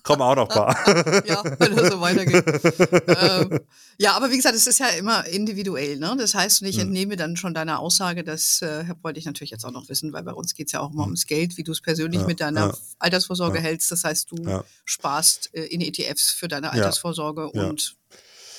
kommen 0.04 0.22
auch 0.22 0.36
noch 0.36 0.50
ein 0.50 0.56
paar. 0.56 1.26
ja, 1.26 1.44
wenn 1.60 1.76
das 1.76 1.90
so 1.90 2.02
weitergeht. 2.02 2.44
ähm, 3.08 3.60
ja, 3.98 4.14
aber 4.14 4.32
wie 4.32 4.38
gesagt, 4.38 4.56
es 4.56 4.68
ist 4.68 4.80
ja 4.80 4.88
immer 4.90 5.26
individuell. 5.26 5.98
Ne? 5.98 6.16
Das 6.18 6.36
heißt, 6.36 6.62
ich 6.64 6.76
hm. 6.76 6.84
entnehme 6.84 7.16
dann 7.16 7.36
schon 7.36 7.54
deine 7.54 7.80
Aussage, 7.80 8.24
das 8.24 8.62
äh, 8.62 8.86
wollte 9.02 9.20
ich 9.20 9.26
natürlich 9.26 9.52
jetzt 9.52 9.66
auch 9.66 9.72
noch 9.72 9.90
wissen, 9.90 10.14
weil 10.14 10.24
bei 10.24 10.34
uns 10.34 10.54
geht 10.54 10.68
es 10.68 10.74
ja 10.74 10.80
auch 10.80 10.92
immer 10.92 11.04
hm. 11.04 11.12
ums 11.12 11.28
Geld, 11.28 11.58
wie 11.58 11.64
du 11.64 11.72
es 11.72 11.82
persönlich 11.82 12.22
ja, 12.22 12.28
mit 12.28 12.40
deiner 12.40 12.68
ja. 12.68 12.78
Altersvorsorge 13.00 13.58
ja. 13.58 13.64
hältst. 13.64 13.92
Das 13.92 14.04
heißt, 14.04 14.32
du 14.32 14.64
sparst 14.86 15.54
äh, 15.54 15.64
in 15.64 15.82
ETFs 15.82 16.32
für 16.32 16.48
deine 16.48 16.72
Altersvorsorge 16.72 17.50
und 17.50 17.96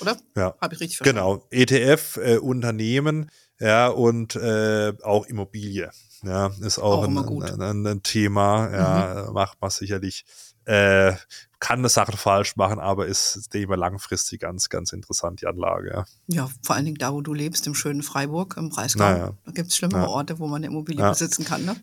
oder? 0.01 0.17
Ja. 0.35 0.55
Habe 0.59 0.73
ich 0.73 0.81
richtig 0.81 0.97
verstanden? 0.97 1.21
Genau. 1.21 1.47
ETF, 1.51 2.17
äh, 2.17 2.37
Unternehmen, 2.37 3.29
ja, 3.59 3.87
und 3.87 4.35
äh, 4.35 4.93
auch 5.03 5.27
Immobilie. 5.27 5.91
Ja, 6.23 6.51
ist 6.61 6.79
auch, 6.79 7.03
auch 7.03 7.07
ein, 7.07 7.61
ein, 7.61 7.87
ein, 7.87 8.03
Thema. 8.03 8.69
Ja, 8.71 9.25
mhm. 9.27 9.33
macht 9.33 9.59
man 9.61 9.71
sicherlich. 9.71 10.25
Äh, 10.65 11.15
kann 11.59 11.79
eine 11.79 11.89
Sache 11.89 12.17
falsch 12.17 12.55
machen, 12.55 12.79
aber 12.79 13.05
ist, 13.05 13.49
mal, 13.67 13.75
langfristig 13.75 14.41
ganz, 14.41 14.69
ganz 14.69 14.93
interessant, 14.93 15.41
die 15.41 15.47
Anlage. 15.47 15.89
Ja. 15.91 16.05
ja, 16.27 16.49
vor 16.63 16.75
allen 16.75 16.85
Dingen 16.85 16.97
da, 16.97 17.13
wo 17.13 17.21
du 17.21 17.33
lebst, 17.33 17.67
im 17.67 17.75
schönen 17.75 18.03
Freiburg, 18.03 18.55
im 18.57 18.69
Breisgau. 18.69 19.03
Naja. 19.03 19.33
Da 19.45 19.51
gibt 19.51 19.69
es 19.69 19.77
schlimme 19.77 19.99
ja. 19.99 20.07
Orte, 20.07 20.39
wo 20.39 20.47
man 20.47 20.57
eine 20.57 20.67
Immobilie 20.67 21.01
ja. 21.01 21.11
besitzen 21.11 21.45
kann, 21.45 21.65
ne? 21.65 21.75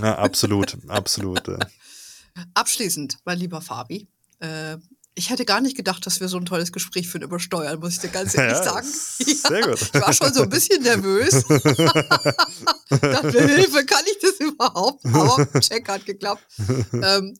Ja, 0.00 0.18
absolut, 0.18 0.76
absolut. 0.88 1.42
Abschließend, 2.54 3.18
mein 3.24 3.38
lieber 3.38 3.62
Fabi, 3.62 4.06
äh, 4.40 4.76
ich 5.18 5.30
hätte 5.30 5.46
gar 5.46 5.62
nicht 5.62 5.76
gedacht, 5.76 6.04
dass 6.04 6.20
wir 6.20 6.28
so 6.28 6.36
ein 6.36 6.44
tolles 6.44 6.72
Gespräch 6.72 7.08
führen 7.08 7.22
über 7.22 7.40
Steuern, 7.40 7.80
muss 7.80 7.94
ich 7.94 8.00
dir 8.00 8.08
ganz 8.08 8.34
ehrlich 8.38 8.58
ja, 8.58 8.62
sagen. 8.62 8.86
Sehr 8.86 9.62
gut. 9.62 9.80
Ich 9.80 10.00
war 10.00 10.12
schon 10.12 10.32
so 10.32 10.42
ein 10.42 10.50
bisschen 10.50 10.82
nervös. 10.82 11.42
dachte, 12.90 13.46
Hilfe, 13.46 13.86
kann 13.86 14.04
ich 14.06 14.18
das 14.20 14.38
überhaupt? 14.38 15.04
Aber 15.06 15.60
Check 15.60 15.88
hat 15.88 16.04
geklappt. 16.04 16.44
Ähm, 16.92 17.34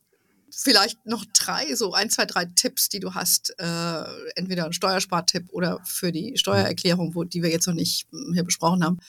vielleicht 0.50 1.04
noch 1.04 1.26
drei, 1.34 1.74
so 1.74 1.92
ein, 1.92 2.08
zwei, 2.08 2.24
drei 2.24 2.46
Tipps, 2.46 2.88
die 2.88 3.00
du 3.00 3.14
hast. 3.14 3.54
Äh, 3.58 4.04
entweder 4.36 4.64
ein 4.64 4.72
Steuerspartipp 4.72 5.52
oder 5.52 5.78
für 5.84 6.12
die 6.12 6.38
Steuererklärung, 6.38 7.14
wo, 7.14 7.24
die 7.24 7.42
wir 7.42 7.50
jetzt 7.50 7.66
noch 7.66 7.74
nicht 7.74 8.08
hm, 8.10 8.32
hier 8.32 8.44
besprochen 8.44 8.82
haben, 8.82 9.00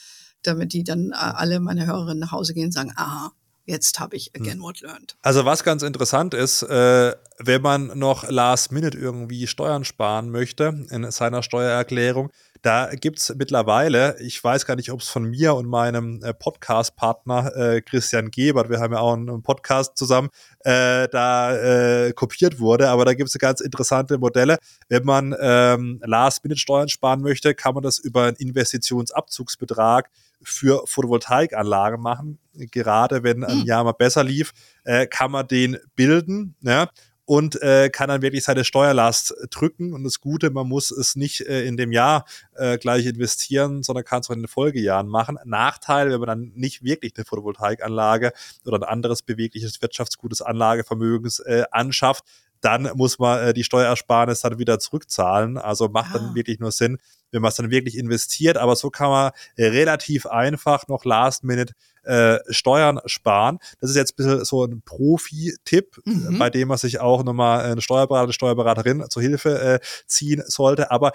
damit 0.44 0.74
die 0.74 0.84
dann 0.84 1.12
äh, 1.12 1.16
alle 1.16 1.62
meine 1.62 1.86
Hörerinnen 1.86 2.20
nach 2.20 2.34
Hause 2.34 2.54
gehen 2.54 2.66
und 2.66 2.74
sagen, 2.74 2.92
aha, 2.98 3.32
jetzt 3.68 4.00
habe 4.00 4.16
ich 4.16 4.34
again 4.34 4.54
hm. 4.54 4.62
what 4.62 4.82
learned. 4.82 5.16
Also 5.22 5.46
was 5.46 5.64
ganz 5.64 5.84
interessant 5.84 6.34
ist, 6.34 6.64
äh, 6.64 7.14
wenn 7.38 7.62
man 7.62 7.98
noch 8.00 8.28
last 8.30 8.72
minute 8.72 8.98
irgendwie 8.98 9.46
Steuern 9.46 9.86
sparen 9.86 10.32
möchte 10.32 10.86
in 10.90 11.12
seiner 11.12 11.44
Steuererklärung, 11.44 12.32
da 12.62 12.90
gibt 12.94 13.20
es 13.20 13.34
mittlerweile, 13.38 14.20
ich 14.20 14.44
weiß 14.44 14.66
gar 14.66 14.76
nicht, 14.76 14.92
ob 14.92 15.02
es 15.02 15.10
von 15.10 15.24
mir 15.24 15.56
und 15.56 15.68
meinem 15.68 16.22
äh, 16.24 16.34
Podcast-Partner 16.34 17.56
äh, 17.56 17.82
Christian 17.82 18.32
Gebert, 18.32 18.70
wir 18.70 18.80
haben 18.80 18.94
ja 18.94 19.00
auch 19.00 19.14
einen 19.14 19.44
Podcast 19.44 19.98
zusammen, 19.98 20.30
äh, 20.60 21.08
da 21.10 21.56
äh, 21.56 22.14
kopiert 22.14 22.60
wurde, 22.60 22.90
aber 22.90 23.06
da 23.06 23.14
gibt 23.14 23.30
es 23.30 23.38
ganz 23.38 23.62
interessante 23.62 24.18
Modelle. 24.18 24.58
Wenn 24.90 25.04
man 25.04 25.36
ähm, 25.40 26.02
Last-Minute-Steuern 26.04 26.90
sparen 26.90 27.22
möchte, 27.22 27.54
kann 27.56 27.74
man 27.74 27.84
das 27.84 28.00
über 28.00 28.24
einen 28.24 28.38
Investitionsabzugsbetrag 28.38 30.10
für 30.42 30.84
Photovoltaikanlagen 30.86 32.02
machen. 32.02 32.40
Gerade 32.54 33.24
wenn 33.24 33.44
ein 33.44 33.62
hm. 33.62 33.66
Jahr 33.66 33.84
mal 33.84 33.94
besser 33.94 34.24
lief, 34.24 34.52
äh, 34.84 35.08
kann 35.08 35.32
man 35.32 35.48
den 35.48 35.78
bilden. 35.96 36.56
Ja? 36.62 36.90
Und 37.28 37.62
äh, 37.62 37.90
kann 37.90 38.08
dann 38.08 38.22
wirklich 38.22 38.46
seine 38.46 38.64
Steuerlast 38.64 39.36
drücken. 39.50 39.94
Und 39.94 40.06
das 40.06 40.22
Gute, 40.22 40.50
man 40.50 40.66
muss 40.66 40.92
es 40.92 41.18
nicht 41.18 41.42
äh, 41.42 41.66
in 41.66 41.76
dem 41.76 41.92
Jahr 41.92 42.24
äh, 42.56 42.78
gleich 42.78 43.06
investieren, 43.06 43.84
sondern 43.84 44.06
kann 44.06 44.22
es 44.22 44.30
auch 44.30 44.34
in 44.34 44.44
den 44.44 44.48
Folgejahren 44.48 45.10
machen. 45.10 45.38
Nachteil, 45.44 46.10
wenn 46.10 46.22
man 46.22 46.28
dann 46.28 46.52
nicht 46.56 46.86
wirklich 46.86 47.12
eine 47.18 47.26
Photovoltaikanlage 47.26 48.32
oder 48.66 48.78
ein 48.78 48.84
anderes 48.84 49.24
bewegliches 49.24 49.82
wirtschaftsgutes 49.82 50.42
Anlagevermögens 50.42 51.40
äh, 51.40 51.66
anschafft, 51.70 52.24
dann 52.62 52.90
muss 52.96 53.20
man 53.20 53.40
äh, 53.40 53.54
die 53.54 53.66
Steuersparnis 53.66 54.40
dann 54.40 54.58
wieder 54.58 54.80
zurückzahlen. 54.80 55.58
Also 55.58 55.90
macht 55.90 56.16
ah. 56.16 56.20
dann 56.20 56.34
wirklich 56.34 56.60
nur 56.60 56.72
Sinn, 56.72 56.98
wenn 57.32 57.42
man 57.42 57.50
es 57.50 57.56
dann 57.56 57.72
wirklich 57.72 57.98
investiert. 57.98 58.56
Aber 58.56 58.78
so 58.78 58.90
kann 58.90 59.10
man 59.10 59.32
relativ 59.58 60.28
einfach 60.28 60.88
noch 60.88 61.04
Last 61.04 61.44
Minute 61.44 61.74
äh, 62.08 62.40
Steuern 62.50 63.00
sparen. 63.06 63.60
Das 63.80 63.90
ist 63.90 63.96
jetzt 63.96 64.14
ein 64.14 64.16
bisschen 64.18 64.46
so 64.46 64.64
ein 64.64 64.82
Profi-Tipp, 64.82 66.02
mhm. 66.06 66.38
bei 66.40 66.50
dem 66.50 66.70
man 66.70 66.78
sich 66.78 67.00
auch 67.00 67.24
nochmal 67.24 67.66
eine 67.66 67.82
Steuerberater, 67.82 68.24
eine 68.24 68.34
Steuerberaterin 68.34 69.06
zur 69.10 69.22
Hilfe 69.22 69.60
äh, 69.60 69.80
ziehen 70.06 70.44
sollte. 70.48 70.92
Aber 70.92 71.12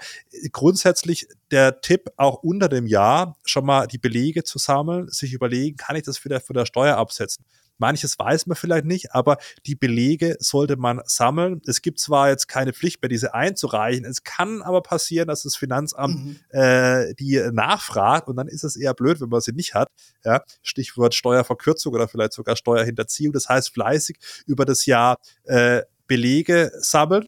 grundsätzlich 0.51 1.27
der 1.51 1.81
Tipp, 1.81 2.11
auch 2.17 2.43
unter 2.43 2.69
dem 2.69 2.87
Jahr 2.87 3.35
schon 3.43 3.65
mal 3.65 3.87
die 3.87 3.97
Belege 3.97 4.43
zu 4.43 4.59
sammeln, 4.59 5.09
sich 5.09 5.33
überlegen, 5.33 5.77
kann 5.77 5.95
ich 5.95 6.03
das 6.03 6.23
wieder 6.23 6.39
für 6.39 6.53
der 6.53 6.65
Steuer 6.65 6.97
absetzen? 6.97 7.45
Manches 7.83 8.17
weiß 8.17 8.47
man 8.47 8.55
vielleicht 8.55 8.85
nicht, 8.85 9.13
aber 9.13 9.37
die 9.65 9.75
Belege 9.75 10.37
sollte 10.39 10.77
man 10.77 11.01
sammeln. 11.03 11.61
Es 11.67 11.81
gibt 11.81 11.99
zwar 11.99 12.29
jetzt 12.29 12.47
keine 12.47 12.71
Pflicht 12.71 13.01
mehr, 13.01 13.09
diese 13.09 13.33
einzureichen. 13.33 14.05
Es 14.05 14.23
kann 14.23 14.61
aber 14.61 14.81
passieren, 14.81 15.27
dass 15.27 15.43
das 15.43 15.57
Finanzamt 15.57 16.15
mhm. 16.15 16.39
äh, 16.57 17.13
die 17.15 17.41
nachfragt 17.51 18.29
und 18.29 18.37
dann 18.37 18.47
ist 18.47 18.63
es 18.63 18.77
eher 18.77 18.93
blöd, 18.93 19.19
wenn 19.19 19.27
man 19.27 19.41
sie 19.41 19.51
nicht 19.51 19.73
hat. 19.73 19.89
Ja, 20.23 20.43
Stichwort 20.61 21.13
Steuerverkürzung 21.13 21.93
oder 21.93 22.07
vielleicht 22.07 22.31
sogar 22.31 22.55
Steuerhinterziehung. 22.55 23.33
Das 23.33 23.49
heißt, 23.49 23.73
fleißig 23.73 24.17
über 24.45 24.63
das 24.63 24.85
Jahr 24.85 25.17
äh, 25.43 25.81
Belege 26.07 26.71
sammeln. 26.79 27.25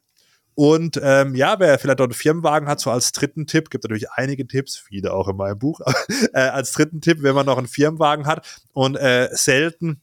Und 0.55 0.97
ähm, 1.03 1.35
ja, 1.35 1.59
wer 1.59 1.77
vielleicht 1.77 1.99
dort 1.99 2.11
einen 2.11 2.17
Firmenwagen 2.17 2.69
hat, 2.69 2.79
so 2.79 2.89
als 2.89 3.11
dritten 3.11 3.45
Tipp, 3.45 3.69
gibt 3.69 3.83
natürlich 3.83 4.09
einige 4.11 4.47
Tipps, 4.47 4.77
viele 4.77 5.13
auch 5.13 5.27
in 5.27 5.35
meinem 5.35 5.59
Buch, 5.59 5.81
äh, 6.33 6.39
als 6.39 6.71
dritten 6.71 7.01
Tipp, 7.01 7.17
wenn 7.21 7.35
man 7.35 7.45
noch 7.45 7.57
einen 7.57 7.67
Firmenwagen 7.67 8.25
hat 8.25 8.63
und 8.71 8.95
äh, 8.95 9.27
selten 9.33 10.01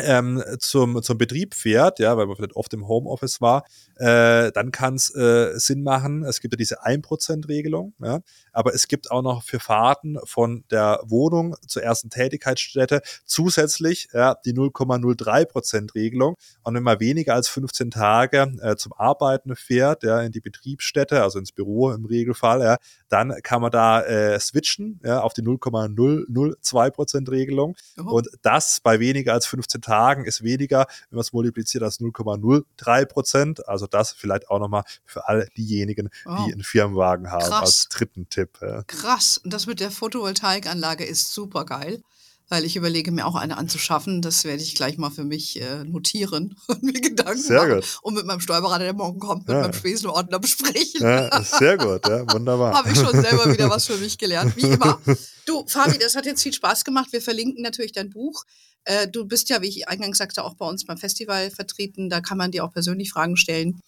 ähm, 0.00 0.42
zum, 0.58 1.02
zum 1.02 1.18
Betrieb 1.18 1.54
fährt, 1.54 2.00
ja, 2.00 2.16
weil 2.16 2.26
man 2.26 2.34
vielleicht 2.36 2.56
oft 2.56 2.72
im 2.74 2.88
Homeoffice 2.88 3.40
war, 3.40 3.62
äh, 3.96 4.50
dann 4.52 4.72
kann 4.72 4.96
es 4.96 5.14
äh, 5.14 5.56
Sinn 5.56 5.84
machen. 5.84 6.24
Es 6.24 6.40
gibt 6.40 6.54
ja 6.54 6.56
diese 6.56 6.84
1%-Regelung, 6.84 7.94
ja, 8.02 8.18
aber 8.52 8.74
es 8.74 8.88
gibt 8.88 9.12
auch 9.12 9.22
noch 9.22 9.44
für 9.44 9.60
Fahrten 9.60 10.18
von 10.24 10.64
der 10.70 11.00
Wohnung 11.04 11.54
zur 11.66 11.82
ersten 11.82 12.08
Tätigkeitsstätte 12.10 13.00
zusätzlich 13.24 14.08
ja, 14.12 14.34
die 14.44 14.52
0,03%-Regelung. 14.52 16.34
Und 16.62 16.74
wenn 16.74 16.82
man 16.82 16.98
weniger 16.98 17.34
als 17.34 17.46
15 17.48 17.92
Tage 17.92 18.52
äh, 18.62 18.74
zum 18.76 18.92
Arbeiten 18.94 19.54
fährt, 19.54 20.02
ja, 20.02 20.22
in 20.22 20.32
die 20.32 20.40
Betriebsstätte, 20.40 21.22
also 21.22 21.38
ins 21.38 21.52
Büro 21.52 21.92
im 21.92 22.04
Regelfall, 22.04 22.62
ja, 22.62 22.78
dann 23.08 23.32
kann 23.42 23.62
man 23.62 23.70
da 23.70 24.02
äh, 24.02 24.40
switchen 24.40 24.98
ja, 25.04 25.20
auf 25.20 25.34
die 25.34 25.42
0,002%-Regelung. 25.42 27.76
Und 27.96 28.28
das 28.42 28.80
bei 28.82 28.98
weniger 28.98 29.34
als 29.34 29.46
15 29.46 29.83
Tagen 29.84 30.24
ist 30.24 30.42
weniger, 30.42 30.86
wenn 31.10 31.16
man 31.16 31.20
es 31.20 31.32
multipliziert, 31.32 31.82
als 31.84 32.00
0,03 32.00 33.06
Prozent. 33.06 33.68
Also 33.68 33.86
das 33.86 34.12
vielleicht 34.12 34.50
auch 34.50 34.58
nochmal 34.58 34.84
für 35.04 35.28
all 35.28 35.48
diejenigen, 35.56 36.10
oh. 36.26 36.36
die 36.46 36.52
einen 36.52 36.64
Firmenwagen 36.64 37.30
haben, 37.30 37.44
Krass. 37.44 37.60
als 37.60 37.88
dritten 37.88 38.28
Tipp. 38.28 38.58
Ja. 38.60 38.82
Krass. 38.84 39.38
Und 39.38 39.52
das 39.52 39.66
mit 39.66 39.80
der 39.80 39.90
Photovoltaikanlage 39.90 41.04
ist 41.04 41.32
super 41.32 41.64
geil 41.64 42.02
weil 42.48 42.64
ich 42.64 42.76
überlege 42.76 43.10
mir 43.10 43.26
auch 43.26 43.34
eine 43.34 43.56
anzuschaffen. 43.56 44.22
Das 44.22 44.44
werde 44.44 44.62
ich 44.62 44.74
gleich 44.74 44.98
mal 44.98 45.10
für 45.10 45.24
mich 45.24 45.60
äh, 45.60 45.84
notieren 45.84 46.56
und 46.66 46.82
mir 46.82 46.92
Gedanken 46.92 47.40
sehr 47.40 47.62
machen 47.62 47.74
gut. 47.76 47.98
und 48.02 48.14
mit 48.14 48.26
meinem 48.26 48.40
Steuerberater, 48.40 48.84
der 48.84 48.92
morgen 48.92 49.18
kommt, 49.18 49.48
mit 49.48 49.56
Ja. 49.56 49.62
meinem 49.62 49.72
Spesenordner 49.72 50.38
besprechen. 50.38 51.00
Ja, 51.00 51.42
sehr 51.58 51.76
gut, 51.76 52.06
ja, 52.06 52.30
wunderbar. 52.32 52.74
Habe 52.74 52.90
ich 52.90 52.98
schon 52.98 53.12
selber 53.20 53.50
wieder 53.52 53.70
was 53.70 53.86
für 53.86 53.96
mich 53.96 54.18
gelernt, 54.18 54.56
wie 54.56 54.62
immer. 54.62 55.00
Du, 55.46 55.62
Fabi, 55.66 55.98
das 55.98 56.16
hat 56.16 56.24
jetzt 56.24 56.42
viel 56.42 56.54
Spaß 56.54 56.86
gemacht. 56.86 57.12
Wir 57.12 57.20
verlinken 57.20 57.62
natürlich 57.62 57.92
dein 57.92 58.08
Buch. 58.08 58.44
Äh, 58.84 59.08
du 59.08 59.24
bist 59.24 59.48
ja, 59.48 59.62
wie 59.62 59.68
ich 59.68 59.88
eingangs 59.88 60.18
sagte, 60.18 60.44
auch 60.44 60.54
bei 60.54 60.66
uns 60.66 60.84
beim 60.84 60.98
Festival 60.98 61.50
vertreten. 61.50 62.10
Da 62.10 62.20
kann 62.20 62.38
man 62.38 62.50
dir 62.50 62.64
auch 62.64 62.72
persönlich 62.72 63.10
Fragen 63.10 63.36
stellen. 63.36 63.80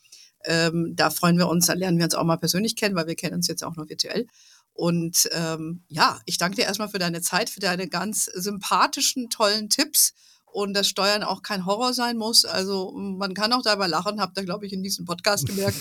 Ähm, 0.44 0.94
da 0.94 1.11
freuen 1.11 1.38
wir 1.38 1.49
uns, 1.49 1.66
da 1.66 1.74
lernen 1.74 1.99
wir 1.99 2.05
uns 2.05 2.14
auch 2.14 2.24
mal 2.24 2.36
persönlich 2.36 2.76
kennen, 2.76 2.94
weil 2.94 3.07
wir 3.07 3.16
kennen 3.16 3.34
uns 3.34 3.49
jetzt 3.49 3.64
auch 3.64 3.76
nur 3.76 3.88
virtuell. 3.88 4.26
Und 4.72 5.28
ähm, 5.32 5.82
ja, 5.88 6.20
ich 6.26 6.38
danke 6.38 6.57
dir 6.57 6.64
erstmal 6.64 6.88
für 6.88 6.99
deine 6.99 7.22
Zeit, 7.22 7.51
für 7.51 7.61
deine 7.61 7.88
ganz 7.88 8.26
sympathischen, 8.26 9.30
tollen 9.30 9.70
Tipps 9.70 10.12
und 10.44 10.74
dass 10.74 10.88
Steuern 10.88 11.22
auch 11.22 11.42
kein 11.42 11.66
Horror 11.66 11.94
sein 11.94 12.16
muss. 12.16 12.44
Also 12.44 12.92
man 12.92 13.34
kann 13.34 13.53
auch 13.53 13.62
dabei 13.62 13.86
lachen, 13.86 14.20
habt 14.20 14.36
ihr, 14.38 14.44
glaube 14.44 14.66
ich, 14.66 14.72
in 14.72 14.82
diesem 14.82 15.05
Podcast 15.05 15.47
gemerkt. 15.49 15.80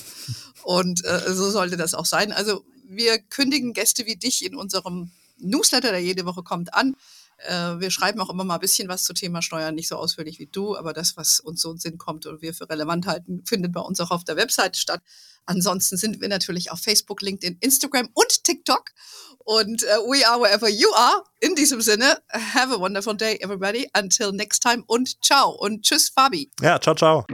Und 0.63 1.03
äh, 1.05 1.34
so 1.34 1.49
sollte 1.51 1.78
das 1.78 1.93
auch 1.93 2.05
sein. 2.05 2.32
Also 2.32 2.63
wir 2.88 3.20
kündigen 3.20 3.74
Gäste 3.74 4.05
wie 4.05 4.16
dich 4.16 4.45
in 4.45 4.55
unserem 4.55 5.11
Newsletter, 5.38 5.91
der 5.91 6.01
jede 6.01 6.26
Woche 6.26 6.43
kommt, 6.43 6.74
an. 6.74 6.95
Äh, 7.38 7.79
wir 7.79 7.91
schreiben 7.91 8.19
auch 8.21 8.29
immer 8.29 8.43
mal 8.43 8.55
ein 8.55 8.59
bisschen 8.59 8.88
was 8.88 9.03
zum 9.03 9.15
Thema 9.15 9.41
Steuern, 9.41 9.75
nicht 9.75 9.88
so 9.88 9.97
ausführlich 9.97 10.39
wie 10.39 10.47
du, 10.47 10.77
aber 10.77 10.93
das, 10.93 11.17
was 11.17 11.39
uns 11.39 11.61
so 11.61 11.71
in 11.71 11.77
Sinn 11.77 11.97
kommt 11.97 12.25
und 12.25 12.41
wir 12.41 12.53
für 12.53 12.69
relevant 12.69 13.07
halten, 13.07 13.43
findet 13.45 13.73
bei 13.73 13.81
uns 13.81 13.99
auch 13.99 14.11
auf 14.11 14.23
der 14.23 14.38
Webseite 14.38 14.79
statt. 14.79 15.01
Ansonsten 15.45 15.97
sind 15.97 16.21
wir 16.21 16.27
natürlich 16.27 16.71
auf 16.71 16.79
Facebook, 16.79 17.21
LinkedIn, 17.21 17.57
Instagram 17.59 18.09
und 18.13 18.43
TikTok. 18.43 18.91
Und 19.39 19.83
äh, 19.83 19.97
we 20.07 20.27
are 20.27 20.41
wherever 20.41 20.67
you 20.67 20.91
are. 20.95 21.23
In 21.39 21.53
diesem 21.53 21.81
Sinne, 21.81 22.17
have 22.31 22.73
a 22.73 22.79
wonderful 22.79 23.15
day, 23.15 23.38
everybody. 23.41 23.88
Until 23.95 24.31
next 24.31 24.63
time 24.63 24.83
und 24.88 25.23
ciao 25.23 25.51
und 25.51 25.83
tschüss, 25.83 26.09
Fabi. 26.09 26.49
Ja, 26.61 26.79
ciao, 26.79 26.95
ciao. 26.95 27.25